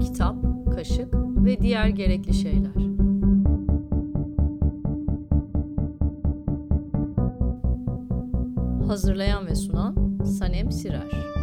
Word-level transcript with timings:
Kitap, 0.00 0.36
kaşık 0.74 1.14
ve 1.14 1.60
diğer 1.60 1.88
gerekli 1.88 2.34
şeyler. 2.34 2.72
Hazırlayan 8.86 9.46
ve 9.46 9.54
sunan 9.54 10.24
Sanem 10.24 10.72
Sirer. 10.72 11.37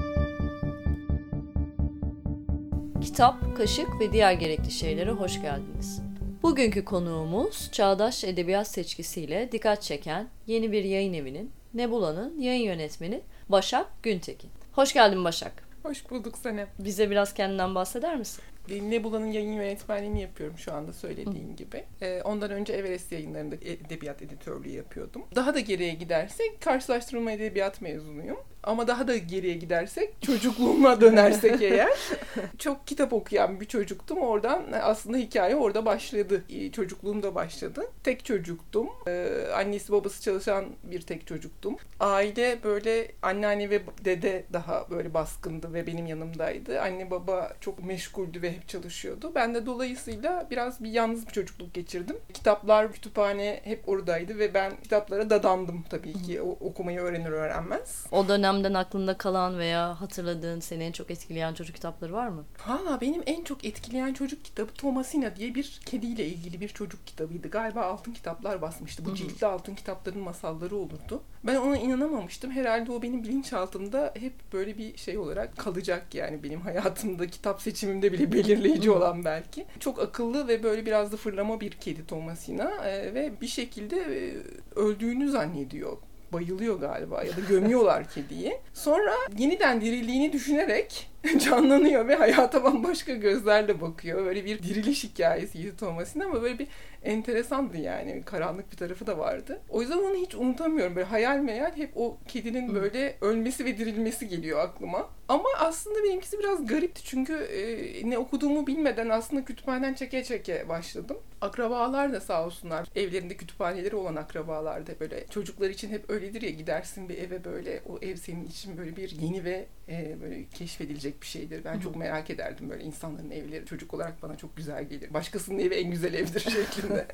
Kitap, 3.06 3.58
kaşık 3.58 4.00
ve 4.00 4.12
diğer 4.12 4.34
gerekli 4.34 4.72
şeylere 4.72 5.12
hoş 5.12 5.42
geldiniz. 5.42 6.02
Bugünkü 6.44 6.86
konuğumuz 6.86 7.72
Çağdaş 7.72 8.24
Edebiyat 8.24 8.68
Seçkisiyle 8.68 9.52
dikkat 9.52 9.82
çeken 9.82 10.28
yeni 10.48 10.72
bir 10.72 10.84
yayın 10.84 11.14
evinin 11.14 11.52
Nebula'nın 11.74 12.40
yayın 12.40 12.64
yönetmeni 12.66 13.22
Başak 13.50 13.88
Güntekin. 14.04 14.50
Hoş 14.74 14.94
geldin 14.94 15.24
Başak. 15.24 15.68
Hoş 15.84 16.10
bulduk 16.10 16.38
Sanem. 16.38 16.68
Bize 16.80 17.10
biraz 17.10 17.34
kendinden 17.34 17.76
bahseder 17.76 18.16
misin? 18.18 18.44
Nebula'nın 18.70 19.32
yayın 19.32 19.52
yönetmenliğini 19.52 20.22
yapıyorum 20.22 20.58
şu 20.58 20.74
anda 20.74 20.94
söylediğin 20.94 21.56
gibi. 21.56 21.84
Ee, 22.02 22.22
ondan 22.22 22.52
önce 22.52 22.74
Everest 22.74 23.12
yayınlarında 23.12 23.56
edebiyat 23.56 24.22
editörlüğü 24.22 24.70
yapıyordum. 24.70 25.22
Daha 25.36 25.54
da 25.54 25.60
geriye 25.60 25.94
gidersek 25.94 26.62
karşılaştırma 26.62 27.32
edebiyat 27.32 27.82
mezunuyum. 27.82 28.38
Ama 28.66 28.88
daha 28.88 29.08
da 29.08 29.18
geriye 29.18 29.54
gidersek 29.54 30.22
çocukluğuma 30.22 31.02
dönersek 31.02 31.62
eğer 31.62 31.90
çok 32.58 32.88
kitap 32.88 33.14
okuyan 33.14 33.60
bir 33.60 33.66
çocuktum. 33.66 34.18
Oradan 34.18 34.64
aslında 34.82 35.18
hikaye 35.18 35.56
orada 35.56 35.86
başladı. 35.86 36.44
Çocukluğumda 36.72 37.36
başladı. 37.36 37.82
Tek 38.04 38.26
çocuktum. 38.26 38.90
Ee, 39.08 39.48
annesi 39.56 39.92
babası 39.92 40.24
çalışan 40.24 40.66
bir 40.84 41.02
tek 41.02 41.28
çocuktum. 41.28 41.76
Aile 42.00 42.60
böyle 42.64 43.12
anneanne 43.22 43.70
ve 43.70 43.82
dede 44.06 44.44
daha 44.54 44.90
böyle 44.90 45.14
baskındı 45.14 45.74
ve 45.74 45.88
benim 45.88 46.06
yanımdaydı. 46.06 46.82
Anne 46.82 47.12
baba 47.12 47.54
çok 47.62 47.86
meşguldü 47.86 48.42
ve 48.42 48.52
hep 48.52 48.68
çalışıyordu. 48.68 49.32
Ben 49.36 49.56
de 49.56 49.66
dolayısıyla 49.66 50.48
biraz 50.52 50.84
bir 50.84 50.90
yalnız 50.90 51.28
bir 51.28 51.32
çocukluk 51.32 51.74
geçirdim. 51.74 52.18
Kitaplar, 52.34 52.92
kütüphane 52.92 53.62
hep 53.64 53.90
oradaydı 53.90 54.40
ve 54.40 54.54
ben 54.54 54.72
kitaplara 54.84 55.30
dadandım 55.30 55.86
tabii 55.90 56.14
ki 56.14 56.42
okumayı 56.42 57.00
öğrenir 57.00 57.32
öğrenmez. 57.32 58.06
O 58.12 58.28
dönemden 58.56 58.74
aklında 58.74 59.18
kalan 59.18 59.58
veya 59.60 60.02
hatırladığın 60.02 60.60
seni 60.60 60.84
en 60.84 60.92
çok 60.92 61.12
etkileyen 61.12 61.54
çocuk 61.54 61.76
kitapları 61.76 62.14
var 62.14 62.28
mı? 62.28 62.44
Valla 62.68 63.02
benim 63.02 63.24
en 63.26 63.44
çok 63.44 63.66
etkileyen 63.66 64.14
çocuk 64.14 64.46
kitabı 64.46 64.74
Thomasina 64.74 65.36
diye 65.36 65.56
bir 65.56 65.80
kediyle 65.86 66.26
ilgili 66.26 66.62
bir 66.62 66.68
çocuk 66.70 67.08
kitabıydı. 67.08 67.50
Galiba 67.50 67.82
altın 67.82 68.12
kitaplar 68.12 68.62
basmıştı. 68.62 69.06
Bu 69.06 69.16
ciltli 69.16 69.48
altın 69.48 69.76
kitapların 69.76 70.22
masalları 70.22 70.76
olurdu. 70.76 71.22
Ben 71.44 71.56
ona 71.56 71.78
inanamamıştım. 71.78 72.52
Herhalde 72.52 72.92
o 72.92 73.02
benim 73.02 73.24
bilinçaltımda 73.24 74.14
hep 74.20 74.34
böyle 74.54 74.78
bir 74.78 74.98
şey 74.98 75.18
olarak 75.18 75.58
kalacak 75.58 76.16
yani 76.16 76.44
benim 76.44 76.62
hayatımda 76.62 77.28
kitap 77.28 77.62
seçimimde 77.62 78.12
bile 78.12 78.32
belirleyici 78.32 78.92
olan 78.92 79.26
belki. 79.26 79.66
Çok 79.80 80.00
akıllı 80.00 80.48
ve 80.48 80.64
böyle 80.64 80.86
biraz 80.86 81.12
da 81.12 81.18
fırlama 81.18 81.62
bir 81.62 81.72
kedi 81.72 82.08
Thomasina 82.08 82.72
ee, 82.86 83.14
ve 83.14 83.42
bir 83.42 83.48
şekilde 83.48 83.98
e, 83.98 84.36
öldüğünü 84.76 85.32
zannediyor 85.32 85.98
bayılıyor 86.34 86.80
galiba 86.80 87.24
ya 87.24 87.38
da 87.38 87.42
gömüyorlar 87.50 88.10
kediyi. 88.10 88.58
Sonra 88.74 89.14
yeniden 89.38 89.82
dirildiğini 89.82 90.34
düşünerek 90.34 91.10
canlanıyor 91.40 92.08
ve 92.08 92.16
hayata 92.16 92.64
bambaşka 92.64 93.14
gözlerle 93.14 93.82
bakıyor. 93.82 94.26
Böyle 94.26 94.46
bir 94.46 94.64
diriliş 94.64 95.04
hikayesiydi 95.04 95.78
Thomas'ın 95.78 96.20
ama 96.20 96.42
böyle 96.42 96.60
bir 96.60 96.68
enteresandı 97.04 97.78
yani. 97.78 98.24
Karanlık 98.26 98.72
bir 98.72 98.78
tarafı 98.78 99.08
da 99.08 99.18
vardı. 99.18 99.62
O 99.70 99.82
yüzden 99.82 99.98
onu 99.98 100.16
hiç 100.16 100.36
unutamıyorum. 100.36 100.96
Böyle 100.96 101.08
hayal 101.08 101.38
meyal 101.38 101.72
hep 101.76 101.92
o 101.96 102.18
kedinin 102.28 102.76
böyle 102.76 103.16
ölmesi 103.22 103.66
ve 103.66 103.78
dirilmesi 103.78 104.28
geliyor 104.28 104.60
aklıma. 104.60 105.10
Ama 105.28 105.50
aslında 105.60 106.04
benimkisi 106.04 106.40
biraz 106.40 106.66
garipti 106.66 107.04
çünkü 107.04 107.34
e, 107.34 108.10
ne 108.10 108.18
okuduğumu 108.18 108.68
bilmeden 108.68 109.10
aslında 109.10 109.46
kütüphaneden 109.46 109.94
çeke 109.94 110.24
çeke 110.24 110.70
başladım. 110.70 111.18
Akrabalar 111.42 112.14
da 112.14 112.22
sağ 112.22 112.46
olsunlar. 112.46 112.88
Evlerinde 112.96 113.38
kütüphaneleri 113.38 113.96
olan 113.96 114.16
akrabalar 114.16 114.88
da 114.88 115.00
böyle 115.00 115.28
çocuklar 115.28 115.70
için 115.70 115.90
hep 115.90 116.10
öyledir 116.10 116.42
ya 116.42 116.50
gidersin 116.50 117.10
bir 117.10 117.18
eve 117.18 117.44
böyle 117.44 117.82
o 117.90 117.98
ev 118.02 118.16
senin 118.16 118.48
için 118.48 118.78
böyle 118.78 118.96
bir 118.96 119.10
yeni 119.10 119.44
ve 119.44 119.66
e, 119.90 120.22
böyle 120.22 120.46
keşfedilecek 120.46 121.15
bir 121.22 121.28
şeydir. 121.28 121.64
Ben 121.64 121.80
çok 121.80 121.96
merak 121.96 122.30
ederdim 122.30 122.70
böyle 122.70 122.84
insanların 122.84 123.32
evleri. 123.32 123.66
Çocuk 123.66 123.94
olarak 123.94 124.24
bana 124.24 124.38
çok 124.38 124.58
güzel 124.58 124.84
gelir. 124.84 125.14
Başkasının 125.14 125.60
evi 125.60 125.76
en 125.76 125.92
güzel 125.92 126.14
evdir 126.14 126.40
şeklinde. 126.52 127.08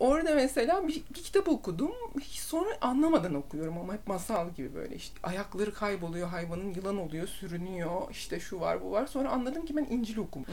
Orada 0.00 0.34
mesela 0.34 0.88
bir, 0.88 0.94
bir 1.14 1.22
kitap 1.22 1.48
okudum. 1.48 1.92
Sonra 2.22 2.68
anlamadan 2.80 3.34
okuyorum 3.34 3.78
ama 3.78 3.94
hep 3.94 4.06
masal 4.06 4.50
gibi 4.50 4.74
böyle 4.74 4.96
işte 4.96 5.14
ayakları 5.22 5.74
kayboluyor 5.74 6.28
hayvanın 6.28 6.74
yılan 6.74 6.98
oluyor 6.98 7.26
sürünüyor 7.26 8.10
işte 8.10 8.40
şu 8.40 8.60
var 8.60 8.82
bu 8.82 8.90
var. 8.90 9.06
Sonra 9.06 9.30
anladım 9.30 9.64
ki 9.66 9.76
ben 9.76 9.86
İncil 9.90 10.16
okum. 10.18 10.44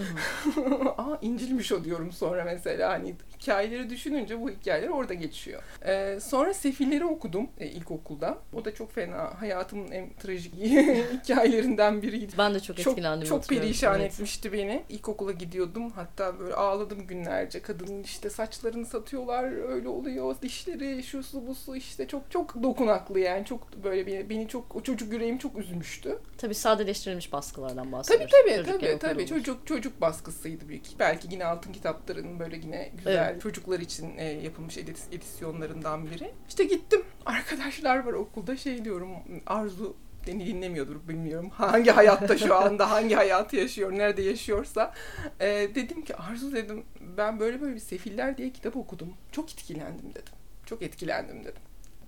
Aa 0.98 1.18
İncilmiş 1.22 1.72
o 1.72 1.84
diyorum 1.84 2.12
sonra 2.12 2.44
mesela 2.44 2.90
hani 2.90 3.16
hikayeleri 3.40 3.90
düşününce 3.90 4.42
bu 4.42 4.50
hikayeler 4.50 4.88
orada 4.88 5.14
geçiyor. 5.14 5.64
Ee, 5.86 6.20
sonra 6.22 6.53
Sefilleri 6.53 7.06
okudum 7.06 7.50
e, 7.58 7.68
ilkokulda. 7.68 8.38
O 8.53 8.66
da 8.66 8.76
çok 8.76 8.94
fena. 8.94 9.42
Hayatımın 9.42 9.92
en 9.92 10.14
trajik 10.14 10.53
hikayelerinden 11.14 12.02
biriydi. 12.02 12.34
Ben 12.38 12.53
de 12.53 12.59
çok 12.64 12.80
etkilendim. 12.80 13.28
Çok, 13.28 13.42
çok 13.42 13.50
perişan 13.50 14.00
evet. 14.02 14.14
etmişti 14.14 14.54
beni. 14.54 14.84
İlkokula 14.90 15.32
gidiyordum. 15.32 15.92
Hatta 15.92 16.40
böyle 16.40 16.54
ağladım 16.54 17.08
günlerce. 17.08 17.62
Kadının 17.62 18.04
işte 18.04 18.30
saçlarını 18.30 18.86
satıyorlar. 18.86 19.70
Öyle 19.74 19.88
oluyor. 19.88 20.36
Dişleri, 20.42 21.04
şu 21.04 21.24
su 21.24 21.48
bu 21.48 21.56
su 21.56 21.76
işte 21.76 22.08
çok 22.08 22.32
çok 22.32 22.64
dokunaklı 22.64 23.20
yani. 23.20 23.46
Çok 23.46 23.84
böyle 23.84 24.08
beni, 24.08 24.30
beni 24.30 24.48
çok 24.48 24.76
o 24.76 24.84
çocuk 24.84 25.14
yüreğimi 25.14 25.40
çok 25.40 25.58
üzmüştü. 25.58 26.20
Tabii 26.38 26.56
sadeleştirilmiş 26.56 27.34
baskılardan 27.34 27.92
bahsediyoruz. 27.92 28.32
Tabii 28.32 28.64
tabii 28.64 28.80
tabii 28.80 29.00
tabii 29.00 29.26
çocuk 29.26 29.68
çocuk 29.68 30.02
baskısıydı 30.02 30.70
büyük. 30.70 30.86
Belki 31.00 31.28
yine 31.32 31.46
altın 31.46 31.74
kitapların 31.74 32.40
böyle 32.40 32.58
yine 32.58 32.92
güzel 32.98 33.30
evet. 33.32 33.42
çocuklar 33.42 33.80
için 33.80 34.18
e, 34.18 34.26
yapılmış 34.26 34.78
edis, 34.78 35.08
edisyonlarından 35.12 36.12
biri. 36.12 36.32
İşte 36.50 36.64
gittim. 36.64 37.04
Arkadaşlar 37.26 38.06
var 38.06 38.14
okulda 38.14 38.58
şey 38.58 38.86
diyorum 38.86 39.10
Arzu 39.46 39.96
beni 40.28 40.46
dinlemiyordur 40.46 41.08
bilmiyorum. 41.08 41.50
Hangi 41.50 41.92
hayatta 41.92 42.38
şu 42.38 42.56
anda 42.56 42.92
hangi 42.92 43.16
hayatı 43.16 43.56
yaşıyor, 43.56 43.92
nerede 43.92 44.22
yaşıyorsa. 44.22 44.94
E, 45.40 45.48
dedim 45.76 46.02
ki 46.02 46.16
Arzu 46.16 46.54
dedim 46.56 46.84
ben 47.18 47.40
böyle 47.40 47.62
böyle 47.62 47.76
bir 47.76 47.80
Sefiller 47.80 48.38
diye 48.38 48.50
kitap 48.50 48.76
okudum. 48.76 49.14
Çok 49.32 49.52
etkilendim 49.54 50.09
dedim. 50.09 50.34
Çok 50.66 50.82
etkilendim 50.82 51.44
dedim. 51.44 51.62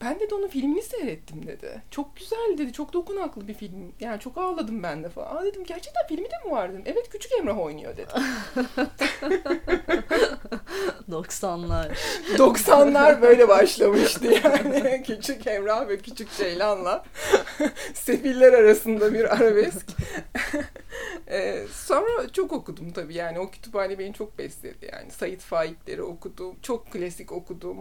Ben 0.04 0.20
de 0.20 0.36
onun 0.36 0.48
filmini 0.48 0.82
seyrettim 0.82 1.48
dedi. 1.48 1.82
Çok 1.92 2.16
güzel 2.16 2.58
dedi. 2.58 2.74
Çok 2.74 2.94
dokunaklı 2.94 3.48
bir 3.48 3.54
film. 3.54 3.94
Yani 4.00 4.20
çok 4.20 4.38
ağladım 4.38 4.84
ben 4.84 5.04
de 5.04 5.10
falan. 5.10 5.36
Aa 5.36 5.46
dedim 5.46 5.64
gerçekten 5.64 6.08
filmi 6.08 6.26
de 6.26 6.46
mi 6.46 6.52
var 6.52 6.74
dedim. 6.74 6.84
Evet 6.86 7.10
Küçük 7.10 7.32
Emrah 7.40 7.60
oynuyor 7.60 7.98
dedi. 7.98 8.10
90'lar. 11.12 11.92
90'lar 12.38 13.22
böyle 13.22 13.48
başlamıştı 13.48 14.28
yani. 14.44 15.04
Küçük 15.08 15.48
Emrah 15.48 15.88
ve 15.88 15.98
Küçük 15.98 16.32
Ceylan'la 16.32 17.06
sefiller 17.94 18.54
arasında 18.54 19.14
bir 19.14 19.36
arabesk. 19.36 19.86
ee, 21.28 21.66
sonra 21.72 22.30
çok 22.34 22.52
okudum 22.54 22.92
tabii 22.92 23.14
yani 23.14 23.40
o 23.40 23.50
kütüphane 23.52 24.00
beni 24.00 24.14
çok 24.14 24.38
besledi 24.38 24.90
yani. 24.92 25.12
Sait 25.12 25.42
Faikleri 25.42 26.04
okudum. 26.04 26.56
Çok 26.62 26.92
klasik 26.92 27.32
okudum. 27.32 27.78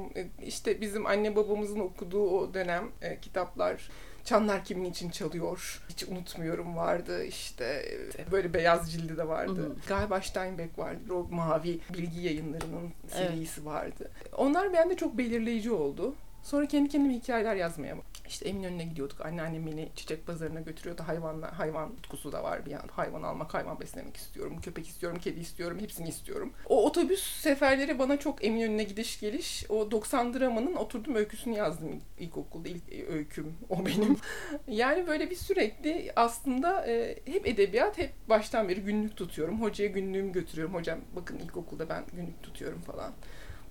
İşte 0.47 0.81
bizim 0.81 1.07
anne 1.07 1.37
babamızın 1.37 1.81
okuduğu 1.81 2.12
o 2.17 2.55
dönem 2.55 2.91
e, 3.03 3.21
kitaplar 3.21 3.89
Çanlar 4.25 4.65
kimin 4.65 4.91
için 4.91 5.11
çalıyor? 5.11 5.83
Hiç 5.89 6.05
unutmuyorum 6.05 6.77
vardı 6.77 7.25
işte 7.25 7.99
böyle 8.31 8.55
beyaz 8.55 8.93
cildi 8.93 9.17
de 9.17 9.29
vardı. 9.29 9.63
Hı 9.63 9.67
hı. 9.67 9.75
Galiba 9.89 10.21
Steinbeck 10.21 10.79
vardı. 10.79 11.15
O 11.15 11.27
mavi 11.31 11.81
bilgi 11.95 12.21
yayınlarının 12.21 12.93
serisi 13.09 13.61
evet. 13.61 13.67
vardı. 13.67 14.11
Onlar 14.37 14.73
bende 14.73 14.97
çok 14.97 15.19
belirleyici 15.19 15.71
oldu. 15.71 16.15
Sonra 16.43 16.67
kendi 16.67 16.89
kendime 16.89 17.15
hikayeler 17.15 17.57
yazmaya 17.57 17.97
işte 18.29 18.49
Eminönü'ne 18.49 18.85
gidiyorduk. 18.85 19.27
Anneannem 19.27 19.67
beni 19.67 19.89
çiçek 19.97 20.27
pazarına 20.27 20.61
götürüyordu. 20.61 21.03
Hayvanlar, 21.07 21.53
hayvan 21.53 21.97
tutkusu 21.97 22.33
da 22.33 22.43
var 22.43 22.67
bir 22.67 22.71
yan. 22.71 22.89
Hayvan 22.93 23.23
almak, 23.23 23.55
hayvan 23.55 23.81
beslemek 23.81 24.17
istiyorum. 24.17 24.61
Köpek 24.61 24.89
istiyorum, 24.89 25.19
kedi 25.19 25.41
istiyorum. 25.41 25.79
Hepsini 25.81 26.09
istiyorum. 26.09 26.53
O 26.69 26.87
otobüs 26.87 27.41
seferleri 27.41 27.99
bana 27.99 28.19
çok 28.19 28.45
Eminönü'ne 28.45 28.85
gidiş 28.85 29.21
geliş. 29.21 29.65
O 29.69 29.91
90 29.91 30.35
dramanın 30.35 30.75
oturdum 30.77 31.15
öyküsünü 31.15 31.57
yazdım 31.57 32.01
ilkokulda. 32.19 32.69
ilk 32.69 32.83
öyküm 33.11 33.55
o 33.69 33.87
benim. 33.87 34.17
yani 34.69 35.07
böyle 35.07 35.31
bir 35.31 35.37
sürekli 35.37 36.13
aslında 36.17 36.87
e, 36.87 37.19
hep 37.25 37.47
edebiyat 37.47 37.99
hep 37.99 38.13
baştan 38.29 38.69
beri 38.69 38.81
günlük 38.81 39.17
tutuyorum. 39.17 39.63
Hocaya 39.63 39.89
günlüğümü 39.89 40.33
götürüyorum. 40.33 40.75
Hocam 40.75 40.99
bakın 41.17 41.39
ilkokulda 41.39 41.89
ben 41.89 42.05
günlük 42.13 42.43
tutuyorum 42.43 42.81
falan 42.81 43.13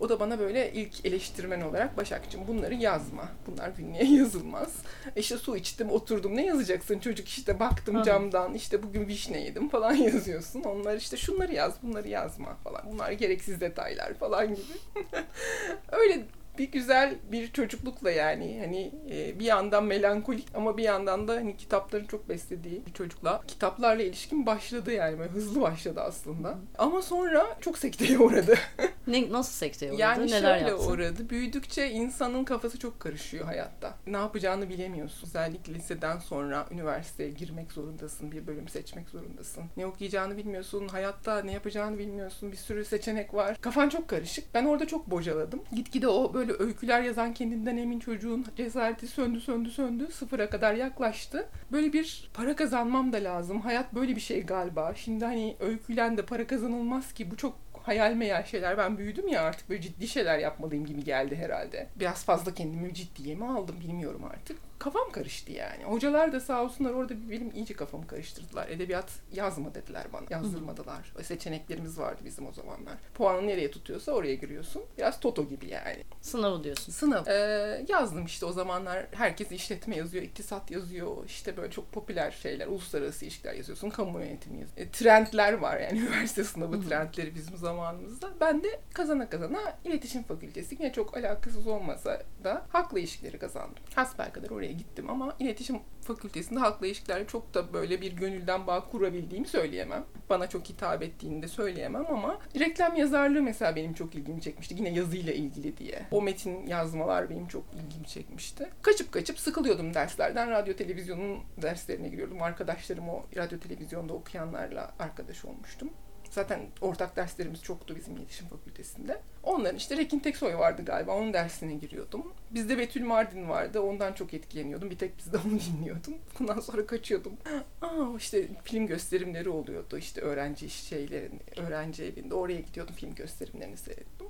O 0.02 0.10
da 0.10 0.20
bana 0.20 0.40
böyle 0.40 0.74
ilk 0.74 1.06
eleştirmen 1.06 1.62
olarak 1.62 1.98
Başakçım 1.98 2.48
bunları 2.48 2.74
yazma. 2.74 3.30
Bunlar 3.48 3.70
günlüğe 3.70 4.04
yazılmaz. 4.18 4.76
İşte 5.16 5.38
su 5.38 5.58
içtim 5.58 5.92
oturdum 5.92 6.36
ne 6.36 6.46
yazacaksın 6.46 7.00
çocuk 7.00 7.28
işte 7.28 7.60
baktım 7.60 8.00
Hı. 8.00 8.04
camdan 8.04 8.54
işte 8.54 8.84
bugün 8.84 9.08
vişne 9.08 9.42
yedim 9.42 9.70
falan 9.70 9.94
yazıyorsun. 10.12 10.64
Onlar 10.64 10.96
işte 10.96 11.18
şunları 11.18 11.54
yaz 11.54 11.74
bunları 11.84 12.08
yazma 12.08 12.56
falan. 12.64 12.82
Bunlar 12.92 13.12
gereksiz 13.12 13.62
detaylar 13.62 14.14
falan 14.14 14.48
gibi. 14.48 14.62
Öyle 15.92 16.26
bir 16.58 16.72
güzel 16.72 17.16
bir 17.32 17.52
çocuklukla 17.52 18.12
yani 18.12 18.60
hani 18.60 18.92
e, 19.12 19.40
bir 19.40 19.46
yandan 19.46 19.84
melankolik 19.84 20.48
ama 20.54 20.78
bir 20.78 20.84
yandan 20.84 21.28
da 21.28 21.34
hani 21.36 21.58
kitapların 21.58 22.06
çok 22.06 22.30
beslediği 22.30 22.86
bir 22.86 22.94
çocukla 22.94 23.42
kitaplarla 23.48 24.04
ilişkim 24.04 24.46
başladı 24.46 24.92
yani 24.94 25.20
böyle 25.20 25.30
hızlı 25.32 25.62
başladı 25.62 26.02
aslında. 26.02 26.56
Ama 26.78 27.02
sonra 27.02 27.58
çok 27.62 27.78
sekteye 27.78 28.20
uğradı. 28.20 28.56
Ne, 29.08 29.32
nasıl 29.32 29.54
sekteye 29.54 29.92
uğradı? 29.92 30.02
Yani 30.02 30.32
Neler 30.32 30.60
şöyle 30.60 30.70
yaptın? 30.70 30.92
uğradı. 30.92 31.30
Büyüdükçe 31.30 31.90
insanın 31.90 32.44
kafası 32.44 32.80
çok 32.80 33.00
karışıyor 33.00 33.46
hayatta. 33.46 33.94
Ne 34.08 34.18
yapacağını 34.18 34.70
bilemiyorsun. 34.70 35.28
Özellikle 35.28 35.74
liseden 35.74 36.18
sonra 36.20 36.68
üniversiteye 36.72 37.30
girmek 37.30 37.72
zorundasın. 37.72 38.32
Bir 38.32 38.48
bölüm 38.48 38.68
seçmek 38.68 39.10
zorundasın. 39.10 39.64
Ne 39.78 39.86
okuyacağını 39.86 40.38
bilmiyorsun. 40.38 40.88
Hayatta 40.88 41.42
ne 41.42 41.52
yapacağını 41.52 41.98
bilmiyorsun. 41.98 42.52
Bir 42.52 42.58
sürü 42.58 42.86
seçenek 42.86 43.34
var. 43.34 43.58
Kafan 43.62 43.90
çok 43.90 44.08
karışık. 44.08 44.54
Ben 44.54 44.66
orada 44.66 44.88
çok 44.88 45.12
bocaladım. 45.12 45.64
Gitgide 45.76 46.08
o 46.08 46.34
böyle 46.34 46.41
öyküler 46.50 47.02
yazan 47.02 47.34
kendinden 47.34 47.78
emin 47.78 48.00
çocuğun 48.00 48.46
cesareti 48.58 49.08
söndü 49.08 49.40
söndü 49.42 49.70
söndü. 49.70 50.08
Sıfıra 50.12 50.50
kadar 50.50 50.74
yaklaştı. 50.74 51.50
Böyle 51.72 51.94
bir 51.94 52.30
para 52.34 52.56
kazanmam 52.56 53.14
da 53.14 53.18
lazım. 53.18 53.62
Hayat 53.62 53.96
böyle 53.96 54.16
bir 54.16 54.22
şey 54.22 54.44
galiba. 54.44 54.94
Şimdi 54.96 55.26
hani 55.26 55.56
öykülen 55.60 56.18
de 56.18 56.26
para 56.26 56.48
kazanılmaz 56.48 57.14
ki. 57.14 57.32
Bu 57.32 57.38
çok 57.38 57.58
hayal 57.84 58.14
meyal 58.14 58.44
şeyler. 58.44 58.78
Ben 58.78 58.98
büyüdüm 58.98 59.28
ya 59.28 59.42
artık 59.42 59.70
böyle 59.70 59.82
ciddi 59.82 60.08
şeyler 60.08 60.40
yapmalıyım 60.40 60.86
gibi 60.86 61.04
geldi 61.04 61.36
herhalde. 61.36 61.88
Biraz 62.00 62.26
fazla 62.26 62.54
kendimi 62.54 62.94
ciddiye 62.94 63.36
mi 63.36 63.46
aldım 63.46 63.76
bilmiyorum 63.80 64.24
artık. 64.24 64.58
Kafam 64.82 65.12
karıştı 65.12 65.52
yani. 65.52 65.84
Hocalar 65.84 66.32
da 66.32 66.40
sağ 66.40 66.64
olsunlar 66.64 66.92
orada 66.92 67.14
bir 67.22 67.30
benim 67.32 67.52
iyice 67.56 67.74
kafamı 67.74 68.08
karıştırdılar. 68.08 68.70
Edebiyat 68.70 69.10
yazma 69.34 69.76
dediler 69.76 70.04
bana. 70.14 70.26
Yazdırmadılar. 70.30 71.14
Seçeneklerimiz 71.24 72.00
vardı 72.00 72.22
bizim 72.26 72.48
o 72.48 72.52
zamanlar. 72.52 72.94
Puanı 73.14 73.48
nereye 73.48 73.72
tutuyorsa 73.72 74.12
oraya 74.12 74.36
giriyorsun. 74.36 74.84
Biraz 74.98 75.20
toto 75.20 75.48
gibi 75.48 75.68
yani. 75.68 75.98
Sınavı 76.22 76.64
diyorsun. 76.64 76.92
Sınav. 76.92 77.26
Ee, 77.28 77.86
yazdım 77.90 78.26
işte 78.26 78.46
o 78.46 78.52
zamanlar 78.52 79.06
herkes 79.12 79.52
işletme 79.52 79.96
yazıyor, 79.96 80.24
iktisat 80.24 80.72
yazıyor. 80.72 81.26
işte 81.26 81.58
böyle 81.58 81.72
çok 81.72 81.92
popüler 81.92 82.32
şeyler, 82.32 82.68
uluslararası 82.68 83.26
ilişkiler 83.26 83.54
yazıyorsun, 83.54 83.90
kamu 83.90 84.20
yönetimi 84.20 84.60
yazıyorsun. 84.60 84.84
E, 84.84 84.92
trendler 84.92 85.54
var 85.54 85.80
yani 85.80 86.00
üniversite 86.08 86.44
sınavı 86.44 86.88
trendleri 86.88 87.36
bizim 87.36 87.58
zamanımızda. 87.58 88.30
Ben 88.42 88.64
de 88.64 88.80
kazana 88.94 89.30
kazana 89.30 89.78
iletişim 89.86 90.24
fakültesi 90.24 90.76
yine 90.80 90.94
çok 90.94 91.18
alakasız 91.18 91.68
olmasa 91.68 92.24
da 92.44 92.66
halkla 92.70 93.00
ilişkileri 93.00 93.40
kazandım. 93.40 93.84
Hasbelkader 93.96 94.50
oraya 94.50 94.71
gittim 94.72 95.10
ama 95.10 95.36
iletişim 95.40 95.80
fakültesinde 96.02 96.60
halkla 96.60 96.88
ilişkilerle 96.88 97.28
çok 97.28 97.54
da 97.54 97.74
böyle 97.74 98.02
bir 98.02 98.14
gönülden 98.14 98.68
bağ 98.68 98.90
kurabildiğimi 98.90 99.48
söyleyemem. 99.48 100.06
Bana 100.30 100.50
çok 100.50 100.70
hitap 100.70 101.04
ettiğini 101.04 101.42
de 101.42 101.48
söyleyemem 101.48 102.06
ama 102.10 102.40
reklam 102.60 102.96
yazarlığı 102.96 103.42
mesela 103.42 103.76
benim 103.76 103.94
çok 103.94 104.16
ilgimi 104.16 104.42
çekmişti. 104.42 104.76
Yine 104.78 104.90
yazıyla 104.90 105.34
ilgili 105.34 105.78
diye. 105.78 106.06
O 106.12 106.22
metin 106.22 106.68
yazmalar 106.68 107.30
benim 107.30 107.48
çok 107.48 107.64
ilgimi 107.74 108.08
çekmişti. 108.08 108.70
Kaçıp 108.82 109.12
kaçıp 109.12 109.40
sıkılıyordum 109.40 109.94
derslerden. 109.94 110.52
Radyo 110.52 110.76
televizyonun 110.76 111.40
derslerine 111.62 112.10
giriyordum. 112.10 112.42
Arkadaşlarım 112.42 113.10
o 113.10 113.24
radyo 113.38 113.60
televizyonda 113.60 114.14
okuyanlarla 114.14 114.92
arkadaş 115.00 115.46
olmuştum. 115.46 115.90
Zaten 116.32 116.60
ortak 116.82 117.16
derslerimiz 117.16 117.64
çoktu 117.64 117.96
bizim 117.96 118.18
iletişim 118.18 118.48
fakültesinde. 118.48 119.22
Onların 119.44 119.78
işte 119.78 119.98
Rekin 119.98 120.20
Teksoy 120.20 120.56
vardı 120.56 120.86
galiba. 120.86 121.12
Onun 121.18 121.34
dersine 121.34 121.74
giriyordum. 121.74 122.34
Bizde 122.52 122.78
Betül 122.78 123.04
Mardin 123.06 123.50
vardı. 123.50 123.80
Ondan 123.82 124.14
çok 124.14 124.34
etkileniyordum. 124.34 124.90
Bir 124.90 124.98
tek 124.98 125.18
bizde 125.18 125.38
onu 125.38 125.60
dinliyordum. 125.78 126.14
Ondan 126.42 126.60
sonra 126.60 126.86
kaçıyordum. 126.86 127.34
Aa 127.82 128.18
işte 128.18 128.48
film 128.64 128.88
gösterimleri 128.88 129.50
oluyordu. 129.50 129.98
İşte 129.98 130.22
öğrenci 130.22 130.70
şeylerin, 130.70 131.40
öğrenci 131.58 132.04
evinde. 132.04 132.36
Oraya 132.36 132.60
gidiyordum 132.60 132.96
film 132.96 133.16
gösterimlerini 133.16 133.78
seyrettim. 133.78 134.28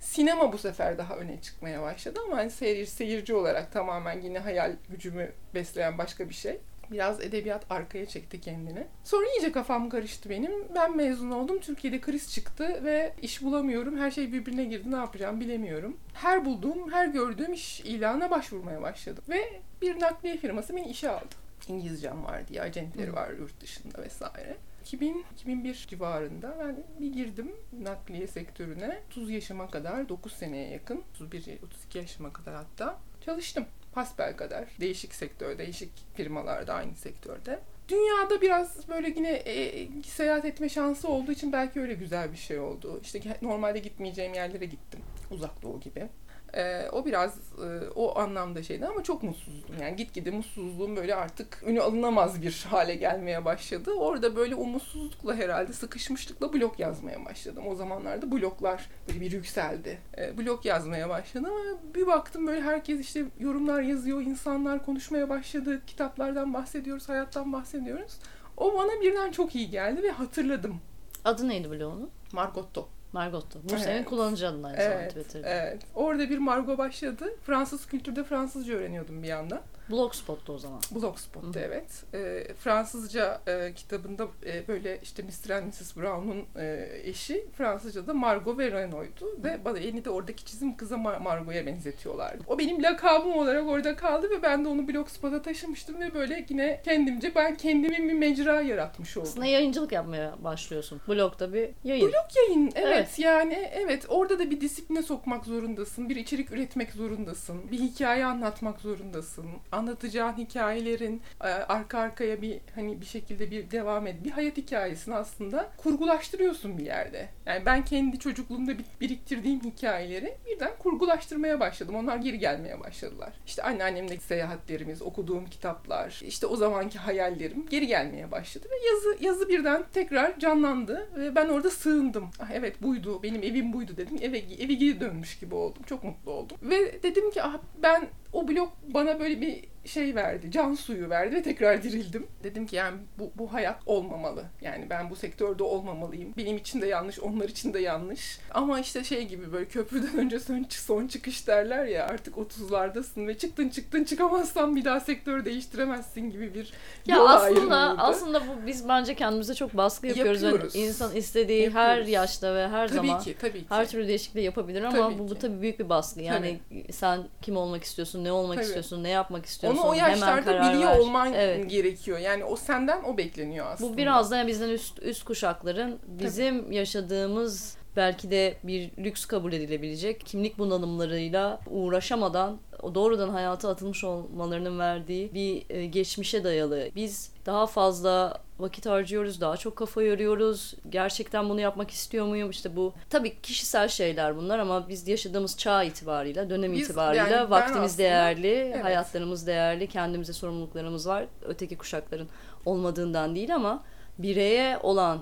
Sinema 0.00 0.52
bu 0.52 0.58
sefer 0.58 0.98
daha 0.98 1.16
öne 1.16 1.40
çıkmaya 1.40 1.82
başladı 1.82 2.20
ama 2.26 2.36
hani 2.36 2.50
seyir, 2.50 2.86
seyirci 2.86 3.34
olarak 3.34 3.72
tamamen 3.72 4.20
yine 4.20 4.38
hayal 4.38 4.76
gücümü 4.88 5.32
besleyen 5.54 5.98
başka 5.98 6.28
bir 6.28 6.34
şey. 6.34 6.60
Biraz 6.92 7.20
edebiyat 7.20 7.70
arkaya 7.70 8.06
çekti 8.06 8.40
kendini. 8.40 8.86
Sonra 9.04 9.26
iyice 9.26 9.52
kafam 9.52 9.88
karıştı 9.88 10.30
benim. 10.30 10.52
Ben 10.74 10.96
mezun 10.96 11.30
oldum. 11.30 11.58
Türkiye'de 11.60 12.00
kriz 12.00 12.34
çıktı 12.34 12.84
ve 12.84 13.14
iş 13.22 13.42
bulamıyorum. 13.42 13.98
Her 13.98 14.10
şey 14.10 14.32
birbirine 14.32 14.64
girdi. 14.64 14.90
Ne 14.90 14.96
yapacağım 14.96 15.40
bilemiyorum. 15.40 15.96
Her 16.14 16.44
bulduğum, 16.44 16.92
her 16.92 17.06
gördüğüm 17.06 17.52
iş 17.52 17.80
ilanına 17.80 18.30
başvurmaya 18.30 18.82
başladım. 18.82 19.24
Ve 19.28 19.60
bir 19.82 20.00
nakliye 20.00 20.36
firması 20.36 20.76
beni 20.76 20.88
işe 20.88 21.10
aldı. 21.10 21.34
İngilizcem 21.68 22.24
var 22.24 22.48
diye, 22.48 22.62
acentleri 22.62 23.12
var 23.12 23.30
yurt 23.30 23.60
dışında 23.60 24.02
vesaire. 24.02 24.56
2000-2001 24.84 25.88
civarında 25.88 26.56
ben 26.60 26.76
bir 27.00 27.12
girdim 27.12 27.52
nakliye 27.82 28.26
sektörüne. 28.26 29.00
30 29.10 29.30
yaşıma 29.30 29.70
kadar, 29.70 30.08
9 30.08 30.32
seneye 30.32 30.70
yakın, 30.70 31.02
31-32 31.20 31.98
yaşıma 31.98 32.32
kadar 32.32 32.54
hatta 32.54 32.98
çalıştım. 33.24 33.64
Hasbel 33.94 34.36
kadar. 34.36 34.64
Değişik 34.80 35.14
sektör, 35.14 35.58
değişik 35.58 35.90
firmalarda 36.14 36.74
aynı 36.74 36.94
sektörde. 36.94 37.58
Dünyada 37.88 38.40
biraz 38.40 38.88
böyle 38.88 39.08
yine 39.08 39.30
e, 39.30 39.88
seyahat 40.02 40.44
etme 40.44 40.68
şansı 40.68 41.08
olduğu 41.08 41.32
için 41.32 41.52
belki 41.52 41.80
öyle 41.80 41.94
güzel 41.94 42.32
bir 42.32 42.36
şey 42.36 42.58
oldu. 42.58 43.00
İşte 43.02 43.20
normalde 43.42 43.78
gitmeyeceğim 43.78 44.34
yerlere 44.34 44.64
gittim. 44.64 45.00
Uzak 45.30 45.62
Doğu 45.62 45.80
gibi. 45.80 46.08
Ee, 46.54 46.88
o 46.92 47.06
biraz 47.06 47.38
e, 47.38 47.88
o 47.94 48.18
anlamda 48.18 48.62
şeydi 48.62 48.86
ama 48.86 49.02
çok 49.02 49.22
mutsuzdum. 49.22 49.74
Yani 49.80 49.96
gitgide 49.96 50.30
mutsuzluğum 50.30 50.96
böyle 50.96 51.14
artık 51.14 51.62
önü 51.62 51.80
alınamaz 51.80 52.42
bir 52.42 52.66
hale 52.70 52.94
gelmeye 52.94 53.44
başladı. 53.44 53.92
Orada 53.92 54.36
böyle 54.36 54.54
umutsuzlukla 54.54 55.34
herhalde 55.34 55.72
sıkışmışlıkla 55.72 56.52
blog 56.52 56.80
yazmaya 56.80 57.24
başladım. 57.24 57.64
O 57.66 57.74
zamanlarda 57.74 58.32
bloglar 58.32 58.90
böyle 59.08 59.20
bir 59.20 59.32
yükseldi. 59.32 59.98
Ee, 60.18 60.38
blog 60.38 60.66
yazmaya 60.66 61.08
başladım 61.08 61.50
ama 61.52 61.94
bir 61.94 62.06
baktım 62.06 62.46
böyle 62.46 62.62
herkes 62.62 63.00
işte 63.00 63.24
yorumlar 63.38 63.82
yazıyor, 63.82 64.20
insanlar 64.20 64.84
konuşmaya 64.84 65.28
başladı. 65.28 65.82
Kitaplardan 65.86 66.54
bahsediyoruz, 66.54 67.08
hayattan 67.08 67.52
bahsediyoruz. 67.52 68.18
O 68.56 68.74
bana 68.78 69.00
birden 69.02 69.30
çok 69.30 69.54
iyi 69.54 69.70
geldi 69.70 70.02
ve 70.02 70.10
hatırladım. 70.10 70.80
Adı 71.24 71.48
neydi 71.48 71.70
bloğunun? 71.70 72.10
Margotto. 72.32 72.88
Margotto. 73.12 73.58
Bu 73.64 73.72
Evet. 73.72 73.82
senin 73.82 74.04
kullanıcı 74.04 74.48
adın 74.48 74.62
aynı 74.62 74.76
zamanda 74.76 75.00
Evet, 75.02 75.10
Twitter'da. 75.14 75.48
evet. 75.48 75.82
Orada 75.94 76.30
bir 76.30 76.38
Margot 76.38 76.78
başladı. 76.78 77.24
Fransız 77.46 77.86
kültürde 77.86 78.24
Fransızca 78.24 78.74
öğreniyordum 78.74 79.22
bir 79.22 79.28
yandan. 79.28 79.60
Blogspot'ta 79.90 80.52
o 80.52 80.58
zaman. 80.58 80.80
Blogspot'ta 80.90 81.60
Hı 81.60 81.64
evet. 81.64 82.04
Ee, 82.14 82.54
Fransızca 82.54 83.40
e, 83.46 83.72
kitabında 83.74 84.26
e, 84.46 84.68
böyle 84.68 84.98
işte 85.02 85.22
Mr. 85.22 85.50
and 85.50 85.66
Mrs. 85.66 85.96
Brown'un 85.96 86.44
e, 86.62 86.88
eşi 87.04 87.46
Fransızca'da 87.52 88.14
Margot 88.14 88.58
ve 88.58 88.70
Renault'du. 88.70 89.26
Ve 89.44 89.64
bana 89.64 89.76
de 90.04 90.10
oradaki 90.10 90.44
çizim 90.44 90.76
kıza 90.76 90.94
Mar- 90.94 91.22
Margot'a 91.22 91.66
benzetiyorlardı. 91.66 92.44
O 92.46 92.58
benim 92.58 92.82
lakabım 92.82 93.32
olarak 93.32 93.66
orada 93.66 93.96
kaldı 93.96 94.30
ve 94.30 94.42
ben 94.42 94.64
de 94.64 94.68
onu 94.68 94.88
Blogspot'a 94.88 95.42
taşımıştım 95.42 96.00
ve 96.00 96.14
böyle 96.14 96.46
yine 96.48 96.80
kendimce 96.84 97.34
ben 97.34 97.56
kendimin 97.56 98.08
bir 98.08 98.14
mecra 98.14 98.60
yaratmış 98.60 99.16
oldum. 99.16 99.28
Aslında 99.28 99.46
yayıncılık 99.46 99.92
yapmaya 99.92 100.34
başlıyorsun. 100.44 101.00
Blogda 101.08 101.52
bir 101.52 101.70
yayın. 101.84 102.06
Blog 102.06 102.36
yayın 102.36 102.72
evet, 102.74 102.96
Evet. 102.96 103.18
yani 103.18 103.70
evet 103.72 104.06
orada 104.08 104.38
da 104.38 104.50
bir 104.50 104.60
disipline 104.60 105.02
sokmak 105.02 105.44
zorundasın. 105.44 106.08
Bir 106.08 106.16
içerik 106.16 106.52
üretmek 106.52 106.92
zorundasın. 106.92 107.70
Bir 107.70 107.78
hikaye 107.78 108.24
anlatmak 108.24 108.80
zorundasın. 108.80 109.46
Anlatacağın 109.72 110.32
hikayelerin 110.32 111.22
e, 111.40 111.46
arka 111.48 111.98
arkaya 111.98 112.42
bir 112.42 112.58
hani 112.74 113.00
bir 113.00 113.06
şekilde 113.06 113.50
bir 113.50 113.70
devam 113.70 114.06
et. 114.06 114.24
Bir 114.24 114.30
hayat 114.30 114.56
hikayesini 114.56 115.14
aslında 115.14 115.70
kurgulaştırıyorsun 115.76 116.78
bir 116.78 116.86
yerde. 116.86 117.28
Yani 117.46 117.66
ben 117.66 117.84
kendi 117.84 118.18
çocukluğumda 118.18 118.78
bir- 118.78 118.84
biriktirdiğim 119.00 119.60
hikayeleri 119.60 120.34
birden 120.46 120.72
kurgulaştırmaya 120.78 121.60
başladım. 121.60 121.94
Onlar 121.94 122.16
geri 122.16 122.38
gelmeye 122.38 122.80
başladılar. 122.80 123.32
İşte 123.46 123.62
anneannemle 123.62 124.18
seyahatlerimiz, 124.18 125.02
okuduğum 125.02 125.46
kitaplar, 125.46 126.20
işte 126.26 126.46
o 126.46 126.56
zamanki 126.56 126.98
hayallerim 126.98 127.66
geri 127.70 127.86
gelmeye 127.86 128.30
başladı 128.30 128.68
ve 128.70 128.86
yazı 128.88 129.24
yazı 129.24 129.48
birden 129.48 129.84
tekrar 129.94 130.38
canlandı 130.38 131.08
ve 131.16 131.34
ben 131.34 131.48
orada 131.48 131.70
sığındım. 131.70 132.30
Ah 132.40 132.50
evet 132.54 132.82
buydu, 132.82 133.22
benim 133.22 133.42
evim 133.42 133.72
buydu 133.72 133.92
dedim. 133.96 134.18
Eve 134.22 134.38
eve 134.38 134.72
geri 134.74 135.00
dönmüş 135.00 135.38
gibi 135.38 135.54
oldum. 135.54 135.82
Çok 135.86 136.04
mutlu 136.04 136.32
oldum. 136.32 136.56
Ve 136.62 137.02
dedim 137.02 137.30
ki 137.30 137.42
ah 137.42 137.58
ben 137.82 138.06
o 138.32 138.48
blog 138.48 138.68
bana 138.82 139.20
böyle 139.20 139.40
bir 139.40 139.71
şey 139.84 140.14
verdi, 140.14 140.50
can 140.50 140.74
suyu 140.74 141.10
verdi 141.10 141.36
ve 141.36 141.42
tekrar 141.42 141.82
dirildim. 141.82 142.26
Dedim 142.44 142.66
ki 142.66 142.76
yani 142.76 142.96
bu, 143.18 143.30
bu 143.34 143.52
hayat 143.52 143.76
olmamalı. 143.86 144.44
Yani 144.60 144.86
ben 144.90 145.10
bu 145.10 145.16
sektörde 145.16 145.62
olmamalıyım. 145.62 146.34
Benim 146.36 146.56
için 146.56 146.80
de 146.82 146.86
yanlış, 146.86 147.20
onlar 147.20 147.48
için 147.48 147.74
de 147.74 147.78
yanlış. 147.80 148.38
Ama 148.50 148.80
işte 148.80 149.04
şey 149.04 149.28
gibi 149.28 149.52
böyle 149.52 149.64
köprüden 149.64 150.16
önce 150.18 150.40
son, 150.40 150.66
son 150.70 151.06
çıkış 151.06 151.46
derler 151.46 151.84
ya 151.84 152.06
artık 152.06 152.34
30'lardasın 152.36 153.26
ve 153.26 153.38
çıktın 153.38 153.68
çıktın 153.68 154.04
çıkamazsan 154.04 154.76
bir 154.76 154.84
daha 154.84 155.00
sektör 155.00 155.44
değiştiremezsin 155.44 156.30
gibi 156.30 156.54
bir 156.54 156.72
ya 157.06 157.20
aslında 157.24 157.76
aslında 157.98 158.40
bu 158.40 158.66
biz 158.66 158.88
bence 158.88 159.14
kendimize 159.14 159.54
çok 159.54 159.76
baskı 159.76 160.06
yapıyoruz. 160.06 160.42
Yani 160.42 160.52
Yapıyoruz. 160.52 160.76
insan 160.76 161.16
istediği 161.16 161.70
her 161.70 161.88
Yapıyoruz. 161.88 162.12
yaşta 162.12 162.54
ve 162.54 162.68
her 162.68 162.88
tabii 162.88 163.06
zaman 163.06 163.20
ki 163.22 163.36
tabii 163.40 163.58
ki. 163.60 163.66
her 163.68 163.88
türlü 163.88 164.08
değişikliği 164.08 164.42
yapabilir 164.44 164.82
ama 164.82 164.96
Tabii 164.98 165.18
bu, 165.18 165.28
bu 165.30 165.34
tabii 165.34 165.60
büyük 165.62 165.78
bir 165.78 165.88
baskı. 165.88 166.20
Yani 166.20 166.60
sen 166.90 167.20
kim 167.42 167.56
olmak 167.56 167.84
istiyorsun, 167.84 168.24
ne 168.24 168.32
olmak 168.32 168.56
Tabii. 168.56 168.64
istiyorsun, 168.66 169.02
ne 169.04 169.08
yapmak 169.08 169.46
istiyorsun 169.46 169.71
Onu 169.78 169.88
o 169.90 169.92
yaşlarda 169.94 170.62
biliyor 170.62 170.90
ver. 170.90 170.98
olman 170.98 171.32
Evet. 171.34 171.70
gerekiyor. 171.70 172.18
Yani 172.18 172.44
o 172.44 172.56
senden 172.56 173.02
o 173.04 173.16
bekleniyor 173.16 173.66
aslında. 173.66 173.92
Bu 173.92 173.96
biraz 173.96 174.30
da 174.30 174.46
bizden 174.46 174.68
üst 174.68 175.02
üst 175.02 175.24
kuşakların 175.24 175.98
bizim 176.06 176.72
yaşadığımız 176.72 177.76
belki 177.96 178.30
de 178.30 178.54
bir 178.64 178.90
lüks 178.98 179.24
kabul 179.24 179.52
edilebilecek 179.52 180.20
kimlik 180.26 180.58
bunalımlarıyla 180.58 181.60
uğraşamadan 181.70 182.58
o 182.82 182.94
doğrudan 182.94 183.28
hayata 183.28 183.68
atılmış 183.68 184.04
olmalarının 184.04 184.78
verdiği 184.78 185.34
bir 185.34 185.62
e, 185.76 185.86
geçmişe 185.86 186.44
dayalı. 186.44 186.88
Biz 186.96 187.32
daha 187.46 187.66
fazla 187.66 188.38
vakit 188.58 188.86
harcıyoruz, 188.86 189.40
daha 189.40 189.56
çok 189.56 189.76
kafa 189.76 190.02
yoruyoruz. 190.02 190.74
Gerçekten 190.90 191.48
bunu 191.48 191.60
yapmak 191.60 191.90
istiyor 191.90 192.26
muyum? 192.26 192.50
İşte 192.50 192.76
bu 192.76 192.92
tabii 193.10 193.40
kişisel 193.42 193.88
şeyler 193.88 194.36
bunlar 194.36 194.58
ama 194.58 194.88
biz 194.88 195.08
yaşadığımız 195.08 195.56
çağ 195.58 195.82
itibarıyla, 195.82 196.50
dönem 196.50 196.72
Biz- 196.72 196.86
itibarıyla 196.88 197.28
yani 197.28 197.50
vaktimiz 197.50 197.82
aslında- 197.92 197.98
değerli, 197.98 198.48
Evet. 198.74 198.84
hayatlarımız 198.84 199.46
değerli, 199.46 199.86
kendimize 199.86 200.32
sorumluluklarımız 200.32 201.08
var. 201.08 201.24
Öteki 201.42 201.76
kuşakların 201.78 202.28
olmadığından 202.66 203.34
değil 203.34 203.54
ama 203.54 203.84
bireye 204.18 204.78
olan 204.82 205.18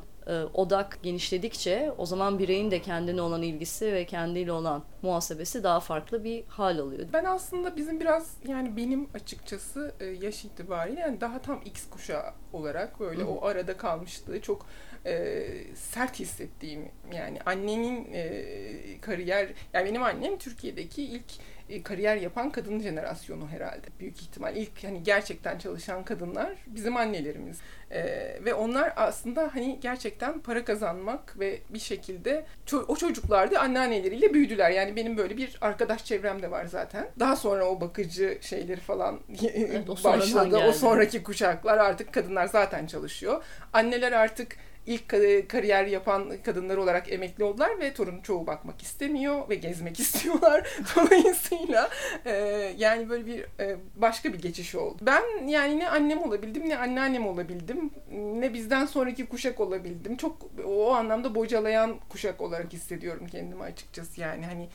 odak 0.55 0.99
genişledikçe 1.03 1.93
o 1.99 2.07
zaman 2.07 2.39
bireyin 2.39 2.71
de 2.71 2.83
kendine 2.83 3.23
olan 3.23 3.43
ilgisi 3.43 3.93
ve 3.93 4.05
kendiyle 4.05 4.53
olan 4.53 4.83
muhasebesi 5.03 5.63
daha 5.63 5.81
farklı 5.81 6.25
bir 6.25 6.45
hal 6.49 6.79
alıyor. 6.79 7.07
Ben 7.13 7.25
aslında 7.25 7.77
bizim 7.77 8.01
biraz 8.01 8.35
yani 8.49 8.77
benim 8.77 9.09
açıkçası 9.15 9.95
e, 10.01 10.05
yaş 10.05 10.45
itibariyle 10.45 11.01
yani 11.01 11.21
daha 11.21 11.43
tam 11.43 11.61
X 11.65 11.91
kuşağı 11.91 12.33
olarak 12.53 13.01
böyle 13.01 13.23
Hı 13.23 13.27
o 13.31 13.47
arada 13.47 13.77
kalmışlığı 13.77 14.41
çok 14.41 14.67
e, 15.07 15.47
sert 15.75 16.21
hissettiğim 16.21 16.89
yani 17.13 17.39
annenin 17.47 18.09
e, 18.13 19.01
kariyer 19.01 19.49
yani 19.73 19.89
benim 19.89 20.03
annem 20.03 20.39
Türkiye'deki 20.39 21.03
ilk 21.03 21.33
e, 21.37 21.60
kariyer 21.83 22.17
yapan 22.17 22.51
kadın 22.51 22.81
jenerasyonu 22.81 23.49
herhalde. 23.49 23.87
Büyük 24.01 24.23
ihtimal 24.23 24.57
ilk 24.57 24.85
hani 24.85 25.03
gerçekten 25.03 25.59
çalışan 25.59 26.05
kadınlar 26.05 26.53
bizim 26.67 26.97
annelerimiz. 26.97 27.59
E, 27.91 28.03
ve 28.45 28.55
onlar 28.55 28.93
aslında 28.97 29.51
hani 29.53 29.79
gerçekten 29.81 30.41
para 30.41 30.65
kazanmak 30.65 31.39
ve 31.39 31.59
bir 31.71 31.79
şekilde 31.79 32.45
ço- 32.67 32.85
o 32.89 32.97
çocuklar 32.97 33.51
da 33.51 33.61
anneanneleriyle 33.61 34.35
büyüdüler. 34.35 34.71
Yani 34.71 34.97
benim 34.97 35.17
böyle 35.17 35.37
bir 35.37 35.59
arkadaş 35.61 36.05
çevrem 36.05 36.43
de 36.43 36.51
var 36.51 36.65
zaten. 36.65 37.09
Daha 37.19 37.37
sonra 37.37 37.65
o 37.65 37.81
bakıcı 37.81 38.39
şeyleri 38.41 38.81
falan 38.81 39.21
o 39.89 39.97
sonradan 39.97 40.21
başladı. 40.21 40.59
O 40.69 40.73
sonraki 40.73 41.23
kuşaklar 41.23 41.79
artık 41.79 42.15
kadınlar 42.15 42.47
zaten 42.47 42.87
çalışıyor. 42.87 43.45
Anneler 43.73 44.13
artık 44.13 44.57
ilk 44.87 45.09
ka- 45.13 45.49
kariyer 45.49 45.87
yapan 45.87 46.33
kadınlar 46.45 46.77
olarak 46.77 47.13
emekli 47.13 47.45
oldular 47.45 47.79
ve 47.81 47.95
torun 47.95 48.21
çoğu 48.21 48.47
bakmak 48.47 48.83
istemiyor 48.83 49.49
ve 49.49 49.55
gezmek 49.55 50.01
istiyorlar. 50.01 50.69
Dolayısıyla 50.97 51.91
e, 52.27 52.35
yani 52.79 53.09
böyle 53.09 53.27
bir 53.27 53.41
e, 53.61 53.77
başka 53.97 54.33
bir 54.33 54.39
geçiş 54.43 54.75
oldu. 54.75 54.99
Ben 55.03 55.47
yani 55.47 55.79
ne 55.79 55.89
annem 55.89 56.23
olabildim 56.23 56.69
ne 56.69 56.79
anneannem 56.79 57.27
olabildim 57.27 57.91
ne 58.13 58.55
bizden 58.55 58.87
sonraki 58.87 59.27
kuşak 59.27 59.61
olabildim. 59.61 60.17
Çok 60.17 60.37
o 60.65 60.93
anlamda 60.93 61.35
bocalayan 61.35 61.97
kuşak 62.09 62.41
olarak 62.41 62.73
hissediyorum 62.73 63.27
kendimi 63.31 63.63
açıkçası 63.63 64.21
yani 64.21 64.47
hani 64.47 64.69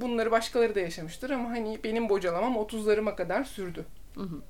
bunları 0.00 0.30
başkaları 0.30 0.74
da 0.74 0.80
yaşamıştır 0.80 1.30
ama 1.30 1.50
hani 1.50 1.78
benim 1.84 2.08
bocalamam 2.08 2.54
30'larıma 2.56 3.16
kadar 3.16 3.44
sürdü. 3.44 3.86
Hı 4.14 4.20
hı. 4.20 4.42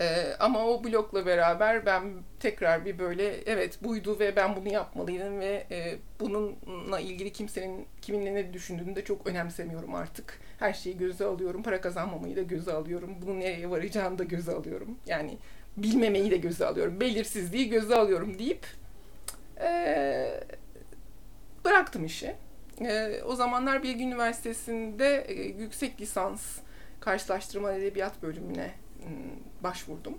Ee, 0.00 0.34
ama 0.40 0.66
o 0.66 0.84
blokla 0.84 1.26
beraber 1.26 1.86
ben 1.86 2.02
tekrar 2.40 2.84
bir 2.84 2.98
böyle 2.98 3.34
evet 3.46 3.84
buydu 3.84 4.18
ve 4.18 4.36
ben 4.36 4.56
bunu 4.56 4.72
yapmalıydım 4.72 5.40
ve 5.40 5.66
e, 5.70 5.98
bununla 6.20 7.00
ilgili 7.00 7.32
kimsenin 7.32 7.86
kiminle 8.02 8.34
ne 8.34 8.52
düşündüğünü 8.52 8.96
de 8.96 9.04
çok 9.04 9.26
önemsemiyorum 9.26 9.94
artık. 9.94 10.38
Her 10.58 10.72
şeyi 10.72 10.98
göze 10.98 11.24
alıyorum. 11.24 11.62
Para 11.62 11.80
kazanmamayı 11.80 12.36
da 12.36 12.42
göze 12.42 12.72
alıyorum. 12.72 13.14
Bunun 13.22 13.40
nereye 13.40 13.70
varacağını 13.70 14.18
da 14.18 14.24
göze 14.24 14.52
alıyorum. 14.52 14.96
Yani 15.06 15.38
bilmemeyi 15.76 16.30
de 16.30 16.36
göze 16.36 16.66
alıyorum. 16.66 17.00
Belirsizliği 17.00 17.68
göze 17.68 17.96
alıyorum 17.96 18.38
deyip 18.38 18.66
e, 19.60 20.40
bıraktım 21.64 22.04
işi. 22.04 22.34
E, 22.80 23.22
o 23.22 23.36
zamanlar 23.36 23.82
Bilgi 23.82 24.04
Üniversitesi'nde 24.04 25.24
e, 25.28 25.42
yüksek 25.42 26.00
lisans 26.00 26.58
karşılaştırma 27.00 27.72
edebiyat 27.72 28.22
bölümüne 28.22 28.81
başvurdum. 29.62 30.18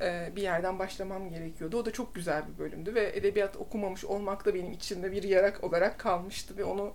Ee, 0.00 0.32
bir 0.36 0.42
yerden 0.42 0.78
başlamam 0.78 1.30
gerekiyordu. 1.30 1.78
O 1.78 1.86
da 1.86 1.92
çok 1.92 2.14
güzel 2.14 2.42
bir 2.48 2.58
bölümdü 2.58 2.94
ve 2.94 3.12
edebiyat 3.16 3.56
okumamış 3.56 4.04
olmak 4.04 4.46
da 4.46 4.54
benim 4.54 4.72
içimde 4.72 5.12
bir 5.12 5.22
yarak 5.22 5.64
olarak 5.64 5.98
kalmıştı 5.98 6.56
ve 6.56 6.64
onu 6.64 6.94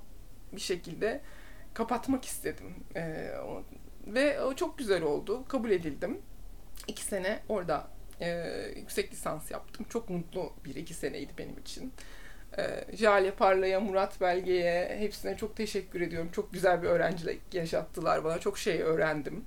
bir 0.51 0.61
şekilde 0.61 1.21
kapatmak 1.73 2.25
istedim. 2.25 2.75
Ee, 2.95 3.31
ve 4.07 4.41
o 4.41 4.55
çok 4.55 4.77
güzel 4.77 5.03
oldu. 5.03 5.45
Kabul 5.47 5.71
edildim. 5.71 6.21
İki 6.87 7.03
sene 7.03 7.39
orada 7.49 7.87
e, 8.21 8.47
yüksek 8.75 9.11
lisans 9.11 9.51
yaptım. 9.51 9.85
Çok 9.89 10.09
mutlu 10.09 10.53
bir 10.65 10.75
iki 10.75 10.93
seneydi 10.93 11.33
benim 11.37 11.57
için. 11.57 11.93
Ee, 12.57 12.85
Jale 12.97 13.31
Parla'ya, 13.31 13.79
Murat 13.79 14.21
Belge'ye 14.21 14.97
hepsine 14.99 15.37
çok 15.37 15.55
teşekkür 15.55 16.01
ediyorum. 16.01 16.29
Çok 16.31 16.53
güzel 16.53 16.83
bir 16.83 16.87
öğrencilik 16.87 17.41
yaşattılar 17.53 18.23
bana. 18.23 18.39
Çok 18.39 18.57
şey 18.57 18.81
öğrendim. 18.81 19.45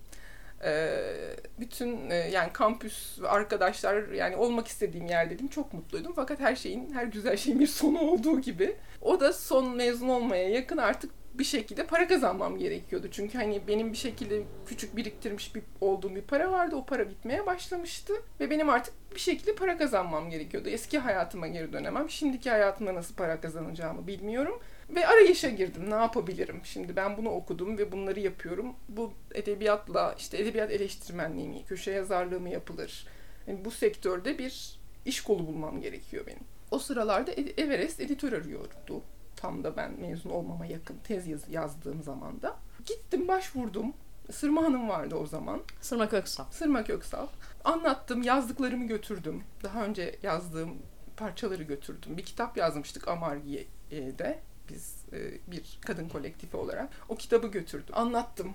Ee, 0.65 1.37
bütün 1.61 2.11
e, 2.11 2.15
yani 2.15 2.53
kampüs 2.53 3.19
arkadaşlar 3.29 4.09
yani 4.09 4.37
olmak 4.37 4.69
istediğim 4.69 5.07
yer 5.07 5.31
dedim 5.31 5.49
çok 5.49 5.73
mutluydum. 5.73 6.13
Fakat 6.17 6.41
her 6.41 6.57
şeyin 6.57 6.93
her 6.93 7.05
güzel 7.05 7.37
şeyin 7.37 7.61
bir 7.61 7.67
sonu 7.67 8.01
olduğu 8.01 8.41
gibi. 8.41 8.77
O 9.01 9.21
da 9.21 9.33
son 9.33 9.77
mezun 9.77 10.09
olmaya 10.09 10.49
yakın 10.49 10.77
artık 10.77 11.11
bir 11.35 11.45
şekilde 11.45 11.87
para 11.87 12.09
kazanmam 12.09 12.59
gerekiyordu. 12.59 13.09
Çünkü 13.11 13.39
hani 13.39 13.61
benim 13.69 13.93
bir 13.93 13.97
şekilde 13.97 14.43
küçük 14.67 14.97
biriktirmiş 14.97 15.55
bir 15.55 15.63
olduğum 15.81 16.15
bir 16.15 16.23
para 16.23 16.53
vardı. 16.53 16.77
O 16.77 16.85
para 16.85 17.11
bitmeye 17.11 17.47
başlamıştı 17.47 18.13
ve 18.41 18.51
benim 18.51 18.71
artık 18.71 18.95
bir 19.15 19.21
şekilde 19.21 19.55
para 19.55 19.79
kazanmam 19.79 20.31
gerekiyordu. 20.31 20.69
Eski 20.69 20.99
hayatıma 20.99 21.47
geri 21.47 21.73
dönemem. 21.73 22.11
Şimdiki 22.11 22.51
hayatımda 22.51 22.95
nasıl 22.95 23.15
para 23.15 23.41
kazanacağımı 23.41 24.07
bilmiyorum 24.07 24.61
ve 24.91 25.07
arayışa 25.07 25.49
girdim. 25.49 25.91
Ne 25.91 25.95
yapabilirim? 25.95 26.61
Şimdi 26.65 26.97
ben 26.97 27.17
bunu 27.17 27.29
okudum 27.31 27.79
ve 27.79 27.93
bunları 27.93 28.21
yapıyorum. 28.21 28.75
Bu 28.89 29.13
edebiyatla 29.35 30.15
işte 30.19 30.39
edebiyat 30.39 30.71
eleştirmenliği 30.71 31.49
mi, 31.49 31.65
köşe 31.65 31.91
yazarlığı 31.91 32.41
mı 32.41 32.49
yapılır? 32.49 33.07
Yani 33.47 33.65
bu 33.65 33.71
sektörde 33.71 34.39
bir 34.39 34.79
iş 35.05 35.21
kolu 35.21 35.47
bulmam 35.47 35.81
gerekiyor 35.81 36.27
benim. 36.27 36.43
O 36.71 36.79
sıralarda 36.79 37.33
Ed- 37.33 37.61
Everest 37.61 38.01
editör 38.01 38.33
arıyordu. 38.33 39.03
Tam 39.37 39.65
da 39.65 39.77
ben 39.77 40.01
mezun 40.01 40.31
olmama 40.31 40.67
yakın 40.67 40.97
tez 41.05 41.27
yaz- 41.27 41.49
yazdığım 41.51 42.03
zaman 42.03 42.43
da. 42.43 42.57
Gittim 42.87 43.29
başvurdum. 43.29 43.93
Sırma 44.33 44.63
Hanım 44.63 44.89
vardı 44.89 45.15
o 45.15 45.27
zaman. 45.27 45.61
Sırma 45.81 46.09
Köksal. 46.09 46.45
Sırma 46.51 46.85
Köksal. 46.85 47.27
Anlattım, 47.65 48.23
yazdıklarımı 48.23 48.87
götürdüm. 48.87 49.43
Daha 49.63 49.85
önce 49.85 50.19
yazdığım 50.23 50.71
parçaları 51.17 51.63
götürdüm. 51.63 52.17
Bir 52.17 52.23
kitap 52.23 52.57
yazmıştık 52.57 53.09
Amargiye'de. 53.09 54.39
Biz 54.69 55.05
e, 55.13 55.19
bir 55.51 55.79
kadın 55.87 56.09
kolektifi 56.09 56.57
olarak. 56.57 56.89
O 57.09 57.17
kitabı 57.17 57.47
götürdüm. 57.47 57.95
Anlattım 57.95 58.55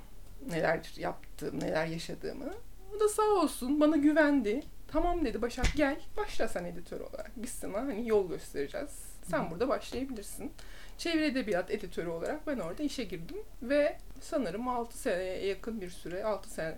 neler 0.50 0.94
yaptığım, 0.98 1.60
neler 1.60 1.86
yaşadığımı. 1.86 2.54
O 2.96 3.00
da 3.00 3.10
sağ 3.10 3.24
olsun 3.24 3.80
bana 3.80 3.98
güvendi. 3.98 4.64
Tamam 4.88 5.26
dedi 5.26 5.42
Başak 5.42 5.66
gel 5.76 6.02
başla 6.18 6.48
sen 6.48 6.66
editör 6.66 7.00
olarak. 7.00 7.32
Biz 7.36 7.50
sana 7.50 7.78
hani 7.78 8.10
yol 8.10 8.30
göstereceğiz. 8.30 8.90
Sen 9.24 9.52
burada 9.52 9.68
başlayabilirsin. 9.68 10.52
Çevre 10.98 11.26
edebiyat 11.26 11.72
editörü 11.72 12.10
olarak 12.10 12.48
ben 12.48 12.60
orada 12.60 12.84
işe 12.84 13.04
girdim 13.04 13.38
ve 13.62 13.98
sanırım 14.22 14.68
6 14.68 14.98
seneye 14.98 15.46
yakın 15.46 15.82
bir 15.82 15.90
süre 15.90 16.24
6 16.24 16.50
sene 16.50 16.78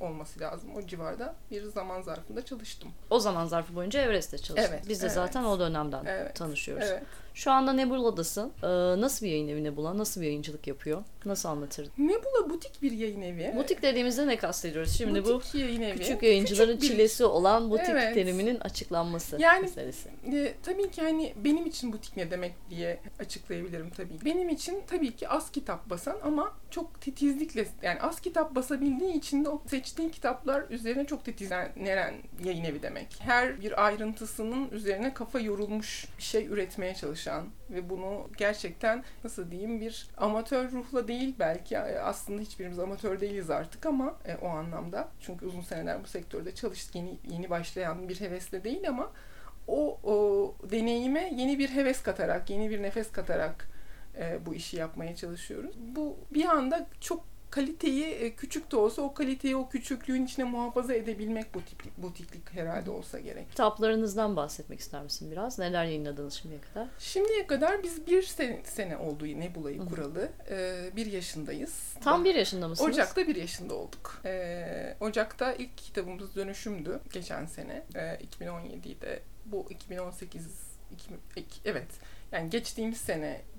olması 0.00 0.40
lazım 0.40 0.76
o 0.76 0.86
civarda 0.86 1.34
bir 1.50 1.62
zaman 1.64 2.02
zarfında 2.02 2.44
çalıştım. 2.44 2.90
O 3.10 3.18
zaman 3.20 3.46
zarfı 3.46 3.74
boyunca 3.74 4.00
Everest'te 4.00 4.38
çalıştın. 4.38 4.72
Evet, 4.72 4.84
Biz 4.88 5.02
de 5.02 5.06
evet. 5.06 5.14
zaten 5.14 5.44
o 5.44 5.58
dönemden 5.58 6.04
Evet, 6.04 6.34
tanışıyoruz. 6.34 6.84
Evet. 6.88 7.02
Şu 7.34 7.50
anda 7.50 7.72
Nebula'dasın. 7.72 8.52
Ee, 8.62 8.66
nasıl 9.00 9.26
bir 9.26 9.30
yayın 9.30 9.48
evi 9.48 9.64
Nebula? 9.64 9.98
Nasıl 9.98 10.20
bir 10.20 10.26
yayıncılık 10.26 10.66
yapıyor? 10.66 11.02
Nasıl 11.26 11.48
anlatırdın? 11.48 11.92
Nebula 11.98 12.50
butik 12.50 12.82
bir 12.82 12.92
yayın 12.92 13.22
evi. 13.22 13.52
Butik 13.56 13.82
dediğimizde 13.82 14.26
ne 14.26 14.36
kastediyoruz? 14.36 14.92
Şimdi 14.98 15.24
bu 15.24 15.28
Butik 15.28 15.54
yayın 15.54 15.82
evi. 15.82 15.98
küçük 15.98 16.22
yayıncıların 16.22 16.72
Küçük 16.76 16.82
bir- 16.82 16.88
çilesi 16.96 17.24
olan 17.24 17.70
butik 17.70 17.86
Evet. 17.88 18.14
teriminin 18.14 18.60
açıklanması 18.60 19.36
Yani- 19.40 19.60
meselesi. 19.62 20.08
E, 20.32 20.54
tabii 20.62 20.90
ki 20.90 21.02
hani 21.02 21.34
benim 21.44 21.66
için 21.66 21.92
butik 21.92 22.16
ne 22.16 22.30
demek 22.30 22.54
diye 22.70 22.98
açıklayabilirim 23.20 23.90
tabii. 23.90 24.24
Benim 24.24 24.48
için 24.48 24.82
tabii 24.86 25.16
ki 25.16 25.28
az 25.28 25.50
kitap 25.52 25.90
basan 25.90 26.16
ama 26.24 26.52
çok 26.70 27.00
titizlikle 27.00 27.66
yani 27.82 28.00
az 28.00 28.20
kitap 28.20 28.54
basabildiği 28.54 29.12
için 29.14 29.44
de 29.44 29.48
o 29.48 29.62
seçtiğin 29.66 30.08
kitaplar 30.08 30.64
üzerine 30.70 31.04
çok 31.06 31.24
titizlenen 31.24 32.14
yayın 32.44 32.64
evi 32.64 32.82
demek. 32.82 33.06
Her 33.20 33.60
bir 33.62 33.86
ayrıntısının 33.86 34.70
üzerine 34.70 35.14
kafa 35.14 35.40
yorulmuş 35.40 36.06
bir 36.18 36.22
şey 36.22 36.46
üretmeye 36.46 36.94
çalışan 36.94 37.46
ve 37.70 37.90
bunu 37.90 38.28
gerçekten 38.38 39.04
nasıl 39.24 39.50
diyeyim 39.50 39.80
bir 39.80 40.06
amatör 40.16 40.70
ruhla 40.72 41.08
değil 41.12 41.34
belki. 41.38 41.78
Aslında 41.78 42.42
hiçbirimiz 42.42 42.78
amatör 42.78 43.20
değiliz 43.20 43.50
artık 43.50 43.86
ama 43.86 44.14
e, 44.26 44.36
o 44.36 44.48
anlamda. 44.48 45.08
Çünkü 45.20 45.46
uzun 45.46 45.60
seneler 45.60 46.02
bu 46.04 46.06
sektörde 46.06 46.54
çalıştık. 46.54 46.94
Yeni 46.94 47.18
yeni 47.30 47.50
başlayan 47.50 48.08
bir 48.08 48.20
hevesle 48.20 48.64
değil 48.64 48.88
ama 48.88 49.12
o, 49.68 49.98
o 50.02 50.54
deneyime 50.70 51.32
yeni 51.36 51.58
bir 51.58 51.68
heves 51.68 52.02
katarak, 52.02 52.50
yeni 52.50 52.70
bir 52.70 52.82
nefes 52.82 53.12
katarak 53.12 53.68
e, 54.18 54.46
bu 54.46 54.54
işi 54.54 54.76
yapmaya 54.76 55.16
çalışıyoruz. 55.16 55.74
Bu 55.78 56.16
bir 56.34 56.44
anda 56.44 56.86
çok 57.00 57.24
kaliteyi 57.52 58.04
e, 58.04 58.34
küçük 58.34 58.72
de 58.72 58.76
olsa 58.76 59.02
o 59.02 59.14
kaliteyi 59.14 59.56
o 59.56 59.68
küçüklüğün 59.68 60.24
içine 60.24 60.44
muhafaza 60.44 60.94
edebilmek 60.94 61.54
butik, 61.54 61.96
butiklik 61.98 62.52
herhalde 62.52 62.90
olsa 62.90 63.20
gerek. 63.20 63.50
Kitaplarınızdan 63.50 64.36
bahsetmek 64.36 64.80
ister 64.80 65.02
misin 65.02 65.30
biraz? 65.30 65.58
Neler 65.58 65.84
yayınladınız 65.84 66.34
şimdiye 66.34 66.60
kadar? 66.60 66.88
Şimdiye 66.98 67.46
kadar 67.46 67.82
biz 67.82 68.06
bir 68.06 68.22
sene, 68.22 68.60
sene 68.64 68.96
oldu 68.96 69.26
Nebula'yı 69.26 69.78
Hı-hı. 69.78 69.88
kuralı. 69.88 70.28
Ee, 70.50 70.90
bir 70.96 71.06
yaşındayız. 71.06 71.94
Tam 72.04 72.24
bir 72.24 72.34
yaşında 72.34 72.68
mısınız? 72.68 72.90
Ocak'ta 72.90 73.26
bir 73.26 73.36
yaşında 73.36 73.74
olduk. 73.74 74.20
Ee, 74.24 74.96
Ocak'ta 75.00 75.52
ilk 75.52 75.78
kitabımız 75.78 76.36
Dönüşüm'dü 76.36 77.00
geçen 77.12 77.46
sene. 77.46 77.82
Ee, 77.94 78.18
2017'de 78.40 79.22
bu 79.46 79.66
2018 79.70 80.46
2000, 80.92 81.18
evet 81.64 81.88
yani 82.32 82.50
geçtiğimiz 82.50 82.98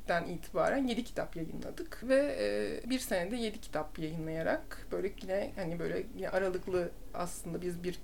seneden 0.07 0.29
itibaren 0.29 0.87
7 0.87 1.03
kitap 1.03 1.35
yayınladık 1.35 2.03
ve 2.03 2.35
e, 2.39 2.89
bir 2.89 2.99
senede 2.99 3.35
7 3.35 3.61
kitap 3.61 3.99
yayınlayarak 3.99 4.87
böyle 4.91 5.11
yine 5.21 5.51
hani 5.55 5.79
böyle 5.79 6.03
yine 6.17 6.29
aralıklı 6.29 6.91
aslında 7.13 7.61
biz 7.61 7.83
bir 7.83 7.99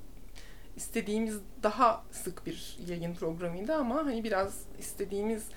istediğimiz 0.76 1.40
daha 1.64 2.04
sık 2.12 2.46
bir 2.46 2.78
yayın 2.88 3.14
programıydı 3.14 3.76
ama 3.76 3.96
hani 4.06 4.24
biraz 4.24 4.64
istediğimiz 4.80 5.48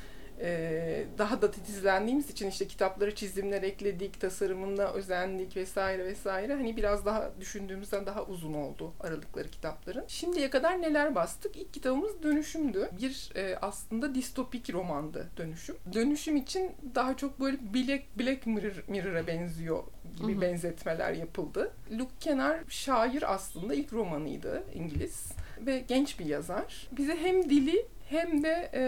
e, 0.42 1.04
daha 1.18 1.42
da 1.42 1.50
titizlendiğimiz 1.50 2.30
için 2.30 2.48
işte 2.48 2.66
kitapları 2.68 3.14
çizimler 3.14 3.62
ekledik, 3.62 4.20
tasarımında 4.20 4.94
özendik 4.94 5.56
vesaire 5.56 6.04
vesaire. 6.04 6.54
Hani 6.54 6.76
biraz 6.76 7.06
daha 7.06 7.30
düşündüğümüzden 7.40 8.06
daha 8.06 8.24
uzun 8.24 8.54
oldu 8.54 8.92
aralıkları 9.00 9.48
kitapların. 9.48 10.04
Şimdiye 10.08 10.50
kadar 10.50 10.82
neler 10.82 11.14
bastık? 11.14 11.56
İlk 11.56 11.74
kitabımız 11.74 12.22
Dönüşüm'dü. 12.22 12.90
Bir 13.00 13.32
e, 13.36 13.56
aslında 13.62 14.14
distopik 14.14 14.72
romandı 14.72 15.28
Dönüşüm. 15.36 15.76
Dönüşüm 15.92 16.36
için 16.36 16.72
daha 16.94 17.16
çok 17.16 17.40
böyle 17.40 17.56
Black, 17.74 18.04
Black 18.18 18.46
Mirror, 18.46 18.84
Mirror'a 18.88 19.26
benziyor 19.26 19.82
gibi 20.20 20.32
Hı-hı. 20.32 20.40
benzetmeler 20.40 21.12
yapıldı. 21.12 21.72
Luke 21.98 22.14
Kenar 22.20 22.58
şair 22.68 23.34
aslında 23.34 23.74
ilk 23.74 23.92
romanıydı 23.92 24.64
İngiliz 24.74 25.32
ve 25.66 25.78
genç 25.88 26.20
bir 26.20 26.26
yazar. 26.26 26.88
Bize 26.92 27.16
hem 27.16 27.50
dili 27.50 27.86
hem 28.12 28.42
de 28.42 28.70
e, 28.74 28.82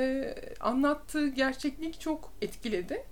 anlattığı 0.61 1.29
gerçeklik 1.29 2.01
çok 2.01 2.33
etkiledi. 2.43 3.05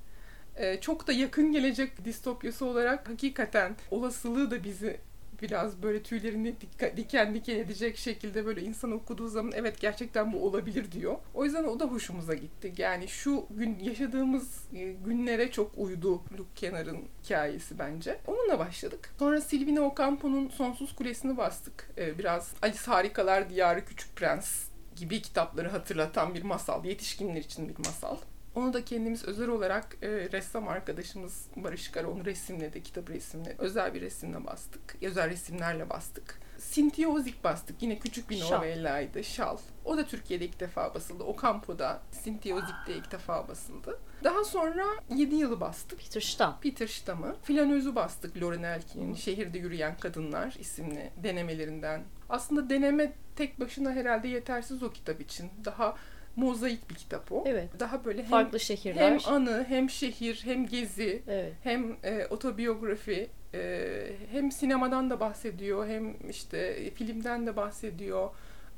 E, 0.57 0.81
çok 0.81 1.07
da 1.07 1.13
yakın 1.13 1.53
gelecek 1.53 2.05
distopyası 2.05 2.67
olarak 2.67 3.09
hakikaten 3.09 3.77
olasılığı 3.91 4.51
da 4.51 4.65
bizi 4.65 5.01
biraz 5.43 5.83
böyle 5.83 6.03
tüylerini 6.03 6.55
diken 6.97 7.35
diken 7.35 7.55
edecek 7.55 7.97
şekilde 7.97 8.47
böyle 8.47 8.63
insan 8.63 8.93
okuduğu 8.93 9.29
zaman 9.29 9.53
evet 9.55 9.81
gerçekten 9.81 10.33
bu 10.33 10.47
olabilir 10.47 10.93
diyor. 10.93 11.17
O 11.35 11.45
yüzden 11.45 11.65
o 11.65 11.81
da 11.81 11.85
hoşumuza 11.85 12.35
gitti. 12.35 12.73
Yani 12.77 13.09
şu 13.09 13.47
gün 13.51 13.79
yaşadığımız 13.79 14.65
e, 14.75 14.93
günlere 14.93 15.51
çok 15.51 15.73
uydu 15.77 16.13
Luke 16.39 16.51
Kenar'ın 16.55 16.99
hikayesi 17.25 17.79
bence. 17.79 18.19
Onunla 18.27 18.59
başladık. 18.59 19.15
Sonra 19.19 19.41
Silvina 19.41 19.81
Ocampo'nun 19.81 20.49
Sonsuz 20.49 20.97
Kulesi'ni 20.97 21.37
bastık. 21.37 21.91
E, 21.99 22.19
biraz 22.19 22.55
Alice 22.63 22.83
Harikalar 22.87 23.51
Diyarı 23.51 23.85
Küçük 23.85 24.17
Prens 24.17 24.72
gibi 25.03 25.23
kitapları 25.23 25.69
hatırlatan 25.69 26.35
bir 26.35 26.43
masal. 26.43 26.85
Yetişkinler 26.85 27.41
için 27.41 27.69
bir 27.69 27.79
masal. 27.79 28.17
Onu 28.55 28.73
da 28.73 28.85
kendimiz 28.85 29.25
özel 29.25 29.49
olarak 29.49 29.97
e, 30.03 30.09
ressam 30.09 30.69
arkadaşımız 30.69 31.47
Barış 31.57 31.89
Kara 31.89 32.09
onu 32.09 32.25
resimledi, 32.25 32.83
kitap 32.83 33.11
resimledi. 33.11 33.55
Özel 33.59 33.95
bir 33.95 34.01
resimle 34.01 34.47
bastık. 34.47 34.97
Özel 35.03 35.31
resimlerle 35.31 35.91
bastık. 35.91 36.41
Cynthia 36.71 37.09
Ozick 37.09 37.45
bastık. 37.45 37.83
Yine 37.83 37.99
küçük 37.99 38.31
bir 38.31 38.41
novellaydı. 38.41 39.25
Şal. 39.25 39.59
O 39.85 39.97
da 39.97 40.07
Türkiye'de 40.07 40.45
ilk 40.45 40.61
defa 40.61 40.95
basıldı. 40.95 41.25
O 41.25 41.37
Campo'da 41.43 42.03
Cynthia 42.25 42.57
Ozick'te 42.57 42.95
ilk 42.95 43.13
defa 43.13 43.49
basıldı. 43.49 43.99
Daha 44.25 44.45
sonra 44.45 44.85
7 45.15 45.35
yılı 45.35 45.61
bastık. 45.61 45.99
Peter 45.99 46.21
Stamm. 46.21 46.61
Peter 46.61 46.87
Stamm'ı. 46.87 47.37
Flanöz'ü 47.43 47.95
bastık 47.95 48.43
Lauren 48.43 48.63
Elkin'in 48.63 49.15
Şehirde 49.15 49.59
Yürüyen 49.59 49.97
Kadınlar 49.97 50.57
isimli 50.59 51.11
denemelerinden. 51.23 52.03
Aslında 52.33 52.71
deneme 52.71 53.13
tek 53.37 53.61
başına 53.61 53.93
herhalde 53.93 54.29
yetersiz 54.29 54.83
o 54.83 54.93
kitap 54.93 55.21
için. 55.21 55.51
Daha 55.65 55.97
mozaik 56.37 56.91
bir 56.91 56.95
kitap 56.95 57.33
o. 57.33 57.45
Evet. 57.47 57.69
Daha 57.81 58.05
böyle 58.05 58.23
hem, 58.23 58.31
farklı 58.31 58.61
şehirler. 58.61 59.11
Hem 59.11 59.35
anı, 59.35 59.65
hem 59.69 59.91
şehir, 59.91 60.43
hem 60.45 60.67
gezi, 60.67 61.23
evet. 61.29 61.53
hem 61.63 61.97
e, 62.05 62.27
otobiyografi, 62.31 63.29
e, 63.55 63.89
hem 64.31 64.53
sinemadan 64.53 65.11
da 65.11 65.21
bahsediyor, 65.21 65.89
hem 65.89 66.31
işte 66.31 66.91
filmden 66.91 67.47
de 67.47 67.57
bahsediyor 67.57 68.31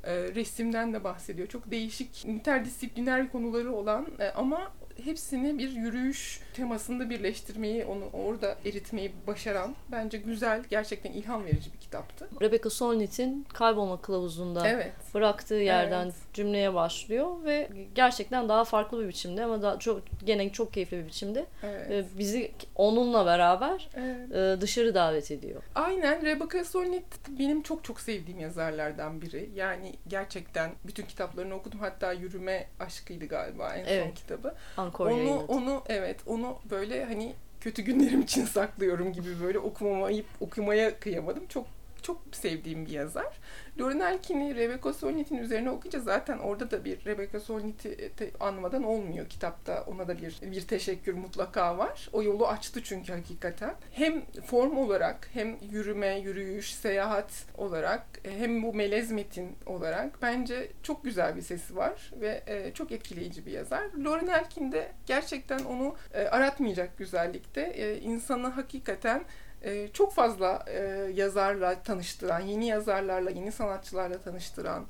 e, 0.03 0.15
resimden 0.15 0.93
de 0.93 1.03
bahsediyor. 1.03 1.47
Çok 1.47 1.71
değişik 1.71 2.25
interdisipliner 2.25 3.31
konuları 3.31 3.73
olan 3.73 4.07
e, 4.19 4.29
ama 4.29 4.71
hepsini 5.03 5.57
bir 5.57 5.71
yürüyüş 5.71 6.39
temasında 6.55 7.09
birleştirmeyi, 7.09 7.85
onu 7.85 8.09
orada 8.13 8.55
eritmeyi 8.65 9.11
başaran 9.27 9.75
bence 9.91 10.17
güzel, 10.17 10.63
gerçekten 10.69 11.11
ilham 11.11 11.45
verici 11.45 11.73
bir 11.73 11.77
kitaptı. 11.77 12.29
Rebecca 12.41 12.69
Solnit'in 12.69 13.45
Kaybolma 13.53 14.01
Kılavuzu'nda 14.01 14.67
evet. 14.67 14.93
bıraktığı 15.13 15.55
yerden 15.55 16.05
evet. 16.05 16.15
cümleye 16.33 16.73
başlıyor 16.73 17.43
ve 17.43 17.69
gerçekten 17.95 18.49
daha 18.49 18.63
farklı 18.63 19.03
bir 19.03 19.07
biçimde 19.07 19.43
ama 19.43 19.61
daha 19.61 19.79
çok 19.79 20.01
gene 20.25 20.51
çok 20.51 20.73
keyifli 20.73 20.97
bir 20.97 21.07
biçimde 21.07 21.45
evet. 21.63 22.05
bizi 22.17 22.51
onunla 22.75 23.25
beraber 23.25 23.89
evet. 23.95 24.31
E, 24.31 24.61
dışarı 24.61 24.95
davet 24.95 25.31
ediyor. 25.31 25.63
Aynen 25.75 26.25
Rebecca 26.25 26.65
Solnit 26.65 27.03
benim 27.39 27.61
çok 27.61 27.83
çok 27.83 27.99
sevdiğim 27.99 28.39
yazarlardan 28.39 29.21
biri. 29.21 29.49
Yani 29.55 29.93
gerçekten 30.07 30.71
bütün 30.83 31.05
kitaplarını 31.05 31.55
okudum. 31.55 31.79
Hatta 31.79 32.13
Yürüme 32.13 32.67
Aşkıydı 32.79 33.25
galiba 33.25 33.75
en 33.75 33.85
evet. 33.85 34.05
son 34.05 34.11
kitabı. 34.11 34.55
Ankor 34.77 35.11
onu 35.11 35.45
onu 35.47 35.83
evet 35.89 36.19
onu 36.25 36.44
böyle 36.69 37.05
hani 37.05 37.33
kötü 37.61 37.81
günlerim 37.81 38.21
için 38.21 38.45
saklıyorum 38.45 39.13
gibi 39.13 39.41
böyle 39.43 39.59
okumamayıp 39.59 40.25
okumaya 40.39 40.99
kıyamadım. 40.99 41.45
Çok 41.47 41.65
çok 42.01 42.21
sevdiğim 42.31 42.85
bir 42.85 42.91
yazar. 42.91 43.39
Lauren 43.79 43.99
Elkin'i 43.99 44.55
Rebecca 44.55 44.93
Solnit'in 44.93 45.37
üzerine 45.37 45.69
okuyunca 45.69 45.99
zaten 45.99 46.37
orada 46.37 46.71
da 46.71 46.85
bir 46.85 47.05
Rebecca 47.05 47.39
Solnit'i 47.39 48.11
anmadan 48.39 48.83
olmuyor. 48.83 49.29
Kitapta 49.29 49.83
ona 49.87 50.07
da 50.07 50.17
bir 50.17 50.39
bir 50.41 50.67
teşekkür 50.67 51.13
mutlaka 51.13 51.77
var. 51.77 52.09
O 52.13 52.23
yolu 52.23 52.47
açtı 52.47 52.83
çünkü 52.83 53.13
hakikaten. 53.13 53.75
Hem 53.91 54.21
form 54.45 54.77
olarak 54.77 55.29
hem 55.33 55.57
yürüme, 55.71 56.19
yürüyüş, 56.19 56.73
seyahat 56.75 57.45
olarak 57.57 58.05
hem 58.23 58.63
bu 58.63 58.73
melez 58.73 59.11
metin 59.11 59.55
olarak 59.65 60.21
bence 60.21 60.71
çok 60.83 61.03
güzel 61.03 61.35
bir 61.35 61.41
sesi 61.41 61.75
var 61.75 62.11
ve 62.21 62.43
e, 62.47 62.73
çok 62.73 62.91
etkileyici 62.91 63.45
bir 63.45 63.51
yazar. 63.51 63.83
Lauren 63.97 64.27
Elkin 64.27 64.71
de 64.71 64.91
gerçekten 65.05 65.59
onu 65.59 65.95
e, 66.13 66.27
aratmayacak 66.27 66.97
güzellikte. 66.97 67.61
E, 67.61 67.99
insanı 67.99 68.47
hakikaten 68.47 69.23
e, 69.65 69.87
çok 69.93 70.13
fazla 70.13 70.65
e, 70.67 70.79
yazarla 71.13 71.83
tanıştıran, 71.83 72.39
yeni 72.39 72.67
yazarlarla, 72.67 73.29
yeni 73.29 73.51
sanatçılarla 73.51 74.17
tanıştıran, 74.17 74.85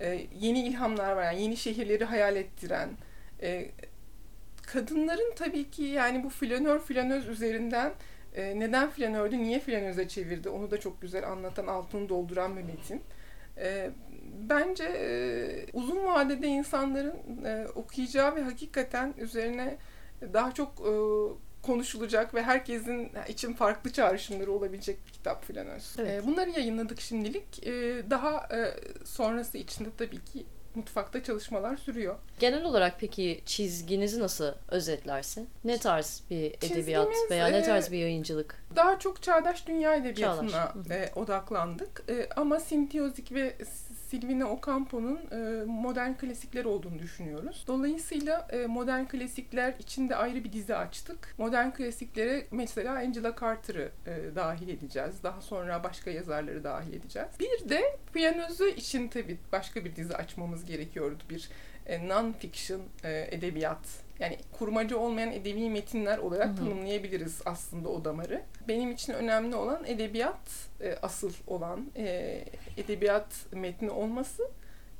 e, 0.00 0.26
yeni 0.40 0.66
ilhamlar 0.66 1.16
veren, 1.16 1.32
yeni 1.32 1.56
şehirleri 1.56 2.04
hayal 2.04 2.36
ettiren, 2.36 2.88
e, 3.42 3.70
kadınların 4.66 5.34
tabii 5.36 5.70
ki 5.70 5.82
yani 5.82 6.24
bu 6.24 6.30
flanör 6.30 6.78
flanöz 6.78 7.28
üzerinden 7.28 7.92
neden 8.36 8.90
flanördü, 8.90 9.38
niye 9.38 9.60
flanöze 9.60 10.08
çevirdi 10.08 10.48
onu 10.48 10.70
da 10.70 10.80
çok 10.80 11.00
güzel 11.00 11.28
anlatan, 11.28 11.66
altını 11.66 12.08
dolduran 12.08 12.56
bir 12.56 12.62
metin. 12.62 13.02
Bence 14.48 14.86
uzun 15.72 16.04
vadede 16.04 16.46
insanların 16.46 17.14
okuyacağı 17.74 18.36
ve 18.36 18.42
hakikaten 18.42 19.14
üzerine 19.18 19.76
daha 20.32 20.52
çok 20.52 20.72
konuşulacak 21.66 22.34
ve 22.34 22.42
herkesin 22.42 23.10
için 23.28 23.52
farklı 23.52 23.92
çağrışımları 23.92 24.52
olabilecek 24.52 25.06
bir 25.06 25.12
kitap 25.12 25.44
filan 25.44 25.66
Evet. 25.66 25.82
Ee, 25.98 26.26
bunları 26.26 26.50
yayınladık 26.50 27.00
şimdilik. 27.00 27.66
Ee, 27.66 28.02
daha 28.10 28.48
e, 28.56 28.74
sonrası 29.04 29.58
içinde 29.58 29.88
tabii 29.98 30.24
ki 30.24 30.46
mutfakta 30.74 31.22
çalışmalar 31.22 31.76
sürüyor. 31.76 32.16
Genel 32.38 32.64
olarak 32.64 32.94
peki 33.00 33.42
çizginizi 33.46 34.20
nasıl 34.20 34.52
özetlersin? 34.68 35.48
Ne 35.64 35.78
tarz 35.78 36.22
bir 36.30 36.46
edebiyat 36.46 37.06
Çizgimiz, 37.08 37.30
veya 37.30 37.46
ne 37.46 37.62
tarz 37.62 37.92
bir 37.92 37.98
yayıncılık 37.98 38.64
Daha 38.76 38.98
çok 38.98 39.22
çağdaş 39.22 39.66
dünya 39.66 39.94
edebiyatına 39.94 40.50
Çağdaş. 40.50 40.90
e, 40.90 41.12
odaklandık. 41.16 42.04
E, 42.08 42.28
ama 42.36 42.60
Simtiozik 42.60 43.32
ve 43.32 43.56
Silvina 44.16 44.50
Ocampo'nun 44.50 45.20
e, 45.32 45.64
modern 45.64 46.12
klasikler 46.12 46.64
olduğunu 46.64 46.98
düşünüyoruz. 46.98 47.64
Dolayısıyla 47.66 48.48
e, 48.50 48.66
modern 48.66 49.04
klasikler 49.04 49.74
için 49.78 50.08
de 50.08 50.16
ayrı 50.16 50.44
bir 50.44 50.52
dizi 50.52 50.76
açtık. 50.76 51.34
Modern 51.38 51.70
klasiklere 51.70 52.46
mesela 52.50 52.94
Angela 52.94 53.34
Carter'ı 53.40 53.90
e, 54.06 54.34
dahil 54.34 54.68
edeceğiz. 54.68 55.22
Daha 55.22 55.40
sonra 55.40 55.84
başka 55.84 56.10
yazarları 56.10 56.64
dahil 56.64 56.92
edeceğiz. 56.92 57.28
Bir 57.40 57.68
de 57.68 57.98
Piyanozu 58.12 58.66
için 58.66 59.08
tabii 59.08 59.38
başka 59.52 59.84
bir 59.84 59.96
dizi 59.96 60.16
açmamız 60.16 60.64
gerekiyordu. 60.64 61.22
Bir 61.30 61.48
e, 61.86 61.96
non-fiction 61.96 62.80
e, 63.04 63.28
edebiyat 63.30 64.05
yani 64.20 64.38
kurmacı 64.52 64.98
olmayan 64.98 65.32
edebi 65.32 65.70
metinler 65.70 66.18
olarak 66.18 66.46
Hı 66.48 66.52
hı. 66.52 66.56
tanımlayabiliriz 66.56 67.40
aslında 67.44 67.88
o 67.88 68.04
damarı. 68.04 68.42
Benim 68.68 68.90
için 68.92 69.12
önemli 69.12 69.56
olan 69.56 69.84
edebiyat 69.86 70.68
e, 70.80 70.94
asıl 71.02 71.32
olan 71.46 71.86
e, 71.96 72.44
edebiyat 72.76 73.46
metni 73.52 73.90
olması 73.90 74.50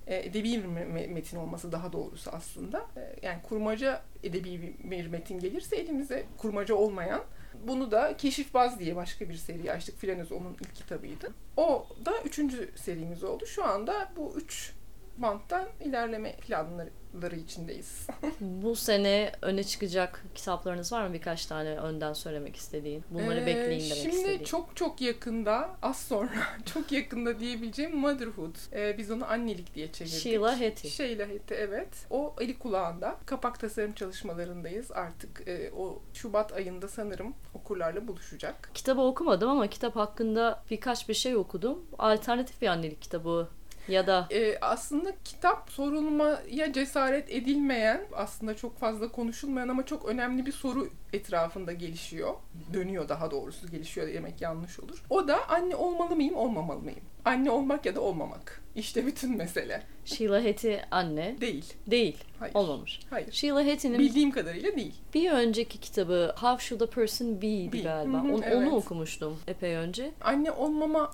e, 0.06 0.16
edebi 0.16 0.52
bir 0.52 0.64
me- 0.64 1.08
metin 1.08 1.36
olması 1.36 1.72
daha 1.72 1.92
doğrusu 1.92 2.30
aslında. 2.30 2.86
E, 2.96 3.26
yani 3.26 3.42
kurmaca 3.42 4.02
edebi 4.22 4.74
bir- 4.84 5.06
metin 5.06 5.38
gelirse 5.38 5.76
elimize 5.76 6.24
kurmaca 6.38 6.74
olmayan 6.74 7.22
bunu 7.66 7.90
da 7.90 8.16
Keşifbaz 8.16 8.78
diye 8.78 8.96
başka 8.96 9.28
bir 9.28 9.34
seri 9.34 9.72
açtık. 9.72 9.98
Filonoz 9.98 10.32
onun 10.32 10.52
ilk 10.60 10.74
kitabıydı. 10.74 11.32
O 11.56 11.86
da 12.04 12.12
üçüncü 12.24 12.70
serimiz 12.76 13.24
oldu. 13.24 13.46
Şu 13.46 13.64
anda 13.64 14.08
bu 14.16 14.34
üç 14.36 14.72
banttan 15.18 15.68
ilerleme 15.80 16.36
planları 16.36 17.36
içindeyiz. 17.36 18.06
Bu 18.40 18.76
sene 18.76 19.32
öne 19.42 19.64
çıkacak 19.64 20.24
kitaplarınız 20.34 20.92
var 20.92 21.06
mı? 21.06 21.14
Birkaç 21.14 21.46
tane 21.46 21.76
önden 21.76 22.12
söylemek 22.12 22.56
istediğin. 22.56 23.04
Bunları 23.10 23.40
Ee, 23.40 23.46
bekleyin 23.46 23.90
demek 23.90 23.96
Şimdi 24.02 24.16
istediğin. 24.16 24.44
çok 24.44 24.76
çok 24.76 25.00
yakında, 25.00 25.70
az 25.82 25.98
sonra 25.98 26.30
çok 26.74 26.92
yakında 26.92 27.40
diyebileceğim 27.40 27.96
Motherhood. 27.96 28.54
Ee, 28.72 28.98
biz 28.98 29.10
onu 29.10 29.30
annelik 29.30 29.74
diye 29.74 29.92
çevirdik. 29.92 30.18
Sheila 30.18 30.60
Heti. 30.60 30.90
Sheila 30.90 31.26
Heti 31.28 31.54
evet. 31.54 31.88
O 32.10 32.34
eli 32.40 32.58
kulağında. 32.58 33.16
Kapak 33.26 33.60
tasarım 33.60 33.92
çalışmalarındayız. 33.92 34.90
Artık 34.92 35.48
e, 35.48 35.70
o 35.76 36.02
Şubat 36.14 36.52
ayında 36.52 36.88
sanırım 36.88 37.34
okurlarla 37.54 38.08
buluşacak. 38.08 38.70
Kitabı 38.74 39.00
okumadım 39.00 39.50
ama 39.50 39.66
kitap 39.66 39.96
hakkında 39.96 40.62
birkaç 40.70 41.08
bir 41.08 41.14
şey 41.14 41.36
okudum. 41.36 41.84
Alternatif 41.98 42.62
bir 42.62 42.66
annelik 42.66 43.02
kitabı 43.02 43.48
ya 43.88 44.06
da 44.06 44.28
Ee, 44.30 44.58
aslında 44.60 45.12
kitap 45.24 45.70
sorulmaya 45.70 46.72
cesaret 46.72 47.30
edilmeyen, 47.30 48.00
aslında 48.16 48.56
çok 48.56 48.78
fazla 48.78 49.12
konuşulmayan 49.12 49.68
ama 49.68 49.86
çok 49.86 50.04
önemli 50.04 50.46
bir 50.46 50.52
soru 50.52 50.88
etrafında 51.12 51.72
gelişiyor. 51.72 52.34
Dönüyor 52.72 53.08
daha 53.08 53.30
doğrusu, 53.30 53.70
gelişiyor 53.70 54.08
demek 54.08 54.40
yanlış 54.40 54.80
olur. 54.80 55.02
O 55.10 55.28
da 55.28 55.48
anne 55.48 55.76
olmalı 55.76 56.16
mıyım, 56.16 56.34
olmamalı 56.36 56.80
mıyım? 56.80 57.00
Anne 57.24 57.50
olmak 57.50 57.86
ya 57.86 57.94
da 57.94 58.00
olmamak. 58.00 58.62
İşte 58.74 59.06
bütün 59.06 59.36
mesele. 59.36 59.82
Sheila 60.04 60.40
Heti 60.40 60.80
anne 60.90 61.36
Değil. 61.40 61.74
değil. 61.86 62.16
Hayır. 62.38 62.54
Olmamış. 62.54 63.00
Hayır. 63.10 63.32
Sheila 63.32 63.62
Heti'nin 63.64 63.98
Bildiğim 63.98 64.30
kadarıyla 64.30 64.76
değil. 64.76 64.94
bir 65.14 65.30
önceki 65.30 65.78
kitabı 65.78 66.34
How 66.40 66.64
Should 66.64 66.80
a 66.80 66.86
Person 66.90 67.42
Be'di 67.42 67.72
Be. 67.72 67.78
galiba. 67.78 68.16
Hı 68.24 68.28
hı, 68.28 68.34
onu, 68.34 68.44
evet. 68.44 68.56
onu 68.56 68.76
okumuştum 68.76 69.38
epey 69.48 69.74
önce. 69.74 70.10
Anne 70.20 70.52
olmama 70.52 71.10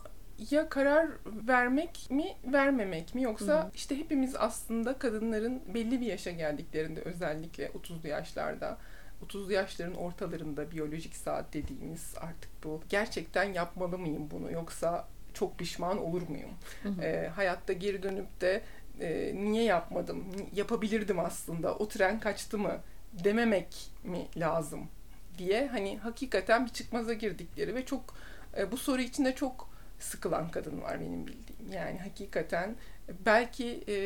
ya 0.51 0.69
karar 0.69 1.09
vermek 1.27 2.11
mi 2.11 2.37
vermemek 2.45 3.15
mi 3.15 3.23
yoksa 3.23 3.65
Hı. 3.65 3.71
işte 3.75 3.99
hepimiz 3.99 4.37
aslında 4.37 4.99
kadınların 4.99 5.63
belli 5.75 6.01
bir 6.01 6.07
yaşa 6.07 6.31
geldiklerinde 6.31 7.01
özellikle 7.01 7.67
30'lu 7.67 8.09
yaşlarda 8.09 8.79
30'lu 9.29 9.53
yaşların 9.53 9.95
ortalarında 9.95 10.71
biyolojik 10.71 11.17
saat 11.17 11.55
dediğimiz 11.55 12.15
artık 12.21 12.65
bu 12.65 12.81
gerçekten 12.89 13.53
yapmalı 13.53 13.99
mıyım 13.99 14.31
bunu 14.31 14.53
yoksa 14.53 15.09
çok 15.35 15.59
pişman 15.59 15.99
olur 15.99 16.29
muyum? 16.29 16.51
Hı 16.83 16.89
hı. 16.89 17.03
Ee, 17.03 17.29
hayatta 17.29 17.73
geri 17.73 18.03
dönüp 18.03 18.41
de 18.41 18.63
e, 19.01 19.35
niye 19.35 19.65
yapmadım? 19.65 20.25
Yapabilirdim 20.55 21.19
aslında. 21.19 21.75
O 21.75 21.89
tren 21.89 22.21
kaçtı 22.21 22.59
mı? 22.59 22.79
Dememek 23.25 23.91
mi 24.05 24.27
lazım 24.37 24.89
diye 25.39 25.67
hani 25.67 25.99
hakikaten 25.99 26.67
bir 26.67 26.71
çıkmaza 26.71 27.13
girdikleri 27.13 27.75
ve 27.75 27.85
çok 27.85 28.15
e, 28.59 28.73
bu 28.73 28.77
soru 28.77 29.01
içinde 29.01 29.35
çok 29.35 29.72
sıkılan 30.05 30.51
kadın 30.51 30.83
var 30.83 31.01
benim 31.01 31.27
bildiğim. 31.27 31.73
Yani 31.73 31.99
hakikaten 31.99 32.77
belki 33.27 33.85
e, 33.89 33.97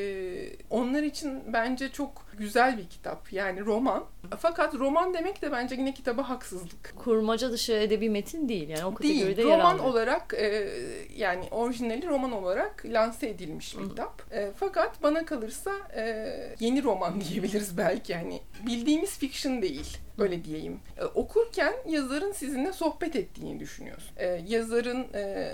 onlar 0.71 1.03
için 1.03 1.43
bence 1.53 1.89
çok 1.93 2.27
güzel 2.39 2.79
bir 2.79 2.89
kitap. 2.89 3.33
Yani 3.33 3.61
roman. 3.61 4.05
Fakat 4.39 4.75
roman 4.75 5.15
demek 5.15 5.43
de 5.43 5.53
bence 5.53 5.75
yine 5.75 5.95
kitaba 5.95 6.29
haksızlık. 6.29 6.93
Kurmaca 6.97 7.53
dışı 7.53 7.73
edebi 7.73 8.11
metin 8.11 8.49
değil. 8.49 8.69
Yani 8.69 8.85
o 8.85 8.99
Değil. 8.99 9.15
kategoride 9.21 9.43
yer 9.43 9.59
Roman 9.59 9.71
almıyor. 9.71 9.85
olarak 9.91 10.35
e, 10.35 10.69
yani 11.17 11.45
orijinali 11.51 12.07
roman 12.09 12.33
olarak 12.33 12.83
lanse 12.87 13.29
edilmiş 13.29 13.79
bir 13.79 13.89
kitap. 13.89 14.23
E, 14.33 14.51
fakat 14.57 15.03
bana 15.03 15.25
kalırsa 15.25 15.73
e, 15.97 16.57
yeni 16.61 16.83
roman 16.83 17.21
diyebiliriz 17.31 17.79
belki. 17.79 18.13
Yani 18.13 18.41
bildiğimiz 18.67 19.19
fiction 19.19 19.63
değil. 19.63 19.99
Öyle 20.19 20.45
diyeyim. 20.45 20.81
E, 20.99 21.05
okurken 21.05 21.75
yazarın 21.89 22.33
sizinle 22.33 22.73
sohbet 22.73 23.17
ettiğini 23.17 23.61
düşünüyorsun. 23.61 24.11
E, 24.17 24.27
yazarın 24.47 25.07
e, 25.15 25.53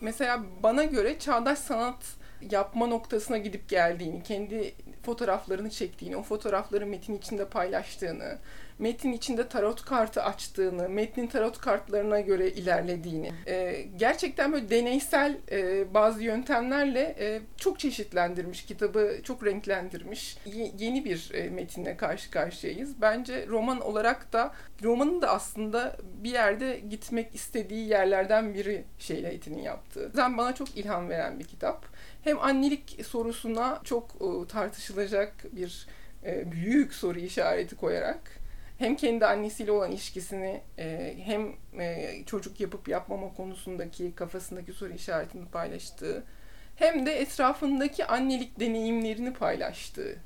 mesela 0.00 0.42
bana 0.62 0.84
göre 0.84 1.18
çağdaş 1.18 1.58
sanat 1.58 2.04
yapma 2.50 2.86
noktasına 2.86 3.38
gidip 3.38 3.68
geldiğini, 3.68 4.22
kendi 4.22 4.74
fotoğraflarını 5.02 5.70
çektiğini, 5.70 6.16
o 6.16 6.22
fotoğrafları 6.22 6.86
metin 6.86 7.18
içinde 7.18 7.48
paylaştığını, 7.48 8.38
metin 8.78 9.12
içinde 9.12 9.48
tarot 9.48 9.84
kartı 9.84 10.22
açtığını, 10.22 10.88
metnin 10.88 11.26
tarot 11.26 11.58
kartlarına 11.58 12.20
göre 12.20 12.50
ilerlediğini, 12.50 13.32
e, 13.46 13.82
gerçekten 13.96 14.52
böyle 14.52 14.70
deneysel 14.70 15.38
e, 15.50 15.94
bazı 15.94 16.22
yöntemlerle 16.22 17.16
e, 17.18 17.40
çok 17.56 17.78
çeşitlendirmiş, 17.78 18.64
kitabı 18.64 19.16
çok 19.22 19.46
renklendirmiş, 19.46 20.36
Ye- 20.46 20.72
yeni 20.78 21.04
bir 21.04 21.30
e, 21.34 21.50
metinle 21.50 21.96
karşı 21.96 22.30
karşıyayız. 22.30 23.00
Bence 23.00 23.46
roman 23.46 23.80
olarak 23.80 24.32
da, 24.32 24.54
romanın 24.82 25.22
da 25.22 25.28
aslında 25.30 25.96
bir 26.22 26.30
yerde 26.30 26.80
gitmek 26.90 27.34
istediği 27.34 27.88
yerlerden 27.88 28.54
biri 28.54 28.84
Şeyla 28.98 29.28
Eti'nin 29.30 29.62
yaptığı. 29.62 30.10
Zaten 30.14 30.38
bana 30.38 30.54
çok 30.54 30.76
ilham 30.76 31.08
veren 31.08 31.38
bir 31.38 31.44
kitap. 31.44 31.84
Hem 32.24 32.38
annelik 32.40 33.00
sorusuna 33.06 33.80
çok 33.84 34.10
e, 34.20 34.46
tartışılacak 34.48 35.32
bir 35.52 35.86
e, 36.24 36.52
büyük 36.52 36.94
soru 36.94 37.18
işareti 37.18 37.76
koyarak 37.76 38.43
hem 38.78 38.96
kendi 38.96 39.26
annesiyle 39.26 39.72
olan 39.72 39.90
ilişkisini 39.92 40.60
e, 40.78 41.16
hem 41.24 41.52
e, 41.80 42.14
çocuk 42.26 42.60
yapıp 42.60 42.88
yapmama 42.88 43.34
konusundaki 43.34 44.14
kafasındaki 44.14 44.72
soru 44.72 44.92
işaretini 44.92 45.46
paylaştığı 45.48 46.24
hem 46.76 47.06
de 47.06 47.20
etrafındaki 47.20 48.06
annelik 48.06 48.60
deneyimlerini 48.60 49.32
paylaştığı 49.32 50.18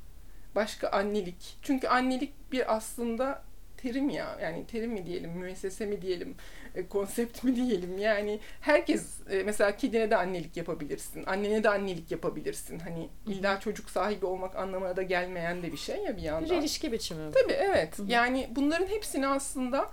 başka 0.54 0.88
annelik. 0.88 1.58
Çünkü 1.62 1.88
annelik 1.88 2.52
bir 2.52 2.76
aslında 2.76 3.42
terim 3.82 4.10
ya 4.10 4.38
yani 4.42 4.66
terim 4.66 4.90
mi 4.92 5.06
diyelim 5.06 5.30
müessese 5.30 5.86
mi 5.86 6.02
diyelim 6.02 6.34
e, 6.74 6.86
konsept 6.86 7.44
mi 7.44 7.56
diyelim 7.56 7.98
yani 7.98 8.40
herkes 8.60 9.20
e, 9.30 9.42
mesela 9.42 9.76
kedine 9.76 10.10
de 10.10 10.16
annelik 10.16 10.56
yapabilirsin 10.56 11.24
annene 11.26 11.64
de 11.64 11.68
annelik 11.68 12.10
yapabilirsin 12.10 12.78
hani 12.78 13.08
illa 13.26 13.60
çocuk 13.60 13.90
sahibi 13.90 14.26
olmak 14.26 14.56
anlamına 14.56 14.96
da 14.96 15.02
gelmeyen 15.02 15.62
de 15.62 15.72
bir 15.72 15.76
şey 15.76 15.96
ya 15.96 16.12
bir 16.12 16.22
Bir 16.22 16.26
yandan. 16.26 16.56
ilişki 16.60 16.92
biçimi. 16.92 17.32
Tabii 17.32 17.52
evet 17.52 17.98
Hı 17.98 18.02
hı. 18.02 18.06
yani 18.10 18.48
bunların 18.56 18.86
hepsini 18.86 19.26
aslında 19.26 19.90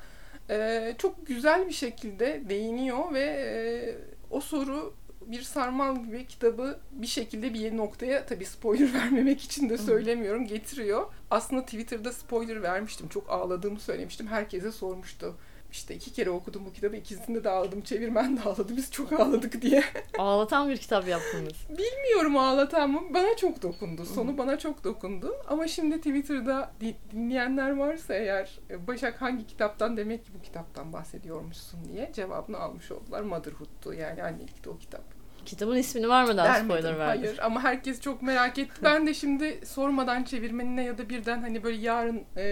e, 0.49 0.93
çok 0.97 1.27
güzel 1.27 1.67
bir 1.67 1.73
şekilde 1.73 2.41
değiniyor 2.49 3.13
ve 3.13 3.21
e, 3.23 3.95
o 4.31 4.41
soru 4.41 4.93
bir 5.31 5.41
sarmal 5.41 6.03
gibi 6.03 6.25
kitabı 6.27 6.79
bir 6.91 7.07
şekilde 7.07 7.53
bir 7.53 7.77
noktaya 7.77 8.25
tabii 8.25 8.45
spoiler 8.45 8.93
vermemek 8.93 9.41
için 9.41 9.69
de 9.69 9.77
söylemiyorum 9.77 10.47
getiriyor. 10.47 11.05
Aslında 11.31 11.65
Twitter'da 11.65 12.11
spoiler 12.11 12.63
vermiştim. 12.63 13.07
Çok 13.07 13.29
ağladığımı 13.29 13.79
söylemiştim. 13.79 14.27
Herkese 14.27 14.71
sormuştu. 14.71 15.35
İşte 15.71 15.95
iki 15.95 16.13
kere 16.13 16.29
okudum 16.29 16.65
bu 16.65 16.73
kitabı. 16.73 16.95
ikisinde 16.95 17.43
de 17.43 17.49
ağladım. 17.49 17.81
Çevirmen 17.81 18.37
de 18.37 18.41
ağladı. 18.41 18.77
Biz 18.77 18.91
çok 18.91 19.13
ağladık 19.13 19.61
diye. 19.61 19.83
Ağlatan 20.17 20.69
bir 20.69 20.77
kitap 20.77 21.07
yaptınız. 21.07 21.53
Bilmiyorum 21.69 22.37
ağlatan 22.37 22.89
mı? 22.89 23.01
Bana 23.13 23.35
çok 23.37 23.61
dokundu. 23.61 24.05
Sonu 24.05 24.37
bana 24.37 24.59
çok 24.59 24.83
dokundu. 24.83 25.35
Ama 25.47 25.67
şimdi 25.67 25.97
Twitter'da 25.97 26.71
di- 26.81 26.95
dinleyenler 27.11 27.77
varsa 27.77 28.13
eğer 28.13 28.59
e, 28.69 28.87
Başak 28.87 29.21
hangi 29.21 29.47
kitaptan 29.47 29.97
demek 29.97 30.25
ki 30.25 30.31
bu 30.39 30.41
kitaptan 30.41 30.93
bahsediyormuşsun 30.93 31.79
diye 31.93 32.11
cevabını 32.13 32.57
almış 32.57 32.91
oldular. 32.91 33.21
Motherhood'tu 33.21 33.93
yani 33.93 34.23
annelikti 34.23 34.69
o 34.69 34.77
kitap. 34.77 35.01
Kitabın 35.45 35.75
ismini 35.77 36.09
vermeden 36.09 36.45
Vermedim, 36.45 36.65
spoiler 36.65 36.99
verdin. 36.99 37.21
Hayır 37.23 37.39
ama 37.43 37.63
herkes 37.63 38.01
çok 38.01 38.21
merak 38.21 38.59
etti. 38.59 38.73
Ben 38.83 39.07
de 39.07 39.13
şimdi 39.13 39.59
sormadan 39.65 40.23
çevirmenine 40.23 40.83
ya 40.83 40.97
da 40.97 41.09
birden 41.09 41.41
hani 41.41 41.63
böyle 41.63 41.77
yarın 41.77 42.23
e, 42.37 42.45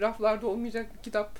raflarda 0.00 0.46
olmayacak 0.46 0.86
bir 0.96 1.02
kitap 1.02 1.38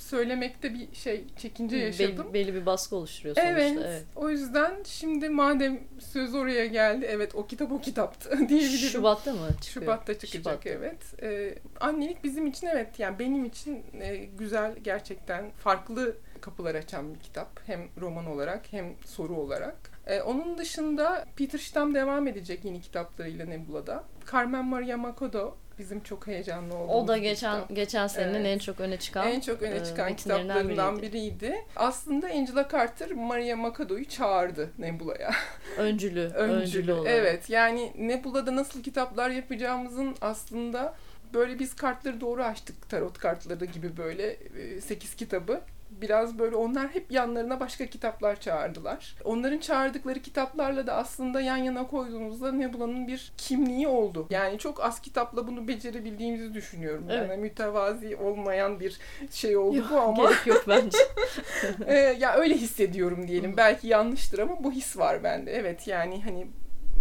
söylemekte 0.00 0.74
bir 0.74 0.94
şey 0.94 1.24
çekince 1.36 1.76
Hı, 1.76 1.80
yaşadım. 1.80 2.26
Belli, 2.32 2.34
belli 2.34 2.54
bir 2.54 2.66
baskı 2.66 2.96
oluşturuyor 2.96 3.36
sonuçta. 3.36 3.52
Evet, 3.52 3.78
Evet. 3.84 4.04
O 4.16 4.30
yüzden 4.30 4.82
şimdi 4.86 5.28
madem 5.28 5.80
söz 5.98 6.34
oraya 6.34 6.66
geldi, 6.66 7.06
evet 7.08 7.34
o 7.34 7.46
kitap 7.46 7.72
o 7.72 7.80
kitaptı 7.80 8.30
diyebilirim. 8.48 8.90
Şubat'ta 8.90 9.32
mı 9.32 9.48
çıkıyor? 9.60 9.86
Şubat'ta 9.86 10.18
çıkacak 10.18 10.42
Şubat'ta. 10.62 10.70
evet. 10.70 11.22
Ee, 11.22 11.54
annelik 11.80 12.24
bizim 12.24 12.46
için 12.46 12.66
evet 12.66 12.98
yani 12.98 13.18
benim 13.18 13.44
için 13.44 13.84
e, 14.00 14.16
güzel 14.16 14.76
gerçekten 14.82 15.50
farklı 15.50 16.16
kapılar 16.40 16.74
açan 16.74 17.14
bir 17.14 17.20
kitap. 17.20 17.60
Hem 17.66 17.88
roman 18.00 18.26
olarak 18.26 18.72
hem 18.72 18.94
soru 19.06 19.36
olarak. 19.36 19.76
Ee, 20.06 20.20
onun 20.22 20.58
dışında 20.58 21.24
Peter 21.36 21.58
Stamm 21.58 21.94
devam 21.94 22.26
edecek 22.28 22.64
yeni 22.64 22.80
kitaplarıyla 22.80 23.46
Nebula'da. 23.46 24.04
Carmen 24.32 24.64
Maria 24.64 24.96
Macodo 24.96 25.56
bizim 25.80 26.00
çok 26.00 26.26
heyecanlı 26.26 26.74
olduğumuz 26.74 27.04
O 27.04 27.08
da 27.08 27.18
geçen 27.18 27.54
kitap. 27.60 27.76
geçen 27.76 28.06
senenin 28.06 28.34
Evet. 28.34 28.46
en 28.46 28.58
çok 28.58 28.80
öne 28.80 28.96
çıkan 28.96 29.28
en 29.28 29.40
çok 29.40 29.62
öne 29.62 29.76
e, 29.76 29.84
çıkan 29.84 30.06
metinlerinden 30.10 30.54
kitaplarından 30.56 30.98
biriydi. 31.02 31.12
biriydi. 31.40 31.64
Aslında 31.76 32.26
Angela 32.26 32.68
Carter 32.72 33.10
Maria 33.12 33.56
Macado'yu 33.56 34.04
çağırdı 34.08 34.70
Nebula'ya. 34.78 35.30
öncülü, 35.78 36.20
öncülü, 36.34 36.60
Öncülü. 36.62 36.92
olarak. 36.92 37.10
Evet 37.12 37.50
yani 37.50 37.92
Nebula'da 37.98 38.56
nasıl 38.56 38.82
kitaplar 38.82 39.30
yapacağımızın 39.30 40.16
aslında 40.20 40.94
böyle 41.34 41.58
biz 41.58 41.76
kartları 41.76 42.20
doğru 42.20 42.42
açtık 42.44 42.88
tarot 42.88 43.18
kartları 43.18 43.64
gibi 43.64 43.96
böyle 43.96 44.36
8 44.80 45.14
kitabı. 45.16 45.60
Biraz 45.90 46.38
böyle 46.38 46.56
onlar 46.56 46.88
hep 46.88 47.12
yanlarına 47.12 47.60
başka 47.60 47.86
kitaplar 47.86 48.40
çağırdılar. 48.40 49.16
Onların 49.24 49.58
çağırdıkları 49.58 50.22
kitaplarla 50.22 50.86
da 50.86 50.94
aslında 50.94 51.40
yan 51.40 51.56
yana 51.56 51.86
koyduğumuzda 51.86 52.52
Nebula'nın 52.52 53.08
bir 53.08 53.32
kimliği 53.36 53.88
oldu. 53.88 54.26
Yani 54.30 54.58
çok 54.58 54.84
az 54.84 55.00
kitapla 55.00 55.46
bunu 55.46 55.68
becerebildiğimizi 55.68 56.54
düşünüyorum. 56.54 57.04
Evet. 57.10 57.30
Yani 57.30 57.40
mütevazi 57.40 58.16
olmayan 58.16 58.80
bir 58.80 59.00
şey 59.30 59.56
oldu 59.56 59.76
Yok, 59.76 59.86
bu 59.90 60.00
ama 60.00 60.22
gerek 60.22 60.46
yok 60.46 60.64
bence. 60.68 60.98
ee, 61.86 61.94
ya 61.94 62.34
öyle 62.34 62.56
hissediyorum 62.56 63.28
diyelim. 63.28 63.56
Belki 63.56 63.86
yanlıştır 63.86 64.38
ama 64.38 64.64
bu 64.64 64.72
his 64.72 64.98
var 64.98 65.24
bende. 65.24 65.52
Evet 65.52 65.86
yani 65.86 66.22
hani 66.22 66.46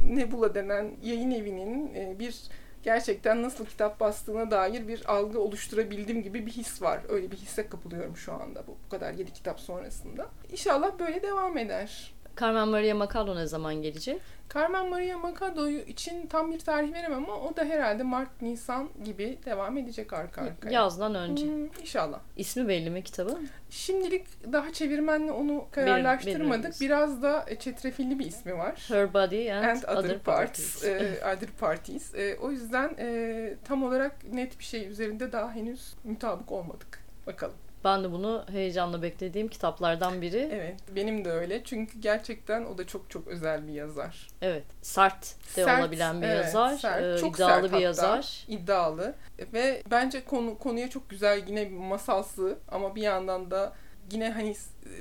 Nebula 0.08 0.56
denen 0.56 0.92
yayın 1.04 1.32
evinin 1.32 1.96
e, 1.96 2.20
bir 2.20 2.36
gerçekten 2.84 3.44
nasıl 3.44 3.66
kitap 3.66 4.00
bastığına 4.00 4.52
dair 4.52 4.88
bir 4.88 5.14
algı 5.14 5.40
oluşturabildim 5.40 6.24
gibi 6.24 6.46
bir 6.46 6.52
his 6.52 6.82
var. 6.82 7.02
Öyle 7.10 7.32
bir 7.32 7.38
hisse 7.38 7.70
kapılıyorum 7.70 8.18
şu 8.18 8.34
anda 8.34 8.68
bu, 8.68 8.78
bu 8.86 8.90
kadar 8.90 9.14
yedi 9.14 9.34
kitap 9.34 9.60
sonrasında. 9.60 10.30
İnşallah 10.52 11.00
böyle 11.00 11.22
devam 11.24 11.58
eder. 11.58 12.14
Carmen 12.40 12.68
Maria 12.68 12.96
Macado 12.96 13.36
ne 13.36 13.48
zaman 13.48 13.76
gelecek? 13.76 14.22
Carmen 14.54 14.90
Maria 14.90 15.18
Machado 15.18 15.68
için 15.68 16.28
tam 16.28 16.52
bir 16.52 16.60
tarih 16.60 16.94
veremem 16.94 17.24
ama 17.30 17.36
o 17.36 17.56
da 17.56 17.64
herhalde 17.64 18.04
Mart, 18.04 18.42
Nisan 18.42 18.90
gibi 19.04 19.38
devam 19.46 19.78
edecek 19.78 20.14
arka 20.14 20.42
arkaya. 20.42 20.72
Yazdan 20.72 21.16
önce. 21.16 21.46
Hmm, 21.46 21.66
inşallah. 21.82 22.20
İsmi 22.38 22.68
belli 22.68 22.90
mi 22.90 23.04
kitabın? 23.04 23.50
Şimdilik 23.70 24.54
daha 24.54 24.74
çevirmenle 24.74 25.32
onu 25.32 25.66
kararlaştırmadık. 25.72 26.52
belirleriz. 26.52 26.82
Biraz 26.82 27.24
da 27.24 27.46
çetrefilli 27.60 28.20
bir 28.20 28.26
ismi 28.26 28.58
var. 28.58 28.86
Her 28.88 29.14
Body 29.14 29.54
and, 29.54 29.64
And 29.64 29.84
Other, 29.84 29.96
Other 29.98 30.20
Parts. 30.20 30.84
E, 30.84 31.20
other 31.36 31.50
Parties. 31.60 32.16
E, 32.16 32.38
o 32.42 32.52
yüzden 32.52 32.96
e, 33.00 33.56
tam 33.64 33.84
olarak 33.84 34.34
net 34.34 34.60
bir 34.60 34.64
şey 34.64 34.88
üzerinde 34.88 35.32
daha 35.32 35.52
henüz 35.52 35.94
mutabık 36.04 36.52
olmadık. 36.52 37.00
Bakalım. 37.28 37.56
Ben 37.84 38.04
de 38.04 38.12
bunu 38.12 38.46
heyecanla 38.52 39.02
beklediğim 39.02 39.48
kitaplardan 39.48 40.22
biri. 40.22 40.50
Evet. 40.54 40.76
Benim 40.96 41.26
de 41.26 41.32
öyle. 41.32 41.64
Çünkü 41.64 42.00
gerçekten 42.00 42.66
o 42.66 42.78
da 42.78 42.88
çok 42.88 43.10
çok 43.10 43.28
özel 43.28 43.68
bir 43.68 43.74
yazar. 43.74 44.28
Evet. 44.42 44.64
Sert 44.82 45.22
de 45.56 45.64
Sert, 45.64 45.80
olabilen 45.80 46.22
bir 46.22 46.28
evet, 46.28 46.46
yazar. 46.46 46.78
sert. 46.78 47.04
e, 47.18 47.22
Çok 47.22 47.36
iddialı 47.36 47.52
sert 47.52 47.64
bir 47.64 47.70
hatta. 47.70 47.80
yazar. 47.80 48.46
iddialı 48.48 49.14
ve 49.54 49.84
bence 49.92 50.24
konu 50.26 50.58
konuya 50.58 50.90
çok 50.90 51.10
güzel 51.10 51.44
yine 51.48 51.70
bir 51.70 51.76
masalsı 51.78 52.58
ama 52.72 52.96
bir 52.96 53.02
yandan 53.02 53.52
da 53.52 53.74
yine 54.12 54.30
hani 54.32 54.56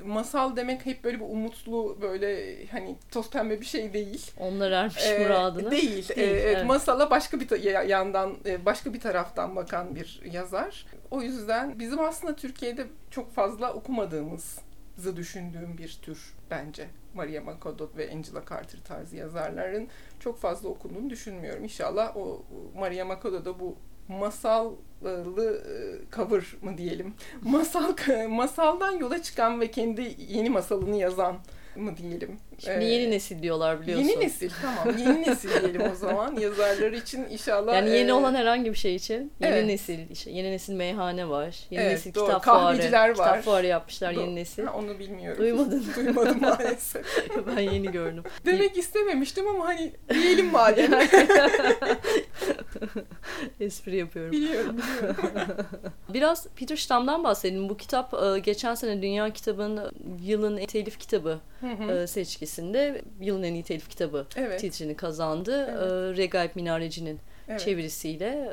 masal 0.05 0.55
demek 0.55 0.85
hep 0.85 1.03
böyle 1.03 1.19
bir 1.19 1.25
umutlu 1.25 1.97
böyle 2.01 2.55
hani 2.67 2.95
toz 3.11 3.29
pembe 3.29 3.61
bir 3.61 3.65
şey 3.65 3.93
değil. 3.93 4.31
Onlar 4.39 4.71
ermiş 4.71 5.05
Ee, 5.07 5.19
muradına. 5.19 5.71
Değil. 5.71 6.09
Değil, 6.09 6.11
Ee, 6.29 6.39
evet. 6.41 6.65
Masala 6.65 7.09
başka 7.09 7.39
bir 7.39 7.61
yandan 7.87 8.37
e, 8.45 8.65
başka 8.65 8.93
bir 8.93 8.99
taraftan 8.99 9.55
bakan 9.55 9.95
bir 9.95 10.21
yazar. 10.31 10.85
O 11.11 11.21
yüzden 11.21 11.79
bizim 11.79 11.99
aslında 11.99 12.35
Türkiye'de 12.35 12.87
çok 13.11 13.31
fazla 13.31 13.73
okumadığımızı 13.73 15.15
düşündüğüm 15.15 15.77
bir 15.77 15.99
tür 16.01 16.33
bence. 16.51 16.87
Maria 17.13 17.43
Machado 17.43 17.89
ve 17.97 18.11
Angela 18.11 18.43
Carter 18.49 18.79
tarzı 18.83 19.15
yazarların 19.15 19.87
çok 20.19 20.39
fazla 20.39 20.69
okunduğunu 20.69 21.09
düşünmüyorum. 21.09 21.63
İnşallah 21.63 22.17
o 22.17 22.43
Maria 22.75 23.05
Machado 23.05 23.45
da 23.45 23.59
bu 23.59 23.75
masallı 24.07 25.63
e, 25.67 26.15
cover 26.15 26.43
mı 26.61 26.77
diyelim. 26.77 27.13
Masal 27.41 27.93
masaldan 28.29 28.91
yola 28.91 29.21
çıkan 29.21 29.61
ve 29.61 29.71
kendi 29.71 30.15
yeni 30.17 30.49
masalını 30.49 30.95
yazan 30.95 31.37
mı 31.75 31.97
diyelim. 31.97 32.37
Şimdi 32.59 32.85
Ee, 32.85 32.87
yeni 32.87 33.11
nesil 33.11 33.43
diyorlar 33.43 33.81
biliyorsun. 33.81 34.07
Yeni 34.07 34.19
nesil 34.19 34.51
tamam. 34.61 34.97
Yeni 34.97 35.21
nesil 35.29 35.49
diyelim 35.61 35.91
o 35.91 35.95
zaman. 35.95 36.35
Yazarlar 36.35 36.91
için 36.91 37.25
inşallah. 37.29 37.75
Yani 37.75 37.89
yeni 37.89 38.09
e, 38.09 38.13
olan 38.13 38.35
herhangi 38.35 38.71
bir 38.71 38.77
şey 38.77 38.95
için 38.95 39.31
yeni 39.39 39.53
evet. 39.53 39.65
nesil, 39.65 39.99
işte 40.11 40.31
yeni 40.31 40.51
nesil 40.51 40.73
meyhane 40.73 41.29
var. 41.29 41.55
Yeni 41.71 41.83
Evet, 41.83 41.91
nesil 41.91 42.13
doğru. 42.13 42.25
kitap 42.25 42.43
fuarı. 42.45 42.77
Kahveciler 42.77 43.09
var. 43.09 43.15
Kitap 43.15 43.43
fuarı 43.43 43.67
yapmışlar 43.67 44.13
Do- 44.13 44.19
yeni 44.19 44.35
nesil. 44.35 44.63
Ha, 44.65 44.73
onu 44.73 44.99
bilmiyorum. 44.99 45.41
Duymadın. 45.41 45.85
Duymadım 45.95 46.41
maalesef. 46.41 47.05
ben 47.47 47.61
yeni 47.61 47.91
gördüm. 47.91 48.23
Demek 48.45 48.77
istememiştim 48.77 49.47
ama 49.47 49.65
hani 49.65 49.91
diyelim 50.09 50.51
madem. 50.51 50.91
Espri 53.59 53.97
yapıyorum. 53.97 54.31
biliyorum 54.31 54.77
biliyorum. 54.77 55.15
Biraz 56.09 56.47
Peter 56.47 56.75
Stamm'dan 56.75 57.23
bahsedelim. 57.23 57.69
Bu 57.69 57.77
kitap 57.77 58.13
e, 58.13 58.39
geçen 58.39 58.75
sene 58.75 59.01
Dünya 59.01 59.33
Kitabı'nın 59.33 59.91
yılın 60.21 60.65
telif 60.65 60.99
kitabı 60.99 61.39
Hı 61.61 61.67
e, 62.49 62.59
seçkisinde 62.59 63.01
yılın 63.21 63.43
en 63.43 63.53
iyi 63.53 63.63
telif 63.63 63.89
kitabı 63.89 64.27
evet. 64.35 64.59
titrini 64.59 64.95
kazandı. 64.95 65.67
Evet. 65.69 66.17
E, 66.17 66.21
Regaip 66.21 66.55
Minareci'nin 66.55 67.19
evet. 67.47 67.59
çevirisiyle. 67.59 68.51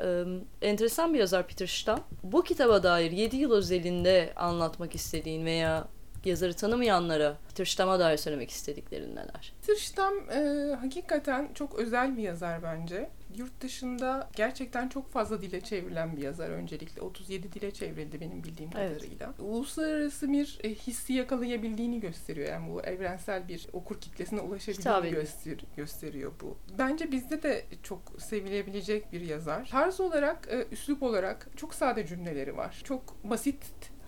E, 0.61 0.67
enteresan 0.67 1.13
bir 1.13 1.19
yazar 1.19 1.47
Peter 1.47 1.67
Stamm. 1.67 1.99
Bu 2.23 2.43
kitaba 2.43 2.83
dair 2.83 3.11
7 3.11 3.37
yıl 3.37 3.51
özelinde 3.51 4.33
anlatmak 4.35 4.95
istediğin 4.95 5.45
veya 5.45 5.87
yazarı 6.25 6.53
tanımayanlara 6.53 7.37
Peter 7.47 7.65
Stamm'a 7.65 7.99
dair 7.99 8.17
söylemek 8.17 8.51
istediklerin 8.51 9.15
neler? 9.15 9.53
Tırştam 9.61 10.13
e, 10.29 10.71
hakikaten 10.81 11.49
çok 11.53 11.79
özel 11.79 12.17
bir 12.17 12.23
yazar 12.23 12.63
bence. 12.63 13.09
Yurt 13.37 13.61
dışında 13.61 14.29
gerçekten 14.35 14.89
çok 14.89 15.09
fazla 15.11 15.41
dile 15.41 15.61
çevrilen 15.61 16.17
bir 16.17 16.21
yazar 16.21 16.49
öncelikle. 16.49 17.01
37 17.01 17.53
dile 17.53 17.71
çevrildi 17.71 18.21
benim 18.21 18.43
bildiğim 18.43 18.71
Evet. 18.77 18.97
kadarıyla. 18.99 19.33
Uluslararası 19.39 20.31
bir 20.31 20.59
e, 20.63 20.69
hissi 20.75 21.13
yakalayabildiğini 21.13 21.99
gösteriyor. 21.99 22.47
Yani 22.49 22.69
bu 22.73 22.81
evrensel 22.81 23.47
bir 23.47 23.67
okur 23.73 24.01
kitlesine 24.01 24.41
ulaşabildiğini 24.41 25.09
göster- 25.11 25.65
gösteriyor 25.77 26.31
bu. 26.41 26.57
Bence 26.77 27.11
bizde 27.11 27.43
de 27.43 27.65
çok 27.83 27.99
sevilebilecek 28.19 29.11
bir 29.13 29.21
yazar. 29.21 29.67
Tarz 29.71 29.99
olarak, 29.99 30.47
e, 30.51 30.67
üslup 30.71 31.03
olarak 31.03 31.47
çok 31.55 31.73
sade 31.73 32.07
cümleleri 32.07 32.57
var. 32.57 32.81
Çok 32.83 33.23
basit 33.23 33.57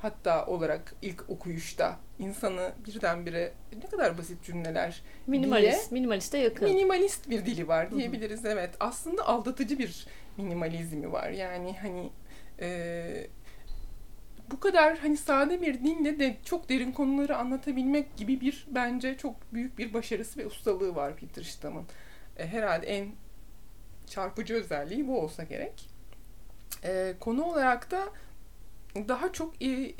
hatta 0.01 0.45
olarak 0.45 0.95
ilk 1.01 1.29
okuyuşta 1.29 1.99
insanı 2.19 2.71
birdenbire 2.87 3.53
ne 3.83 3.89
kadar 3.89 4.17
basit 4.17 4.43
cümleler 4.43 5.01
Minimalist, 5.27 5.91
minimaliste 5.91 6.37
yakın. 6.37 6.69
Minimalist 6.69 7.29
bir 7.29 7.45
dili 7.45 7.67
var 7.67 7.91
diyebiliriz 7.91 8.45
evet. 8.45 8.75
Aslında 8.79 9.27
aldatıcı 9.27 9.79
bir 9.79 10.07
minimalizmi 10.37 11.11
var. 11.11 11.29
Yani 11.29 11.75
hani 11.81 12.09
e, 12.59 13.27
bu 14.51 14.59
kadar 14.59 14.97
hani 14.97 15.17
sade 15.17 15.61
bir 15.61 15.73
dille 15.73 16.19
de 16.19 16.37
çok 16.45 16.69
derin 16.69 16.91
konuları 16.91 17.37
anlatabilmek 17.37 18.17
gibi 18.17 18.41
bir 18.41 18.67
bence 18.71 19.17
çok 19.17 19.53
büyük 19.53 19.77
bir 19.77 19.93
başarısı 19.93 20.39
ve 20.39 20.45
ustalığı 20.45 20.95
var 20.95 21.15
Peter 21.15 21.43
Stamm'ın. 21.43 21.85
E, 22.37 22.47
herhalde 22.47 22.87
en 22.87 23.11
çarpıcı 24.07 24.53
özelliği 24.53 25.07
bu 25.07 25.21
olsa 25.21 25.43
gerek. 25.43 25.89
E, 26.83 27.13
konu 27.19 27.43
olarak 27.43 27.91
da 27.91 28.09
daha 28.95 29.33
çok 29.33 29.61
e, 29.61 29.93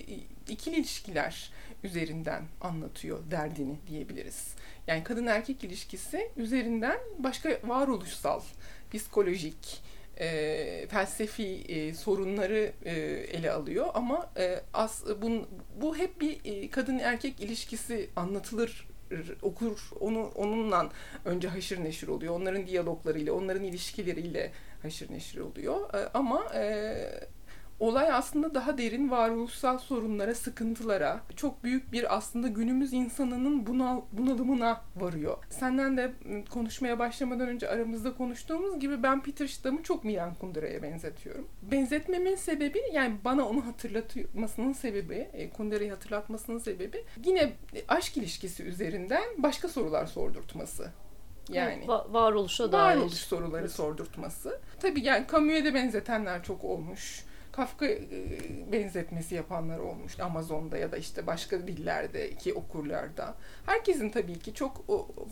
ikili 0.49 0.75
ilişkiler 0.75 1.52
üzerinden 1.84 2.43
anlatıyor 2.62 3.19
derdini 3.32 3.75
diyebiliriz. 3.88 4.56
Yani 4.88 5.04
kadın 5.04 5.28
erkek 5.28 5.63
ilişkisi 5.63 6.32
üzerinden 6.38 6.99
başka 7.19 7.60
varoluşsal, 7.63 8.41
psikolojik, 8.93 9.82
e, 10.19 10.88
felsefi 10.89 11.62
e, 11.67 11.93
sorunları 11.93 12.71
e, 12.86 12.91
ele 13.32 13.52
alıyor 13.52 13.88
ama 13.93 14.30
e, 14.38 14.62
as, 14.73 15.04
bun, 15.21 15.47
bu 15.82 15.97
hep 15.97 16.21
bir 16.21 16.39
e, 16.45 16.69
kadın 16.69 16.99
erkek 16.99 17.41
ilişkisi 17.41 18.10
anlatılır 18.15 18.89
okur 19.41 19.89
onu 19.99 20.32
onunla 20.36 20.89
önce 21.25 21.47
haşır 21.47 21.84
neşir 21.84 22.08
oluyor. 22.08 22.36
Onların 22.36 22.67
diyaloglarıyla, 22.67 23.34
onların 23.34 23.63
ilişkileriyle 23.63 24.52
haşır 24.82 25.12
neşir 25.12 25.39
oluyor. 25.39 25.93
E, 25.93 26.10
ama 26.13 26.54
e, 26.56 26.95
olay 27.80 28.12
aslında 28.12 28.56
daha 28.56 28.78
derin 28.78 29.12
varoluşsal 29.12 29.78
sorunlara, 29.78 30.36
sıkıntılara, 30.36 31.20
çok 31.36 31.63
büyük 31.63 31.92
bir 31.92 32.15
aslında 32.18 32.48
günümüz 32.48 32.94
insanının 32.94 33.65
bunal, 33.68 34.02
bunalımına 34.12 34.82
varıyor. 34.96 35.38
Senden 35.50 35.98
de 35.98 36.12
konuşmaya 36.50 37.00
başlamadan 37.00 37.48
önce 37.48 37.70
aramızda 37.70 38.13
konuştuğumuz 38.13 38.80
gibi 38.80 39.04
ben 39.04 39.22
Peter 39.24 39.48
Stamm'ı 39.48 39.84
çok 39.84 40.04
Milan 40.04 40.36
Kundera'ya 40.36 40.84
benzetiyorum. 40.84 41.48
Benzetmemin 41.72 42.36
sebebi 42.36 42.82
yani 42.94 43.15
bana 43.26 43.48
onu 43.50 43.65
hatırlatmasının 43.65 44.74
sebebi, 44.74 45.30
e, 45.34 45.50
Kundera'yı 45.50 45.89
hatırlatmasının 45.92 46.58
sebebi 46.58 47.06
yine 47.26 47.54
aşk 47.88 48.18
ilişkisi 48.18 48.63
üzerinden 48.63 49.24
başka 49.38 49.68
sorular 49.68 50.06
sordurtması. 50.06 50.92
Yani 51.50 51.86
Va- 51.86 52.13
varoluşa 52.13 52.72
dair. 52.72 52.98
varoluş 52.98 53.13
soruları 53.13 53.70
sordurtması. 53.70 54.60
Tabii 54.80 55.02
yani 55.06 55.26
Camus'e 55.32 55.65
de 55.65 55.74
benzetenler 55.74 56.44
çok 56.44 56.63
olmuş. 56.63 57.24
Kafka 57.51 57.85
e, 57.85 58.07
benzetmesi 58.71 59.35
yapanlar 59.35 59.79
olmuş 59.79 60.19
Amazon'da 60.19 60.77
ya 60.77 60.91
da 60.91 60.97
işte 60.97 61.27
başka 61.27 61.67
dillerdeki 61.67 62.53
okurlarda. 62.53 63.35
Herkesin 63.65 64.09
tabii 64.09 64.39
ki 64.39 64.53
çok 64.53 64.85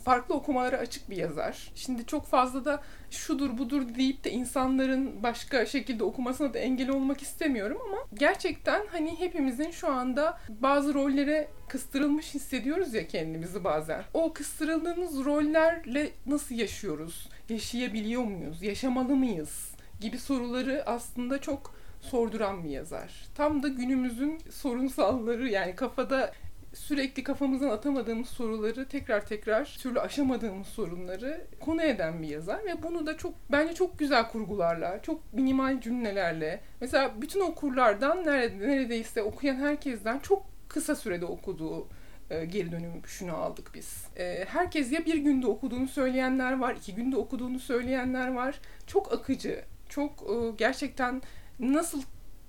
farklı 0.04 0.34
okumalara 0.34 0.76
açık 0.76 1.10
bir 1.10 1.16
yazar. 1.16 1.72
Şimdi 1.74 2.06
çok 2.06 2.26
fazla 2.26 2.64
da 2.64 2.82
şudur 3.10 3.58
budur 3.58 3.82
deyip 3.98 4.24
de 4.24 4.30
insanların 4.30 5.22
başka 5.22 5.66
şekilde 5.66 6.04
okumasına 6.04 6.54
da 6.54 6.58
engel 6.58 6.90
olmak 6.90 7.22
istemiyorum 7.22 7.78
ama 7.88 7.98
gerçekten 8.14 8.86
hani 8.92 9.20
hepimizin 9.20 9.70
şu 9.70 9.92
anda 9.92 10.38
bazı 10.48 10.94
rollere 10.94 11.48
kıstırılmış 11.68 12.34
hissediyoruz 12.34 12.94
ya 12.94 13.06
kendimizi 13.06 13.64
bazen. 13.64 14.02
O 14.14 14.32
kıstırıldığımız 14.32 15.24
rollerle 15.24 16.10
nasıl 16.26 16.54
yaşıyoruz? 16.54 17.28
Yaşayabiliyor 17.48 18.24
muyuz? 18.24 18.62
Yaşamalı 18.62 19.16
mıyız? 19.16 19.78
gibi 20.00 20.18
soruları 20.18 20.82
aslında 20.86 21.40
çok 21.40 21.74
sorduran 22.00 22.64
bir 22.64 22.70
yazar. 22.70 23.26
Tam 23.34 23.62
da 23.62 23.68
günümüzün 23.68 24.38
sorunsalları 24.50 25.48
yani 25.48 25.76
kafada 25.76 26.32
sürekli 26.74 27.22
kafamızdan 27.22 27.68
atamadığımız 27.68 28.28
soruları 28.28 28.88
tekrar 28.88 29.26
tekrar 29.26 29.76
türlü 29.80 30.00
aşamadığımız 30.00 30.66
sorunları 30.66 31.46
konu 31.60 31.82
eden 31.82 32.22
bir 32.22 32.28
yazar 32.28 32.64
ve 32.64 32.82
bunu 32.82 33.06
da 33.06 33.16
çok 33.16 33.34
bence 33.52 33.74
çok 33.74 33.98
güzel 33.98 34.28
kurgularla, 34.28 35.02
çok 35.02 35.32
minimal 35.32 35.80
cümlelerle 35.80 36.60
mesela 36.80 37.12
bütün 37.22 37.40
okurlardan 37.40 38.26
neredeyse 38.26 39.22
okuyan 39.22 39.56
herkesten 39.56 40.18
çok 40.18 40.42
kısa 40.68 40.96
sürede 40.96 41.24
okuduğu 41.24 41.88
e, 42.30 42.44
geri 42.44 42.72
dönüm 42.72 42.92
şunu 43.06 43.36
aldık 43.36 43.70
biz. 43.74 44.06
E, 44.16 44.44
herkes 44.48 44.92
ya 44.92 45.06
bir 45.06 45.18
günde 45.18 45.46
okuduğunu 45.46 45.88
söyleyenler 45.88 46.58
var, 46.58 46.74
iki 46.74 46.94
günde 46.94 47.16
okuduğunu 47.16 47.58
söyleyenler 47.58 48.34
var. 48.34 48.60
Çok 48.86 49.12
akıcı, 49.12 49.64
çok 49.88 50.10
e, 50.10 50.34
gerçekten 50.56 51.22
nasıl 51.60 52.02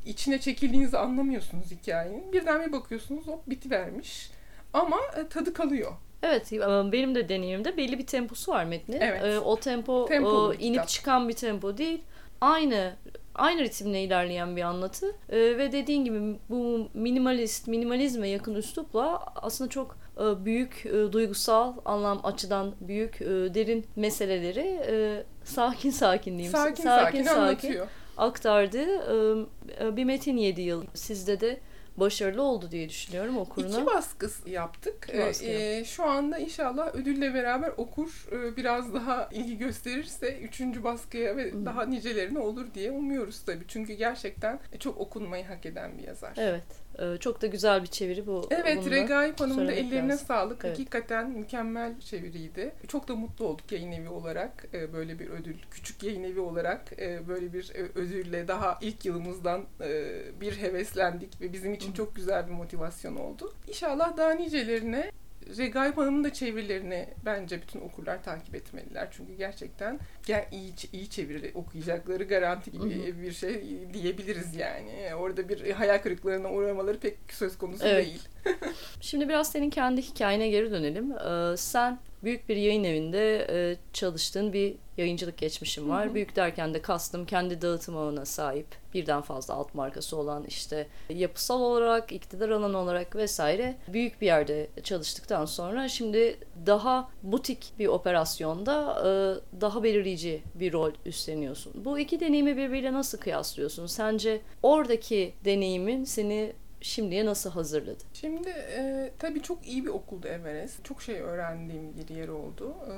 içine 0.05 0.39
çekildiğinizi 0.39 0.97
anlamıyorsunuz 0.97 1.71
hikayenin. 1.71 2.33
Birden 2.33 2.67
bir 2.67 2.71
bakıyorsunuz 2.71 3.27
hop 3.27 3.49
bitivermiş. 3.49 4.31
Ama 4.73 4.97
tadı 5.29 5.53
kalıyor. 5.53 5.91
Evet 6.23 6.51
benim 6.91 7.15
de 7.15 7.29
deneyimimde 7.29 7.77
belli 7.77 7.99
bir 7.99 8.05
temposu 8.05 8.51
var 8.51 8.65
metnin. 8.65 9.01
Evet. 9.01 9.41
o 9.45 9.59
tempo 9.59 9.93
o, 9.93 10.53
inip 10.53 10.73
kitap. 10.73 10.87
çıkan 10.87 11.29
bir 11.29 11.33
tempo 11.33 11.77
değil. 11.77 12.01
Aynı 12.41 12.93
aynı 13.35 13.61
ritimle 13.61 14.03
ilerleyen 14.03 14.55
bir 14.55 14.61
anlatı 14.61 15.15
ee, 15.29 15.37
ve 15.37 15.71
dediğin 15.71 16.05
gibi 16.05 16.39
bu 16.49 16.89
minimalist 16.93 17.67
minimalizme 17.67 18.27
yakın 18.27 18.55
üslupla 18.55 19.23
aslında 19.35 19.69
çok 19.69 19.97
e, 20.17 20.45
büyük 20.45 20.85
e, 20.85 21.11
duygusal 21.11 21.73
anlam 21.85 22.19
açıdan 22.23 22.73
büyük 22.81 23.21
e, 23.21 23.25
derin 23.27 23.85
meseleleri 23.95 24.79
e, 24.87 25.23
sakin 25.43 25.91
sakin 25.91 26.31
diyeyim. 26.31 26.51
Sakin 26.51 26.83
sakin, 26.83 26.83
sakin, 26.83 27.23
sakin 27.23 27.41
anlatıyor. 27.41 27.87
Aktardığı 28.19 28.89
e, 28.95 29.85
e, 29.85 29.95
bir 29.95 30.03
metin 30.03 30.37
7 30.37 30.61
yıl. 30.61 30.85
Sizde 30.93 31.39
de 31.39 31.59
başarılı 31.99 32.41
oldu 32.41 32.71
diye 32.71 32.89
düşünüyorum 32.89 33.37
okuruna. 33.37 33.77
İki 33.77 33.85
baskı 33.85 34.29
yaptık. 34.45 35.05
İki 35.09 35.19
baskı. 35.19 35.45
Ee, 35.45 35.85
şu 35.85 36.05
anda 36.05 36.37
inşallah 36.37 36.95
ödülle 36.95 37.33
beraber 37.33 37.71
okur 37.77 38.27
e, 38.31 38.57
biraz 38.57 38.93
daha 38.93 39.29
ilgi 39.31 39.57
gösterirse 39.57 40.39
üçüncü 40.39 40.83
baskıya 40.83 41.37
ve 41.37 41.51
hmm. 41.51 41.65
daha 41.65 41.85
nicelerine 41.85 42.39
olur 42.39 42.65
diye 42.73 42.91
umuyoruz 42.91 43.41
tabii. 43.45 43.65
Çünkü 43.67 43.93
gerçekten 43.93 44.59
çok 44.79 44.97
okunmayı 44.97 45.45
hak 45.45 45.65
eden 45.65 45.97
bir 45.97 46.03
yazar. 46.03 46.33
Evet. 46.37 46.88
Ee, 46.99 47.17
çok 47.17 47.41
da 47.41 47.47
güzel 47.47 47.81
bir 47.81 47.87
çeviri 47.87 48.27
bu. 48.27 48.47
Evet 48.51 48.89
Regaip 48.89 49.39
Hanım'ın 49.39 49.67
da 49.67 49.71
ellerine 49.71 50.11
lazım. 50.11 50.27
sağlık. 50.27 50.65
Evet. 50.65 50.79
Hakikaten 50.79 51.29
mükemmel 51.29 51.99
çeviriydi. 51.99 52.71
Çok 52.87 53.07
da 53.07 53.15
mutlu 53.15 53.45
olduk 53.45 53.71
yayın 53.71 53.91
evi 53.91 54.09
olarak. 54.09 54.65
Ee, 54.73 54.93
böyle 54.93 55.19
bir 55.19 55.29
ödül, 55.29 55.55
küçük 55.71 56.03
yayın 56.03 56.23
evi 56.23 56.39
olarak 56.39 56.99
e, 56.99 57.27
böyle 57.27 57.53
bir 57.53 57.71
e, 57.75 57.99
ödülle 57.99 58.47
daha 58.47 58.77
ilk 58.81 59.05
yılımızdan 59.05 59.63
e, 59.81 60.11
bir 60.41 60.57
heveslendik 60.57 61.41
ve 61.41 61.53
bizim 61.53 61.73
için 61.73 61.93
çok 61.93 62.15
güzel 62.15 62.47
bir 62.47 62.51
motivasyon 62.51 63.15
oldu. 63.15 63.53
İnşallah 63.67 64.17
daha 64.17 64.31
nicelerine 64.31 65.11
Regaip 65.57 65.97
Hanım'ın 65.97 66.23
da 66.23 66.33
çevirilerini 66.33 67.07
bence 67.25 67.61
bütün 67.61 67.81
okurlar 67.81 68.23
takip 68.23 68.55
etmeliler. 68.55 69.07
Çünkü 69.11 69.33
gerçekten 69.33 69.99
ger 70.25 70.47
iyi, 70.51 70.73
iyi 70.93 71.09
çeviri 71.09 71.51
okuyacakları 71.55 72.23
garanti 72.23 72.71
gibi 72.71 73.15
bir 73.21 73.31
şey 73.31 73.63
diyebiliriz 73.93 74.55
yani. 74.55 75.15
Orada 75.15 75.49
bir 75.49 75.71
hayal 75.71 75.97
kırıklarına 75.97 76.51
uğramaları 76.51 76.99
pek 76.99 77.17
söz 77.29 77.57
konusu 77.57 77.87
evet. 77.87 78.05
değil. 78.05 78.27
Şimdi 79.01 79.29
biraz 79.29 79.51
senin 79.51 79.69
kendi 79.69 80.01
hikayene 80.01 80.49
geri 80.49 80.71
dönelim. 80.71 81.11
Ee, 81.11 81.57
sen 81.57 81.99
büyük 82.23 82.49
bir 82.49 82.55
yayın 82.55 82.83
evinde 82.83 83.47
e, 83.49 83.77
çalıştığın 83.93 84.53
bir 84.53 84.75
yayıncılık 84.97 85.37
geçmişim 85.37 85.89
var. 85.89 86.05
Hı 86.05 86.09
hı. 86.09 86.15
Büyük 86.15 86.35
derken 86.35 86.73
de 86.73 86.81
kastım 86.81 87.25
kendi 87.25 87.61
dağıtım 87.61 87.97
ağına 87.97 88.25
sahip 88.25 88.67
birden 88.93 89.21
fazla 89.21 89.53
alt 89.53 89.75
markası 89.75 90.17
olan 90.17 90.43
işte 90.47 90.87
yapısal 91.09 91.61
olarak, 91.61 92.11
iktidar 92.11 92.49
alanı 92.49 92.77
olarak 92.77 93.15
vesaire 93.15 93.75
büyük 93.87 94.21
bir 94.21 94.25
yerde 94.25 94.67
çalıştıktan 94.83 95.45
sonra 95.45 95.89
şimdi 95.89 96.37
daha 96.65 97.09
butik 97.23 97.73
bir 97.79 97.87
operasyonda 97.87 98.97
e, 98.99 99.61
daha 99.61 99.83
belirleyici 99.83 100.41
bir 100.55 100.73
rol 100.73 100.91
üstleniyorsun. 101.05 101.85
Bu 101.85 101.99
iki 101.99 102.19
deneyimi 102.19 102.57
birbiriyle 102.57 102.93
nasıl 102.93 103.17
kıyaslıyorsun? 103.17 103.85
Sence 103.85 104.41
oradaki 104.63 105.33
deneyimin 105.45 106.03
seni 106.03 106.53
şimdiye 106.81 107.25
nasıl 107.25 107.51
hazırladı? 107.51 108.03
Şimdi 108.13 108.49
e, 108.49 109.11
tabii 109.19 109.41
çok 109.41 109.67
iyi 109.67 109.85
bir 109.85 109.89
okuldu 109.89 110.27
Everest. 110.27 110.85
Çok 110.85 111.01
şey 111.01 111.19
öğrendiğim 111.21 111.97
bir 111.97 112.15
yer 112.15 112.27
oldu. 112.27 112.75
E, 112.87 112.93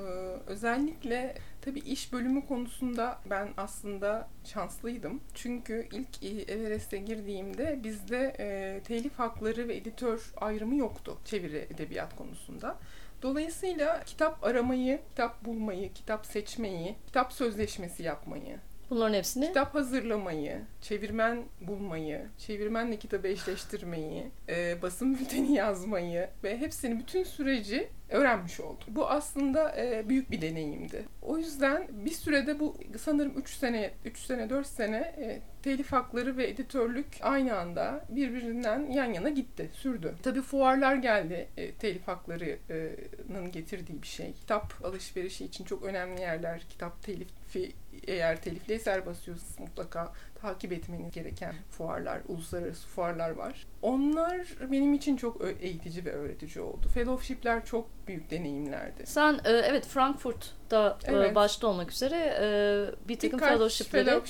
özellikle 0.51 1.35
tabii 1.61 1.79
iş 1.79 2.13
bölümü 2.13 2.47
konusunda 2.47 3.19
ben 3.29 3.49
aslında 3.57 4.27
şanslıydım. 4.45 5.21
Çünkü 5.33 5.87
ilk 5.91 6.23
Everest'e 6.49 6.97
girdiğimde 6.97 7.79
bizde 7.83 8.35
e, 8.39 8.79
telif 8.83 9.19
hakları 9.19 9.67
ve 9.67 9.75
editör 9.75 10.33
ayrımı 10.37 10.75
yoktu 10.75 11.17
çeviri 11.25 11.67
edebiyat 11.73 12.15
konusunda. 12.15 12.77
Dolayısıyla 13.21 14.03
kitap 14.03 14.43
aramayı, 14.43 14.99
kitap 15.09 15.45
bulmayı, 15.45 15.93
kitap 15.93 16.25
seçmeyi, 16.25 16.95
kitap 17.07 17.33
sözleşmesi 17.33 18.03
yapmayı, 18.03 18.59
Bunların 18.91 19.13
hepsini? 19.13 19.47
Kitap 19.47 19.75
hazırlamayı, 19.75 20.61
çevirmen 20.81 21.43
bulmayı, 21.61 22.27
çevirmenle 22.37 22.99
kitabı 22.99 23.27
eşleştirmeyi, 23.27 24.27
e, 24.49 24.81
basın 24.81 25.13
bülteni 25.19 25.53
yazmayı 25.53 26.29
ve 26.43 26.57
hepsini 26.57 26.99
bütün 26.99 27.23
süreci 27.23 27.89
öğrenmiş 28.09 28.59
oldum. 28.59 28.87
Bu 28.87 29.09
aslında 29.09 29.77
e, 29.77 30.09
büyük 30.09 30.31
bir 30.31 30.41
deneyimdi. 30.41 31.05
O 31.21 31.37
yüzden 31.37 31.87
bir 31.91 32.11
sürede 32.11 32.59
bu 32.59 32.77
sanırım 32.99 33.37
3 33.37 33.49
sene, 33.49 33.91
3 34.05 34.17
sene 34.17 34.49
4 34.49 34.67
sene 34.67 34.97
e, 34.97 35.41
telif 35.63 35.91
hakları 35.91 36.37
ve 36.37 36.49
editörlük 36.49 37.07
aynı 37.21 37.57
anda 37.57 38.05
birbirinden 38.09 38.91
yan 38.91 39.13
yana 39.13 39.29
gitti, 39.29 39.69
sürdü. 39.73 40.15
Tabii 40.23 40.41
fuarlar 40.41 40.95
geldi 40.95 41.47
e, 41.57 41.71
telif 41.71 42.07
haklarının 42.07 43.51
getirdiği 43.51 44.01
bir 44.01 44.07
şey. 44.07 44.33
Kitap 44.33 44.73
alışverişi 44.85 45.45
için 45.45 45.63
çok 45.65 45.83
önemli 45.83 46.21
yerler, 46.21 46.61
kitap 46.69 47.03
telifi 47.51 47.75
eğer 48.07 48.41
telifli 48.41 48.73
eser 48.73 49.05
basıyorsanız 49.05 49.59
mutlaka 49.59 50.13
takip 50.41 50.71
etmeniz 50.71 51.11
gereken 51.11 51.55
fuarlar, 51.69 52.21
uluslararası 52.27 52.87
fuarlar 52.87 53.29
var. 53.29 53.67
Onlar 53.81 54.47
benim 54.71 54.93
için 54.93 55.15
çok 55.15 55.41
eğitici 55.61 56.05
ve 56.05 56.11
öğretici 56.11 56.63
oldu. 56.65 56.87
Fellowship'ler 56.93 57.65
çok 57.65 57.87
büyük 58.07 58.31
deneyimlerdi. 58.31 59.05
Sen 59.05 59.33
e, 59.33 59.49
evet 59.49 59.85
Frankfurt'ta 59.85 60.97
e, 61.05 61.11
evet. 61.11 61.35
başta 61.35 61.67
olmak 61.67 61.91
üzere 61.91 62.37
e, 62.41 63.07
bir 63.07 63.19
takım 63.19 63.39
fellowship'lere 63.39 64.21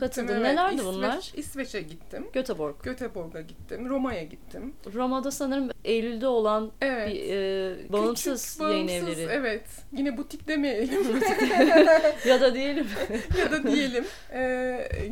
katıldın. 0.00 0.32
Evet. 0.32 0.42
Nelerdi 0.42 0.74
İsveç, 0.74 0.86
bunlar? 0.86 1.32
İsveç'e 1.36 1.82
gittim. 1.82 2.26
Göteborg. 2.32 2.74
Göteborg'a 2.82 3.40
gittim. 3.40 3.88
Roma'ya 3.88 4.22
gittim. 4.22 4.74
Roma'da 4.94 5.30
sanırım 5.30 5.70
Eylül'de 5.84 6.26
olan 6.26 6.70
evet. 6.80 7.14
bir 7.14 7.30
e, 7.30 7.92
bağımsız, 7.92 8.44
Küçük, 8.44 8.60
bağımsız 8.60 8.90
yayın 8.92 9.06
evleri. 9.06 9.28
Evet. 9.30 9.66
Yine 9.92 10.16
butik 10.16 10.48
demeyelim. 10.48 11.00
ya 12.26 12.40
da 12.40 12.54
diyelim. 12.54 12.86
ya 13.38 13.50
da 13.50 13.62
diyelim. 13.62 14.04
E, 14.32 14.40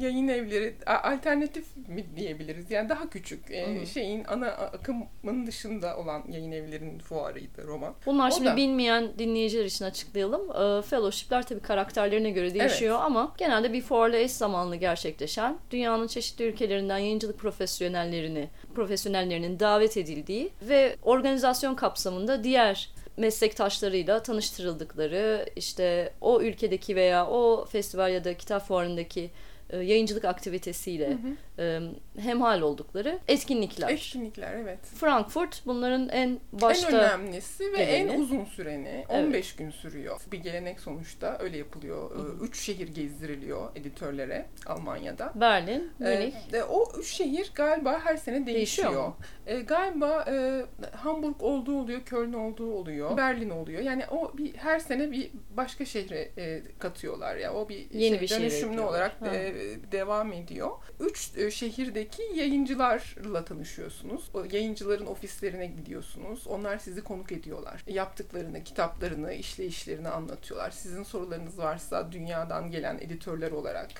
yayın 0.01 0.29
evleri 0.29 0.75
alternatif 0.87 1.77
mi 1.77 2.05
diyebiliriz? 2.17 2.71
Yani 2.71 2.89
daha 2.89 3.11
küçük. 3.11 3.51
E, 3.51 3.87
şeyin 3.88 4.24
ana 4.24 4.46
akımın 4.46 5.46
dışında 5.46 5.96
olan 5.96 6.24
yayın 6.29 6.53
evlerinin 6.53 6.98
fuarıydı 6.98 7.66
Roma. 7.66 7.94
Bunlar 8.07 8.31
o 8.31 8.35
şimdi 8.35 8.48
da... 8.48 8.57
bilmeyen 8.57 9.18
dinleyiciler 9.18 9.64
için 9.64 9.85
açıklayalım. 9.85 10.51
E, 10.51 10.83
fellowship'ler 10.83 11.46
tabii 11.46 11.61
karakterlerine 11.61 12.31
göre 12.31 12.55
değişiyor 12.55 12.94
evet. 12.94 13.07
ama 13.07 13.35
genelde 13.38 13.72
bir 13.72 13.83
fuarla 13.83 14.16
eş 14.16 14.31
zamanlı 14.31 14.77
gerçekleşen 14.77 15.59
dünyanın 15.70 16.07
çeşitli 16.07 16.44
ülkelerinden 16.44 16.98
yayıncılık 16.98 17.38
profesyonellerini, 17.38 18.48
profesyonellerinin 18.74 19.61
davet 19.61 19.96
edildiği 19.96 20.51
ve 20.62 20.96
organizasyon 21.03 21.74
kapsamında 21.74 22.44
diğer 22.44 22.90
meslektaşlarıyla 23.16 24.22
tanıştırıldıkları 24.22 25.46
işte 25.57 26.12
o 26.20 26.40
ülkedeki 26.40 26.96
veya 26.96 27.27
o 27.27 27.64
festival 27.64 28.12
ya 28.12 28.24
da 28.24 28.35
kitap 28.35 28.66
fuarındaki 28.68 29.31
e, 29.70 29.77
yayıncılık 29.77 30.24
aktivitesiyle 30.24 31.09
hı 31.11 31.48
e, 31.59 31.81
hemhal 32.18 32.61
oldukları 32.61 33.18
etkinlikler. 33.29 33.88
Etkinlikler 33.88 34.53
evet. 34.55 34.79
Frankfurt 35.01 35.62
bunların 35.66 36.09
en 36.09 36.38
başta 36.53 36.88
en 36.88 36.94
önemlisi 36.94 37.73
ve 37.73 37.77
geleni. 37.77 38.12
en 38.12 38.21
uzun 38.21 38.44
süreni 38.44 38.88
Evet. 39.09 39.25
15 39.27 39.57
gün 39.57 39.71
sürüyor. 39.71 40.21
Bir 40.33 40.38
gelenek 40.38 40.81
sonuçta 40.81 41.37
öyle 41.40 41.59
yapılıyor. 41.59 42.11
Ee, 42.11 42.44
Üç 42.44 42.61
şehir 42.61 42.88
gezdiriliyor 42.88 43.77
editörlere 43.77 44.47
Almanya'da. 44.66 45.33
Berlin, 45.35 45.90
Ee, 46.01 46.05
Münih. 46.05 46.53
de 46.53 46.64
o 46.64 46.92
üç 46.99 47.07
şehir 47.12 47.51
galiba 47.55 48.01
her 48.05 48.16
sene 48.16 48.47
Değişiyor 48.47 48.88
değişiyor. 48.88 49.12
Ee, 49.47 49.61
galiba 49.61 50.25
e, 50.28 50.64
Hamburg 50.97 51.43
olduğu 51.43 51.80
oluyor, 51.80 52.01
Köln 52.05 52.33
olduğu 52.33 52.72
oluyor, 52.72 53.16
Berlin 53.16 53.51
oluyor. 53.51 53.80
Yani 53.83 54.05
o 54.11 54.39
bir 54.39 54.55
her 54.57 54.78
sene 54.78 55.12
bir 55.12 55.30
başka 55.57 55.85
şehre 55.85 56.28
e, 56.39 56.62
katıyorlar 56.78 57.37
ya. 57.37 57.55
O 57.55 57.68
bir 57.68 57.91
Yeni 57.91 58.18
şey, 58.18 58.20
bir 58.20 58.30
dönüşümlü 58.30 58.80
olarak 58.80 59.20
Ha. 59.20 59.35
e, 59.35 59.55
devam 59.93 60.33
ediyor. 60.33 60.70
Üç 61.01 61.30
e, 61.37 61.47
şehirdeki 61.51 62.22
yayıncılarla 62.34 63.44
tanışıyorsunuz. 63.44 64.30
O 64.34 64.44
yayıncıların 64.53 65.07
ofislerine 65.07 65.66
gidiyorsunuz. 65.66 66.46
Onlar 66.46 66.78
sizi 66.78 67.05
konuk 67.05 67.32
ediyorlar. 67.32 67.84
Yaptıklarını, 67.86 68.64
kitaplarını, 68.64 69.32
işleyişlerini 69.32 70.09
anlatıyorlar. 70.09 70.70
Sizin 70.70 71.03
sorularınız 71.03 71.59
varsa 71.59 72.12
dünyadan 72.12 72.70
gelen 72.70 72.99
editörler 72.99 73.51
olarak 73.51 73.90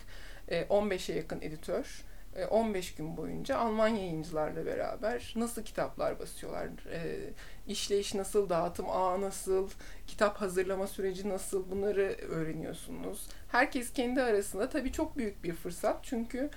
e, 0.49 0.63
15'e 0.63 1.17
yakın 1.17 1.41
editör 1.41 2.05
e, 2.39 2.47
15 2.47 2.95
gün 2.95 3.17
boyunca 3.17 3.59
Alman 3.59 3.89
yayıncılarla 3.89 4.67
beraber 4.67 5.33
nasıl 5.37 5.63
kitaplar 5.63 6.19
basıyorlar, 6.19 6.67
e, 6.93 7.19
işleyiş 7.67 8.15
nasıl, 8.15 8.49
dağıtım 8.49 8.87
ağı 8.91 9.21
nasıl, 9.21 9.71
kitap 10.07 10.41
hazırlama 10.41 10.87
süreci 10.87 11.29
nasıl 11.29 11.71
bunları 11.71 12.17
öğreniyorsunuz. 12.29 13.29
Herkes 13.49 13.93
kendi 13.93 14.23
arasında 14.23 14.69
tabii 14.69 14.93
çok 14.93 15.17
büyük 15.17 15.45
bir 15.45 15.53
fırsat 15.53 15.99
çünkü 16.03 16.51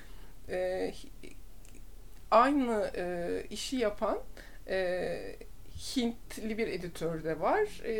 e, 0.52 0.94
aynı 2.32 2.92
e, 2.96 3.44
işi 3.50 3.76
yapan 3.76 4.20
e, 4.68 5.36
Hintli 5.96 6.58
bir 6.58 6.68
editör 6.68 7.24
de 7.24 7.40
var. 7.40 7.82
E, 7.86 7.94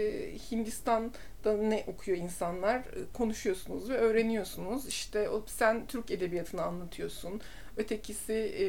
Hindistan'da 0.52 1.54
ne 1.54 1.84
okuyor 1.88 2.18
insanlar 2.18 2.80
e, 2.80 2.84
konuşuyorsunuz 3.14 3.90
ve 3.90 3.98
öğreniyorsunuz. 3.98 4.88
İşte 4.88 5.30
o, 5.30 5.44
sen 5.48 5.88
Türk 5.88 6.12
edebiyatını 6.12 6.62
anlatıyorsun. 6.64 7.42
Ötekisi 7.78 8.34
e, 8.34 8.66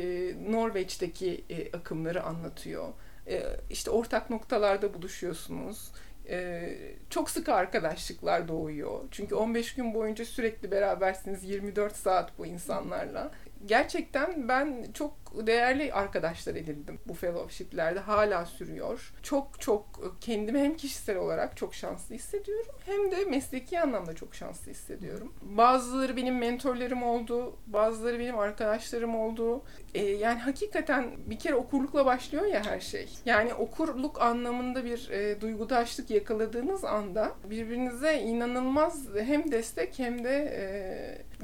Norveç'teki 0.52 1.44
e, 1.50 1.76
akımları 1.76 2.22
anlatıyor. 2.22 2.88
E, 3.26 3.42
işte 3.70 3.90
ortak 3.90 4.30
noktalarda 4.30 4.94
buluşuyorsunuz. 4.94 5.92
E, 6.28 6.68
çok 7.10 7.30
sıkı 7.30 7.54
arkadaşlıklar 7.54 8.48
doğuyor. 8.48 9.00
Çünkü 9.10 9.34
15 9.34 9.74
gün 9.74 9.94
boyunca 9.94 10.24
sürekli 10.24 10.70
berabersiniz 10.70 11.44
24 11.44 11.96
saat 11.96 12.38
bu 12.38 12.46
insanlarla. 12.46 13.32
Gerçekten 13.66 14.48
ben 14.48 14.86
çok 14.94 15.21
değerli 15.46 15.92
arkadaşlar 15.92 16.54
edindim 16.54 16.98
bu 17.06 17.14
fellowship'lerde. 17.14 18.00
Hala 18.00 18.46
sürüyor. 18.46 19.12
Çok 19.22 19.60
çok 19.60 19.84
kendimi 20.20 20.58
hem 20.58 20.76
kişisel 20.76 21.16
olarak 21.16 21.56
çok 21.56 21.74
şanslı 21.74 22.14
hissediyorum 22.14 22.74
hem 22.86 23.10
de 23.10 23.24
mesleki 23.24 23.80
anlamda 23.80 24.14
çok 24.14 24.34
şanslı 24.34 24.70
hissediyorum. 24.70 25.34
Bazıları 25.42 26.16
benim 26.16 26.38
mentorlarım 26.38 27.02
oldu, 27.02 27.56
bazıları 27.66 28.18
benim 28.18 28.38
arkadaşlarım 28.38 29.16
oldu. 29.16 29.62
Ee, 29.94 30.04
yani 30.04 30.38
hakikaten 30.38 31.10
bir 31.26 31.38
kere 31.38 31.54
okurlukla 31.54 32.06
başlıyor 32.06 32.44
ya 32.44 32.64
her 32.66 32.80
şey. 32.80 33.08
Yani 33.26 33.54
okurluk 33.54 34.22
anlamında 34.22 34.84
bir 34.84 35.10
e, 35.10 35.40
duygudaşlık 35.40 36.10
yakaladığınız 36.10 36.84
anda 36.84 37.32
birbirinize 37.50 38.18
inanılmaz 38.18 39.06
hem 39.18 39.52
destek 39.52 39.98
hem 39.98 40.24
de 40.24 40.34
e, 40.56 40.64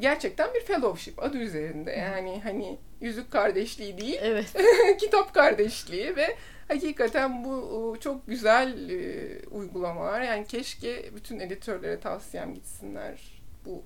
gerçekten 0.00 0.54
bir 0.54 0.60
fellowship 0.60 1.22
adı 1.22 1.38
üzerinde. 1.38 1.90
Yani 1.90 2.40
hani 2.42 2.78
yüzük 3.00 3.30
kardeşliği 3.30 3.98
değil, 3.98 4.18
Evet. 4.22 4.46
kitap 5.00 5.34
kardeşliği 5.34 6.16
ve 6.16 6.36
hakikaten 6.68 7.44
bu 7.44 7.96
çok 8.00 8.26
güzel 8.26 8.90
e, 8.90 9.46
uygulamalar. 9.50 10.20
Yani 10.20 10.46
keşke 10.46 11.14
bütün 11.16 11.40
editörlere 11.40 12.00
tavsiyem 12.00 12.54
gitsinler. 12.54 13.42
Bu 13.66 13.82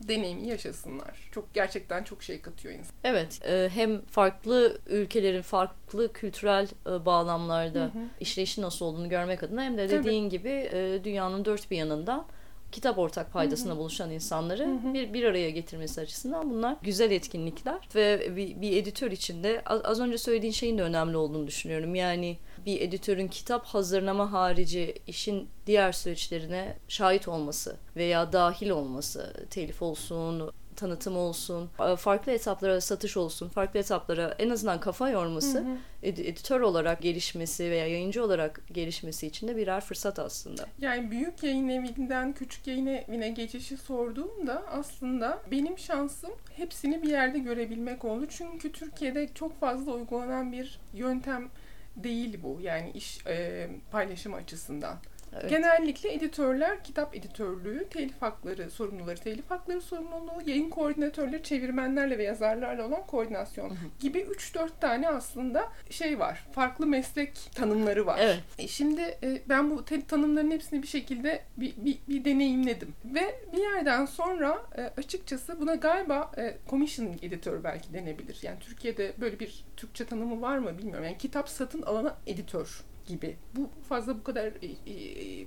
deneyimi 0.00 0.48
yaşasınlar. 0.48 1.28
Çok 1.32 1.54
gerçekten 1.54 2.04
çok 2.04 2.22
şey 2.22 2.40
katıyor 2.40 2.74
insan. 2.74 2.92
Evet. 3.04 3.40
e, 3.46 3.68
hem 3.74 4.00
farklı 4.04 4.78
ülkelerin 4.86 5.42
farklı 5.42 6.12
kültürel 6.12 6.68
e, 6.86 7.06
bağlamlarda 7.06 7.80
Hı 7.80 7.84
hı. 7.84 8.02
işleyişi 8.20 8.62
nasıl 8.62 8.84
olduğunu 8.86 9.08
görmek 9.08 9.42
adına 9.42 9.62
hem 9.62 9.78
de 9.78 9.88
Tabii. 9.88 10.04
dediğin 10.04 10.28
gibi 10.28 10.68
e, 10.72 11.04
dünyanın 11.04 11.44
dört 11.44 11.70
bir 11.70 11.76
yanından 11.76 12.26
kitap 12.74 12.98
ortak 12.98 13.32
paydasına 13.32 13.76
buluşan 13.76 14.10
insanları 14.10 14.78
bir, 14.94 15.12
bir 15.12 15.24
araya 15.24 15.50
getirmesi 15.50 16.00
açısından 16.00 16.50
bunlar 16.50 16.76
güzel 16.82 17.10
etkinlikler. 17.10 17.88
Ve 17.94 18.36
bir, 18.36 18.60
bir 18.60 18.76
editör 18.76 19.10
için 19.10 19.44
de 19.44 19.62
az, 19.66 19.80
az 19.84 20.00
önce 20.00 20.18
söylediğin 20.18 20.52
şeyin 20.52 20.78
de 20.78 20.82
önemli 20.82 21.16
olduğunu 21.16 21.46
düşünüyorum. 21.46 21.94
Yani 21.94 22.38
bir 22.66 22.80
editörün 22.80 23.28
kitap 23.28 23.64
hazırlama 23.64 24.32
harici 24.32 24.94
işin 25.06 25.48
diğer 25.66 25.92
süreçlerine 25.92 26.76
şahit 26.88 27.28
olması 27.28 27.76
veya 27.96 28.32
dahil 28.32 28.70
olması, 28.70 29.46
telif 29.50 29.82
olsun, 29.82 30.52
tanıtım 30.74 31.16
olsun, 31.16 31.70
farklı 31.98 32.32
etaplara 32.32 32.80
satış 32.80 33.16
olsun, 33.16 33.48
farklı 33.48 33.80
etaplara 33.80 34.34
en 34.38 34.50
azından 34.50 34.80
kafa 34.80 35.10
yorması, 35.10 35.64
ed- 36.02 36.22
editör 36.22 36.60
olarak 36.60 37.02
gelişmesi 37.02 37.70
veya 37.70 37.86
yayıncı 37.86 38.24
olarak 38.24 38.60
gelişmesi 38.72 39.26
için 39.26 39.48
de 39.48 39.56
birer 39.56 39.80
fırsat 39.80 40.18
aslında. 40.18 40.66
Yani 40.80 41.10
büyük 41.10 41.42
yayın 41.42 41.68
evinden 41.68 42.32
küçük 42.32 42.66
yayın 42.66 42.86
evine 42.86 43.28
geçişi 43.28 43.76
sorduğumda 43.76 44.62
aslında 44.66 45.38
benim 45.50 45.78
şansım 45.78 46.30
hepsini 46.56 47.02
bir 47.02 47.08
yerde 47.10 47.38
görebilmek 47.38 48.04
oldu. 48.04 48.26
Çünkü 48.30 48.72
Türkiye'de 48.72 49.28
çok 49.34 49.60
fazla 49.60 49.92
uygulanan 49.92 50.52
bir 50.52 50.80
yöntem 50.94 51.48
değil 51.96 52.38
bu. 52.42 52.58
Yani 52.60 52.90
iş 52.90 53.26
e, 53.26 53.68
paylaşımı 53.90 54.36
açısından. 54.36 54.96
Evet. 55.40 55.50
Genellikle 55.50 56.14
editörler 56.14 56.84
kitap 56.84 57.16
editörlüğü, 57.16 57.88
telif 57.90 58.22
hakları 58.22 58.70
sorumluları, 58.70 59.16
telif 59.16 59.50
hakları 59.50 59.80
sorumluluğu, 59.80 60.42
yayın 60.46 60.70
koordinatörleri, 60.70 61.42
çevirmenlerle 61.42 62.18
ve 62.18 62.22
yazarlarla 62.22 62.86
olan 62.86 63.06
koordinasyon 63.06 63.76
gibi 64.00 64.18
3-4 64.18 64.68
tane 64.80 65.08
aslında 65.08 65.72
şey 65.90 66.18
var. 66.18 66.46
Farklı 66.52 66.86
meslek 66.86 67.50
tanımları 67.54 68.06
var. 68.06 68.18
Evet. 68.22 68.40
E 68.58 68.68
Şimdi 68.68 69.00
e, 69.00 69.42
ben 69.48 69.70
bu 69.70 69.84
tanımların 69.84 70.50
hepsini 70.50 70.82
bir 70.82 70.88
şekilde 70.88 71.42
bir, 71.56 71.74
bir, 71.76 71.98
bir 72.08 72.24
deneyimledim. 72.24 72.94
Ve 73.04 73.40
bir 73.52 73.62
yerden 73.62 74.06
sonra 74.06 74.62
e, 74.76 74.82
açıkçası 74.82 75.60
buna 75.60 75.74
galiba 75.74 76.30
e, 76.36 76.56
commissioning 76.70 77.24
editör 77.24 77.64
belki 77.64 77.92
denebilir. 77.92 78.38
Yani 78.42 78.58
Türkiye'de 78.60 79.12
böyle 79.20 79.40
bir 79.40 79.64
Türkçe 79.76 80.04
tanımı 80.04 80.40
var 80.42 80.58
mı 80.58 80.78
bilmiyorum. 80.78 81.04
Yani 81.04 81.18
kitap 81.18 81.48
satın 81.48 81.82
alana 81.82 82.16
editör 82.26 82.84
gibi. 83.06 83.36
Bu 83.56 83.70
fazla 83.88 84.18
bu 84.18 84.24
kadar 84.24 84.46
e, 84.46 84.66
e, 84.66 85.46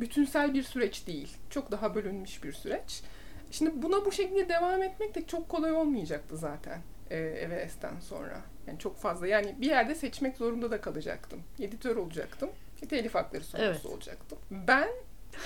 bütünsel 0.00 0.54
bir 0.54 0.62
süreç 0.62 1.06
değil. 1.06 1.36
Çok 1.50 1.70
daha 1.70 1.94
bölünmüş 1.94 2.44
bir 2.44 2.52
süreç. 2.52 3.02
Şimdi 3.50 3.82
buna 3.82 4.04
bu 4.04 4.12
şekilde 4.12 4.48
devam 4.48 4.82
etmek 4.82 5.14
de 5.14 5.26
çok 5.26 5.48
kolay 5.48 5.72
olmayacaktı 5.72 6.36
zaten 6.36 6.80
e, 7.10 7.16
Everest'ten 7.18 8.00
sonra. 8.00 8.40
Yani 8.66 8.78
çok 8.78 8.98
fazla 8.98 9.26
yani 9.26 9.54
bir 9.60 9.66
yerde 9.66 9.94
seçmek 9.94 10.36
zorunda 10.36 10.70
da 10.70 10.80
kalacaktım. 10.80 11.42
Editör 11.60 11.96
olacaktım. 11.96 12.50
Telif 12.88 13.14
hakları 13.14 13.44
sorumlusu 13.44 13.80
Evet. 13.82 13.86
olacaktım. 13.86 14.38
Ben 14.50 14.88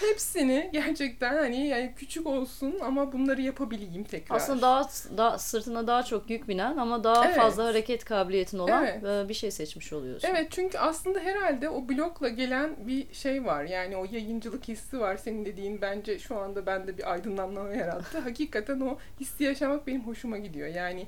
hepsini 0.00 0.70
gerçekten 0.72 1.36
hani 1.36 1.66
yani 1.66 1.92
küçük 1.96 2.26
olsun 2.26 2.78
ama 2.82 3.12
bunları 3.12 3.42
yapabileyim 3.42 4.04
tekrar. 4.04 4.36
Aslında 4.36 4.62
daha, 4.62 4.88
daha 5.16 5.38
sırtına 5.38 5.86
daha 5.86 6.02
çok 6.02 6.30
yük 6.30 6.48
binen 6.48 6.76
ama 6.76 7.04
daha 7.04 7.26
Evet. 7.26 7.36
fazla 7.36 7.64
hareket 7.64 8.04
kabiliyetin 8.04 8.58
olan 8.58 8.84
Evet. 8.86 9.04
e, 9.04 9.28
bir 9.28 9.34
şey 9.34 9.50
seçmiş 9.50 9.92
oluyorsun. 9.92 10.28
Evet 10.28 10.46
çünkü 10.50 10.78
aslında 10.78 11.20
herhalde 11.20 11.68
o 11.68 11.88
blokla 11.88 12.28
gelen 12.28 12.76
bir 12.86 13.14
şey 13.14 13.44
var. 13.44 13.64
Yani 13.64 13.96
o 13.96 14.04
yayıncılık 14.04 14.68
hissi 14.68 15.00
var. 15.00 15.16
Senin 15.16 15.44
dediğin 15.44 15.80
bence 15.80 16.18
şu 16.18 16.36
anda 16.38 16.66
bende 16.66 16.98
bir 16.98 17.12
aydınlanma 17.12 17.74
yarattı. 17.74 18.18
Hakikaten 18.24 18.80
o 18.80 18.98
hissi 19.20 19.44
yaşamak 19.44 19.86
benim 19.86 20.06
hoşuma 20.06 20.38
gidiyor. 20.38 20.68
Yani 20.68 21.06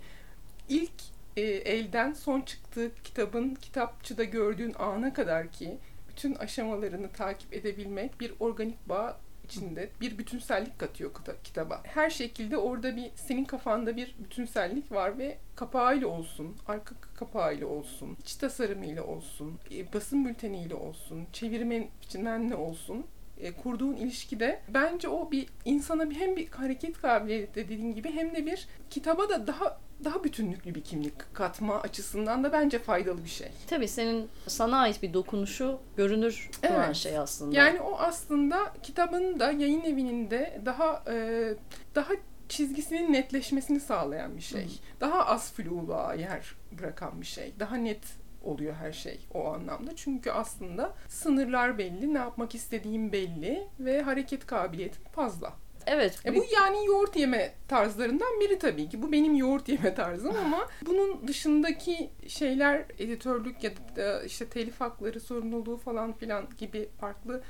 ilk 0.68 0.92
e, 1.36 1.42
elden 1.42 2.12
son 2.12 2.40
çıktığı 2.40 2.90
kitabın 3.04 3.54
kitapçıda 3.54 4.24
gördüğün 4.24 4.74
ana 4.78 5.12
kadar 5.12 5.52
ki 5.52 5.76
bütün 6.20 6.34
aşamalarını 6.34 7.12
takip 7.12 7.54
edebilmek 7.54 8.20
bir 8.20 8.32
organik 8.40 8.88
bağ 8.88 9.16
içinde 9.44 9.90
bir 10.00 10.18
bütünsellik 10.18 10.78
katıyor 10.78 11.10
kita- 11.14 11.42
kitaba. 11.44 11.80
Her 11.84 12.10
şekilde 12.10 12.56
orada 12.56 12.96
bir 12.96 13.10
senin 13.14 13.44
kafanda 13.44 13.96
bir 13.96 14.14
bütünsellik 14.18 14.92
var 14.92 15.18
ve 15.18 15.38
kapağıyla 15.56 16.08
olsun, 16.08 16.56
arka 16.66 16.94
kapağıyla 17.14 17.66
olsun, 17.66 18.16
iç 18.20 18.34
tasarımıyla 18.34 19.04
olsun, 19.04 19.58
e, 19.74 19.92
basın 19.92 20.24
bülteniyle 20.24 20.74
olsun, 20.74 21.26
çevirmen 21.32 21.86
biçimenle 22.02 22.54
olsun 22.54 23.06
e, 23.38 23.52
kurduğun 23.52 23.96
ilişkide 23.96 24.60
bence 24.68 25.08
o 25.08 25.30
bir 25.30 25.46
insana 25.64 26.10
hem 26.10 26.36
bir 26.36 26.50
hareket 26.50 27.00
kabiliyeti 27.00 27.54
dediğin 27.54 27.94
gibi 27.94 28.12
hem 28.12 28.34
de 28.34 28.46
bir 28.46 28.68
kitaba 28.90 29.28
da 29.28 29.46
daha 29.46 29.80
daha 30.05 30.24
bütünlüklü 30.24 30.74
bir 30.74 30.84
kimlik 30.84 31.34
katma 31.34 31.80
açısından 31.80 32.44
da 32.44 32.53
bence 32.53 32.78
faydalı 32.78 33.24
bir 33.24 33.28
şey. 33.28 33.48
Tabii 33.66 33.88
senin 33.88 34.28
sana 34.46 34.78
ait 34.78 35.03
bir 35.03 35.14
dokunuşu 35.14 35.78
görünür 35.96 36.51
kılan 36.62 36.84
Evet. 36.84 36.96
şey 36.96 37.18
aslında. 37.18 37.57
Yani 37.57 37.80
o 37.80 37.96
aslında 37.98 38.72
kitabın 38.82 39.40
da 39.40 39.53
yayın 39.53 39.80
evinin 39.80 40.30
de 40.30 40.61
daha 40.66 41.05
e, 41.09 41.55
daha 41.94 42.12
çizgisinin 42.48 43.12
netleşmesini 43.12 43.80
sağlayan 43.80 44.36
bir 44.36 44.42
şey. 44.42 44.80
Daha 45.01 45.26
az 45.26 45.53
fluğa 45.53 46.14
yer 46.14 46.55
bırakan 46.78 47.20
bir 47.20 47.26
şey. 47.26 47.55
Daha 47.59 47.76
net 47.76 48.03
oluyor 48.42 48.74
her 48.74 48.92
şey 48.92 49.20
o 49.34 49.53
anlamda. 49.53 49.96
Çünkü 49.96 50.30
aslında 50.30 50.92
sınırlar 51.09 51.78
belli, 51.78 52.14
ne 52.14 52.18
yapmak 52.18 52.55
istediğim 52.55 53.12
belli 53.12 53.68
ve 53.80 54.03
hareket 54.03 54.46
kabiliyetim 54.46 55.03
fazla. 55.12 55.53
Evet. 55.86 56.18
E 56.26 56.36
bu 56.36 56.44
yani 56.54 56.86
yoğurt 56.86 57.16
yeme 57.16 57.54
tarzlarından 57.68 58.40
biri 58.40 58.58
tabii 58.58 58.88
ki. 58.88 59.02
Bu 59.02 59.12
benim 59.12 59.34
yoğurt 59.34 59.68
yeme 59.68 59.94
tarzım 59.94 60.36
ama 60.46 60.68
bunun 60.86 61.28
dışındaki 61.28 62.10
şeyler 62.28 62.84
editörlük 62.98 63.64
ya 63.64 63.70
da 63.96 64.22
işte 64.22 64.46
telif 64.46 64.80
hakları 64.80 65.20
sorumluluğu 65.20 65.76
falan 65.76 66.12
filan 66.12 66.48
gibi 66.58 66.88
farklı 67.00 67.42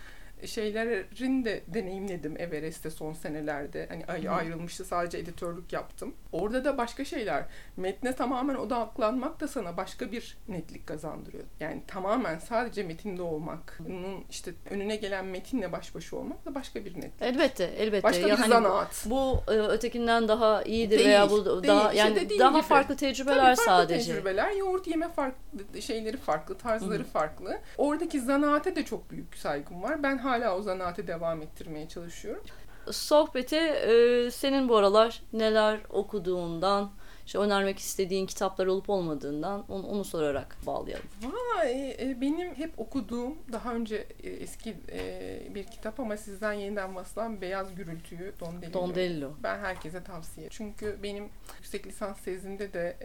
şeylerin 0.46 1.44
de 1.44 1.62
deneyimledim 1.66 2.36
Everest'te 2.40 2.90
son 2.90 3.12
senelerde. 3.12 3.86
Hani 3.88 4.06
ay 4.06 4.28
ayrılmıştı 4.28 4.84
sadece 4.84 5.18
editörlük 5.18 5.72
yaptım. 5.72 6.14
Orada 6.32 6.64
da 6.64 6.78
başka 6.78 7.04
şeyler. 7.04 7.44
Metne 7.76 8.12
tamamen 8.16 8.54
odaklanmak 8.54 9.40
da 9.40 9.48
sana 9.48 9.76
başka 9.76 10.12
bir 10.12 10.38
netlik 10.48 10.86
kazandırıyor. 10.86 11.44
Yani 11.60 11.82
tamamen 11.86 12.38
sadece 12.38 12.82
metinde 12.82 13.22
olmak, 13.22 13.78
bunun 13.80 14.24
işte 14.30 14.50
önüne 14.70 14.96
gelen 14.96 15.24
metinle 15.24 15.72
baş 15.72 15.94
başa 15.94 16.16
olmak 16.16 16.46
da 16.46 16.54
başka 16.54 16.84
bir 16.84 16.94
netlik. 16.96 17.12
Elbette, 17.22 17.64
elbette. 17.64 18.02
Başka 18.02 18.26
ya 18.28 18.34
bir 18.34 18.40
hani 18.40 18.48
zanaat. 18.48 19.06
Bu 19.06 19.40
e, 19.48 19.50
ötekinden 19.52 20.28
daha 20.28 20.62
iyidir 20.62 20.98
Değil, 20.98 21.08
veya 21.08 21.30
bu 21.30 21.44
değil. 21.62 21.68
daha 21.68 21.88
İşte 21.92 21.98
yani 21.98 22.16
dediğin 22.16 22.40
daha 22.40 22.50
gibi. 22.58 22.62
farklı 22.62 22.96
tecrübeler 22.96 23.36
Tabii 23.56 23.66
farklı 23.66 23.82
sadece. 23.82 24.12
tecrübeler. 24.12 24.50
Yoğurt 24.52 24.86
yeme 24.86 25.08
farklı, 25.08 25.82
şeyleri 25.82 26.16
farklı, 26.16 26.58
tarzları 26.58 27.04
farklı. 27.04 27.58
Oradaki 27.78 28.20
zanaate 28.20 28.76
de 28.76 28.84
çok 28.84 29.10
büyük 29.10 29.36
saygım 29.36 29.82
var. 29.82 30.02
Ben 30.02 30.18
hala 30.30 30.56
o 30.56 30.62
zanaate 30.62 31.06
devam 31.06 31.42
ettirmeye 31.42 31.88
çalışıyorum. 31.88 32.42
Sohbeti 32.90 33.56
e, 33.56 34.30
senin 34.30 34.68
bu 34.68 34.76
aralar 34.76 35.22
neler 35.32 35.80
okuduğundan, 35.90 36.90
işte 37.30 37.38
önermek 37.38 37.78
istediğin 37.78 38.26
kitaplar 38.26 38.66
olup 38.66 38.90
olmadığından 38.90 39.64
onu, 39.68 39.86
onu 39.86 40.04
sorarak 40.04 40.56
bağlayalım. 40.66 41.06
Vay, 41.22 41.90
e, 41.90 42.16
benim 42.20 42.54
hep 42.54 42.78
okuduğum, 42.80 43.34
daha 43.52 43.74
önce 43.74 44.06
e, 44.22 44.30
eski 44.30 44.76
e, 44.92 45.54
bir 45.54 45.64
kitap 45.64 46.00
ama 46.00 46.16
sizden 46.16 46.52
yeniden 46.52 46.94
basılan 46.94 47.40
Beyaz 47.40 47.74
Gürültüyü 47.74 48.32
Don 48.40 48.62
Delillo. 48.62 48.72
Don 48.72 48.94
Delillo. 48.94 49.30
Ben 49.42 49.58
herkese 49.58 50.02
tavsiye 50.02 50.48
Çünkü 50.50 50.96
benim 51.02 51.28
yüksek 51.56 51.86
lisans 51.86 52.20
tezimde 52.22 52.72
de 52.72 52.96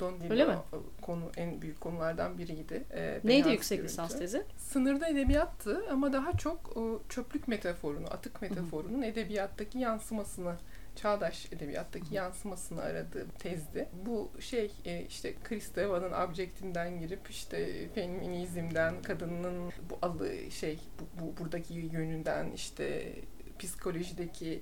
Don 0.00 0.20
Delillo 0.20 0.32
Öyle 0.32 0.44
mi? 0.44 0.56
konu 1.02 1.30
en 1.36 1.62
büyük 1.62 1.80
konulardan 1.80 2.38
biriydi. 2.38 2.84
E, 2.94 3.20
Neydi 3.24 3.28
Beyaz 3.28 3.46
yüksek 3.46 3.78
Gürültü. 3.78 3.92
lisans 3.92 4.18
tezi? 4.18 4.42
Sınırda 4.56 5.08
edebiyattı 5.08 5.82
ama 5.90 6.12
daha 6.12 6.32
çok 6.32 6.76
çöplük 7.08 7.48
metaforunu, 7.48 8.06
atık 8.06 8.42
metaforunun 8.42 9.02
edebiyattaki 9.02 9.78
yansımasını 9.78 10.56
çağdaş 10.96 11.52
edebiyattaki 11.52 12.14
yansımasını 12.14 12.82
aradığı 12.82 13.26
tezdi. 13.38 13.88
Bu 14.06 14.30
şey 14.40 14.72
e, 14.84 15.02
işte 15.02 15.34
Kristeva'nın 15.44 16.12
abjektinden 16.12 17.00
girip 17.00 17.30
işte 17.30 17.88
feminizmden 17.88 19.02
kadının 19.02 19.72
bu 19.90 19.98
alı 20.02 20.50
şey 20.50 20.78
bu, 21.00 21.22
bu 21.22 21.44
buradaki 21.44 21.74
yönünden 21.74 22.52
işte 22.52 23.12
psikolojideki 23.58 24.60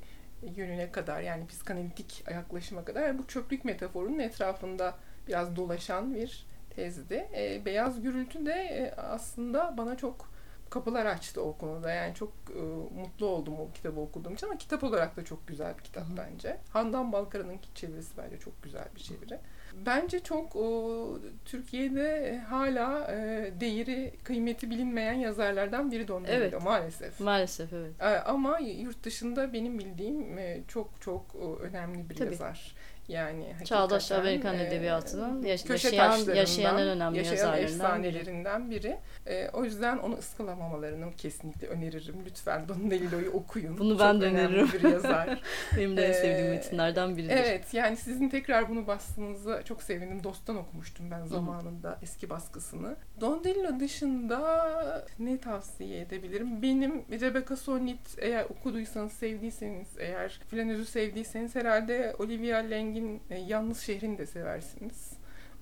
yönüne 0.57 0.93
kadar 0.93 1.21
yani 1.21 1.47
psikanalitik 1.47 2.25
yaklaşıma 2.31 2.85
kadar 2.85 3.19
bu 3.19 3.27
çöplük 3.27 3.65
metaforunun 3.65 4.19
etrafında 4.19 4.95
biraz 5.29 5.57
dolaşan 5.57 6.15
bir 6.15 6.47
tezdi. 6.77 7.29
E, 7.37 7.65
Beyaz 7.65 8.03
Gürültü 8.03 8.47
de 8.47 8.53
e, 8.53 8.95
aslında 8.97 9.75
bana 9.77 9.97
çok 9.97 10.34
kapılar 10.75 11.07
açtı 11.07 11.43
o 11.43 11.57
konuda. 11.59 11.91
Yani 11.91 12.15
çok 12.15 12.33
e, 12.57 12.61
mutlu 13.01 13.27
oldum 13.27 13.61
o 13.61 13.73
kitabı 13.73 14.01
okuduğum 14.01 14.35
için 14.35 14.47
ama 14.47 14.59
kitap 14.59 14.85
olarak 14.85 15.17
da 15.17 15.25
çok 15.25 15.47
güzel 15.49 15.79
bir 15.79 15.83
kitap 15.85 16.05
bence. 16.17 16.57
Handan 16.73 17.13
Balkara'nın 17.13 17.59
çevirisi 17.75 18.17
bence 18.19 18.39
çok 18.39 18.63
güzel 18.63 18.85
bir 18.97 19.01
çeviri. 19.01 19.39
Bence 19.87 20.21
çok 20.21 20.57
o, 20.57 21.19
Türkiye'de 21.45 22.39
hala 22.49 23.13
e, 23.13 23.53
değeri, 23.61 24.15
kıymeti 24.25 24.71
bilinmeyen 24.71 25.13
yazarlardan 25.13 25.91
biri 25.91 26.09
Don 26.09 26.25
Delillo 26.25 26.45
Evet. 26.45 26.63
maalesef. 26.63 27.21
Maalesef 27.21 27.73
evet. 27.73 27.93
E, 28.01 28.05
ama 28.05 28.59
yurt 28.59 29.05
dışında 29.05 29.53
benim 29.53 29.79
bildiğim 29.79 30.39
e, 30.39 30.61
çok 30.69 31.01
çok 31.01 31.35
o, 31.35 31.57
önemli 31.57 32.11
bir 32.11 32.15
Tabii. 32.15 32.31
yazar. 32.31 32.75
Yani 33.09 33.45
Çağdaş 33.65 34.13
Amerikan 34.13 34.59
e, 34.59 34.63
edebiyatının 34.67 35.43
yaş- 35.43 35.71
yaşayan, 35.71 36.35
yaşayan 36.35 36.79
en 36.79 36.89
önemli 36.89 37.19
yaşayan 37.19 37.33
yazarlarından 37.37 38.03
biri. 38.03 38.09
efsanelerinden 38.19 38.71
biri. 38.71 38.97
E, 39.27 39.49
o 39.49 39.65
yüzden 39.65 39.99
onu 39.99 40.15
ıskalamamalarını 40.19 41.13
kesinlikle 41.17 41.67
öneririm. 41.69 42.15
Lütfen 42.27 42.69
Don 42.69 42.91
Delillo'yu 42.91 43.31
okuyun. 43.31 43.79
Bunu 43.79 43.91
Çok 43.91 44.01
ben 44.01 44.21
de 44.21 44.25
önemli 44.25 44.57
öneririm. 44.57 44.69
bir 44.73 44.91
yazar. 44.93 45.41
Benim 45.77 45.97
de 45.97 46.07
en 46.07 46.13
sevdiğim 46.13 46.47
Ee, 46.47 46.51
metinlerden 46.57 47.17
biridir. 47.17 47.37
evet 47.37 47.75
yani 47.75 47.97
sizin 47.97 48.29
tekrar 48.29 48.69
bunu 48.69 48.87
bastığınızda 48.87 49.63
çok 49.63 49.83
sevindim. 49.83 50.25
Dost'tan 50.25 50.57
okumuştum 50.57 51.11
ben 51.11 51.25
zamanında 51.27 51.99
eski 52.03 52.31
baskısını. 52.31 52.97
Don 53.21 53.45
Delillo 53.45 53.81
dışında 53.81 55.07
ne 55.19 55.39
tavsiye 55.39 56.01
edebilirim? 56.01 56.63
Benim 56.63 57.05
Rebecca 57.11 57.57
Solnit 57.57 57.99
eğer 58.19 58.45
okuduysanız, 58.45 59.13
sevdiyseniz, 59.13 59.89
eğer 59.99 60.41
Flanöz'ü 60.51 60.85
sevdiyseniz 60.85 61.55
herhalde 61.55 62.15
Olivia 62.19 62.59
Lang'in 62.95 63.23
e, 63.31 63.39
Yalnız 63.39 63.81
Şehrini 63.81 64.19
de 64.19 64.27
seversiniz. 64.27 65.13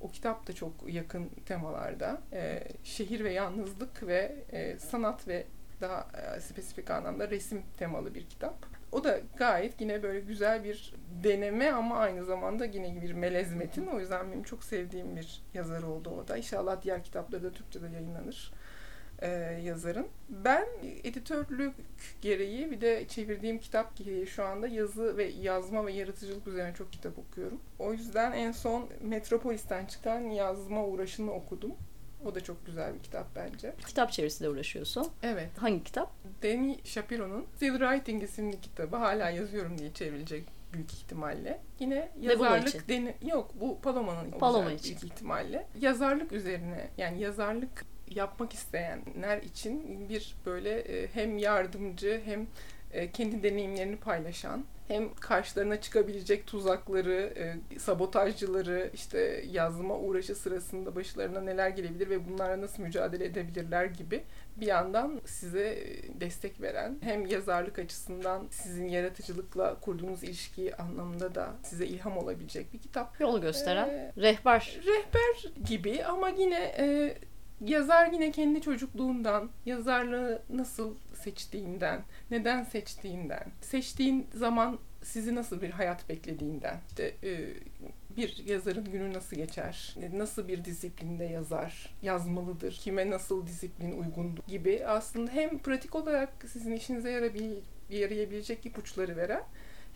O 0.01 0.11
kitap 0.11 0.47
da 0.47 0.53
çok 0.53 0.73
yakın 0.89 1.31
temalarda. 1.47 2.21
Ee, 2.33 2.69
şehir 2.85 3.25
ve 3.25 3.33
yalnızlık 3.33 4.07
ve 4.07 4.37
e, 4.53 4.79
sanat 4.79 5.29
ve 5.29 5.47
daha 5.81 6.09
e, 6.37 6.41
spesifik 6.41 6.91
anlamda 6.91 7.31
resim 7.31 7.63
temalı 7.79 8.15
bir 8.15 8.29
kitap. 8.29 8.67
O 8.93 9.05
da 9.05 9.21
gayet 9.37 9.81
yine 9.81 10.03
böyle 10.03 10.21
güzel 10.21 10.65
bir 10.65 10.95
deneme 11.25 11.73
ama 11.73 11.97
aynı 11.97 12.25
zamanda 12.25 12.65
yine 12.65 13.03
bir 13.03 13.13
melez 13.13 13.55
metin. 13.55 13.87
O 13.87 14.01
yüzden 14.01 14.33
benim 14.33 14.43
çok 14.43 14.65
sevdiğim 14.65 15.17
bir 15.17 15.43
yazar 15.55 15.83
oldu 15.83 16.11
o 16.11 16.29
da. 16.29 16.37
İnşallah 16.37 16.83
diğer 16.83 17.05
kitapları 17.05 17.43
da 17.43 17.53
Türkçe'de 17.53 17.89
yayınlanır 17.89 18.53
e, 19.23 19.61
yazarın. 19.65 20.07
Ben 20.29 20.67
editörlük 21.05 21.75
gereği 22.23 22.71
bir 22.71 22.81
de 22.81 23.05
çevirdiğim 23.09 23.59
kitap 23.59 23.97
gereği 23.97 24.27
şu 24.27 24.45
anda 24.45 24.69
yazı 24.69 25.17
ve 25.17 25.25
yazma 25.25 25.87
ve 25.87 25.93
yaratıcılık 25.93 26.47
üzerine 26.47 26.75
çok 26.75 26.93
kitap 26.93 27.19
okuyorum. 27.19 27.61
O 27.79 27.93
yüzden 27.93 28.33
en 28.33 28.53
son 28.53 28.89
Metropolis'ten 29.01 29.87
çıkan 29.87 30.21
yazma 30.21 30.85
uğraşını 30.87 31.33
okudum. 31.33 31.73
O 32.25 32.35
da 32.35 32.41
çok 32.41 32.67
güzel 32.67 32.95
bir 32.95 33.03
kitap 33.03 33.27
bence. 33.37 33.75
Kitap 33.87 34.13
çevirisiyle 34.13 34.51
uğraşıyorsun. 34.51 35.07
Evet. 35.23 35.51
Hangi 35.59 35.85
kitap? 35.85 36.13
Danny 36.43 36.77
Shapiro'nun 36.85 37.47
Still 37.57 37.79
Writing 37.79 38.23
isimli 38.23 38.61
kitabı 38.61 38.97
hala 38.97 39.31
yazıyorum 39.31 39.79
diye 39.79 39.93
çevrilecek 39.93 40.45
büyük 40.73 40.93
ihtimalle. 40.93 41.61
Yine 41.79 42.09
yazarlık 42.21 42.89
deni 42.89 43.15
yok 43.27 43.51
bu 43.61 43.81
Paloma'nın 43.81 44.31
Paloma 44.31 44.59
olacak 44.59 44.81
için. 44.81 45.01
büyük 45.01 45.13
ihtimalle. 45.13 45.67
Yazarlık 45.81 46.33
üzerine 46.33 46.89
yani 46.99 47.21
yazarlık 47.21 47.85
yapmak 48.11 48.53
isteyenler 48.53 49.43
için 49.43 50.09
bir 50.09 50.35
böyle 50.47 50.81
e, 50.81 51.09
hem 51.15 51.39
yardımcı 51.39 52.23
hem 52.25 52.47
e, 52.93 53.11
kendi 53.11 53.43
deneyimlerini 53.43 53.97
paylaşan 53.97 54.65
hem 54.89 55.15
karşılarına 55.15 55.81
çıkabilecek 55.81 56.47
tuzakları, 56.47 57.33
e, 57.37 57.79
sabotajcıları, 57.79 58.91
işte 58.95 59.45
yazma 59.51 59.99
uğraşı 59.99 60.35
sırasında 60.35 60.97
başlarına 60.97 61.41
neler 61.41 61.69
gelebilir 61.69 62.11
ve 62.11 62.29
bunlarla 62.29 62.61
nasıl 62.61 62.83
mücadele 62.83 63.25
edebilirler 63.25 63.85
gibi 63.85 64.23
bir 64.57 64.67
yandan 64.67 65.21
size 65.27 65.79
destek 66.21 66.61
veren 66.61 66.99
hem 67.01 67.27
yazarlık 67.27 67.79
açısından 67.79 68.47
sizin 68.51 68.89
yaratıcılıkla 68.89 69.81
kurduğunuz 69.81 70.23
ilişki 70.23 70.77
anlamında 70.77 71.35
da 71.35 71.53
size 71.63 71.87
ilham 71.87 72.19
olabilecek 72.19 72.73
bir 72.73 72.79
kitap. 72.79 73.21
Yol 73.21 73.41
gösteren. 73.41 73.89
Ee, 73.89 74.13
Rehber. 74.17 74.81
Rehber 74.87 75.65
gibi 75.65 76.05
ama 76.05 76.29
yine 76.29 76.75
e, 76.79 77.15
yazar 77.65 78.13
yine 78.13 78.31
kendi 78.31 78.61
çocukluğundan, 78.61 79.51
yazarlığı 79.67 80.43
nasıl 80.51 80.95
seçtiğinden, 81.15 82.01
neden 82.31 82.65
seçtiğinden, 82.65 83.45
seçtiğin 83.61 84.27
zaman 84.35 84.79
sizi 85.03 85.35
nasıl 85.35 85.63
bir 85.63 85.71
hayat 85.71 86.09
beklediğinden, 86.09 86.81
işte 86.89 87.15
e, 87.25 87.55
bir 88.17 88.45
yazarın 88.47 88.85
günü 88.85 89.13
nasıl 89.13 89.37
geçer, 89.37 89.97
nasıl 90.15 90.49
bir 90.49 90.65
disiplinde 90.65 91.25
yazar, 91.25 91.95
yazmalıdır, 92.03 92.73
kime 92.73 93.11
nasıl 93.11 93.47
disiplin 93.47 93.93
uygundur 93.93 94.43
gibi 94.49 94.83
aslında 94.87 95.31
hem 95.31 95.59
pratik 95.59 95.95
olarak 95.95 96.29
sizin 96.53 96.73
işinize 96.73 97.33
yarayabilecek 97.91 98.67
ipuçları 98.67 99.17
veren 99.17 99.43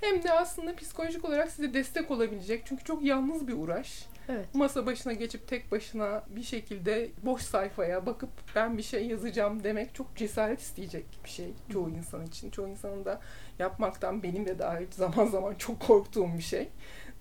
hem 0.01 0.23
de 0.23 0.33
aslında 0.33 0.77
psikolojik 0.77 1.25
olarak 1.25 1.51
size 1.51 1.75
destek 1.75 2.11
olabilecek. 2.11 2.63
Çünkü 2.67 2.85
çok 2.85 3.03
yalnız 3.03 3.49
bir 3.49 3.53
uğraş 3.53 4.07
Evet. 4.29 4.55
masa 4.55 4.87
başına 4.87 5.13
geçip 5.13 5.49
tek 5.49 5.73
başına 5.73 6.25
bir 6.29 6.43
şekilde 6.43 7.09
boş 7.23 7.43
sayfaya 7.43 8.07
bakıp 8.07 8.31
ben 8.55 8.79
bir 8.79 8.83
şey 8.83 9.07
yazacağım 9.07 9.65
demek 9.65 9.95
çok 9.95 10.17
cesaret 10.17 10.61
isteyecek 10.61 11.05
bir 11.25 11.31
şey 11.31 11.53
çoğu 11.73 11.91
insan 11.91 12.27
için. 12.27 12.51
Çoğu 12.51 12.69
insanın 12.69 13.05
da 13.05 13.21
yapmaktan 13.59 14.23
benim 14.23 14.47
de 14.47 14.59
dahil 14.59 14.87
zaman 14.91 15.27
zaman 15.27 15.55
çok 15.59 15.81
korktuğum 15.81 16.39
bir 16.39 16.43
şey. 16.43 16.69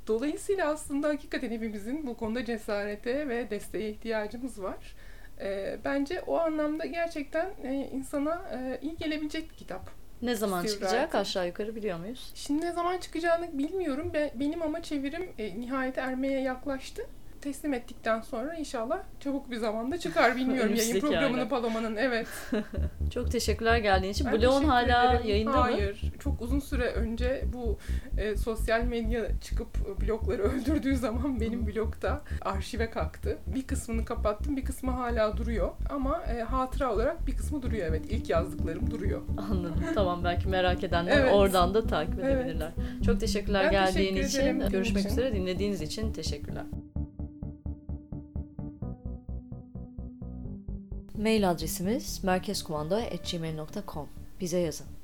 Dolayısıyla 0.07 0.67
aslında 0.71 1.07
hakikaten 1.07 1.51
hepimizin 1.51 2.07
bu 2.07 2.17
konuda 2.17 2.45
cesarete 2.45 3.29
ve 3.29 3.49
desteğe 3.49 3.89
ihtiyacımız 3.89 4.63
var. 4.63 4.95
Ee, 5.39 5.77
bence 5.85 6.21
o 6.21 6.37
anlamda 6.39 6.85
gerçekten 6.85 7.49
e, 7.63 7.73
insana 7.93 8.35
e, 8.53 8.79
iyi 8.81 8.97
gelebilecek 8.97 9.51
bir 9.51 9.55
kitap. 9.55 9.89
Ne 10.21 10.35
zaman 10.35 10.65
çıkacak 10.65 10.91
Wright'ın. 10.91 11.17
aşağı 11.19 11.47
yukarı 11.47 11.75
biliyor 11.75 11.99
muyuz? 11.99 12.31
Şimdi 12.35 12.65
ne 12.65 12.71
zaman 12.71 12.97
çıkacağını 12.97 13.57
bilmiyorum. 13.57 14.13
Be- 14.13 14.31
benim 14.35 14.61
ama 14.61 14.83
çevirim 14.83 15.29
e, 15.37 15.59
nihayet 15.59 15.97
ermeye 15.97 16.41
yaklaştı. 16.41 17.05
Teslim 17.45 17.73
ettikten 17.73 18.21
sonra 18.21 18.55
inşallah 18.55 18.99
çabuk 19.19 19.51
bir 19.51 19.55
zamanda 19.57 19.97
çıkar 19.97 20.35
bilmiyorum 20.35 20.75
yayın 20.75 20.99
programını 20.99 21.37
ayda. 21.37 21.49
Paloma'nın 21.49 21.95
evet. 21.95 22.27
Çok 23.13 23.31
teşekkürler 23.31 23.77
geldiğin 23.77 24.13
için. 24.13 24.27
Ben 24.27 24.33
Bloğun 24.33 24.51
teşekkür 24.53 24.69
hala 24.69 25.13
ederim. 25.13 25.29
yayında 25.29 25.51
mı? 25.51 25.57
Hayır. 25.57 26.01
Çok 26.19 26.41
uzun 26.41 26.59
süre 26.59 26.91
önce 26.91 27.43
bu 27.53 27.77
e, 28.17 28.37
sosyal 28.37 28.81
medya 28.83 29.39
çıkıp 29.41 30.01
blokları 30.01 30.41
öldürdüğü 30.51 30.95
zaman 30.97 31.41
benim 31.41 31.67
blokta 31.67 32.21
arşive 32.41 32.89
kalktı. 32.89 33.37
Bir 33.47 33.67
kısmını 33.67 34.05
kapattım, 34.05 34.57
bir 34.57 34.65
kısmı 34.65 34.91
hala 34.91 35.37
duruyor. 35.37 35.71
Ama 35.89 36.23
e, 36.23 36.41
hatıra 36.41 36.93
olarak 36.93 37.27
bir 37.27 37.37
kısmı 37.37 37.61
duruyor 37.61 37.87
evet. 37.89 38.05
İlk 38.09 38.29
yazdıklarım 38.29 38.91
duruyor. 38.91 39.21
Anladım. 39.51 39.83
Tamam 39.95 40.23
belki 40.23 40.47
merak 40.47 40.83
edenler 40.83 41.17
Evet. 41.17 41.33
oradan 41.33 41.73
da 41.73 41.87
takip 41.87 42.19
Evet. 42.23 42.35
edebilirler. 42.37 42.71
Çok 43.05 43.19
teşekkürler 43.19 43.65
Ben 43.65 43.71
geldiğin 43.71 44.15
teşekkür 44.15 44.49
için. 44.49 44.69
Görüşmek 44.69 44.99
için. 45.03 45.09
üzere. 45.09 45.35
Dinlediğiniz 45.35 45.81
için 45.81 46.13
teşekkürler. 46.13 46.63
Mail 51.17 51.49
adresimiz 51.51 52.23
merkezkumanda.gmail.com 52.23 54.09
Bize 54.41 54.59
yazın. 54.59 54.94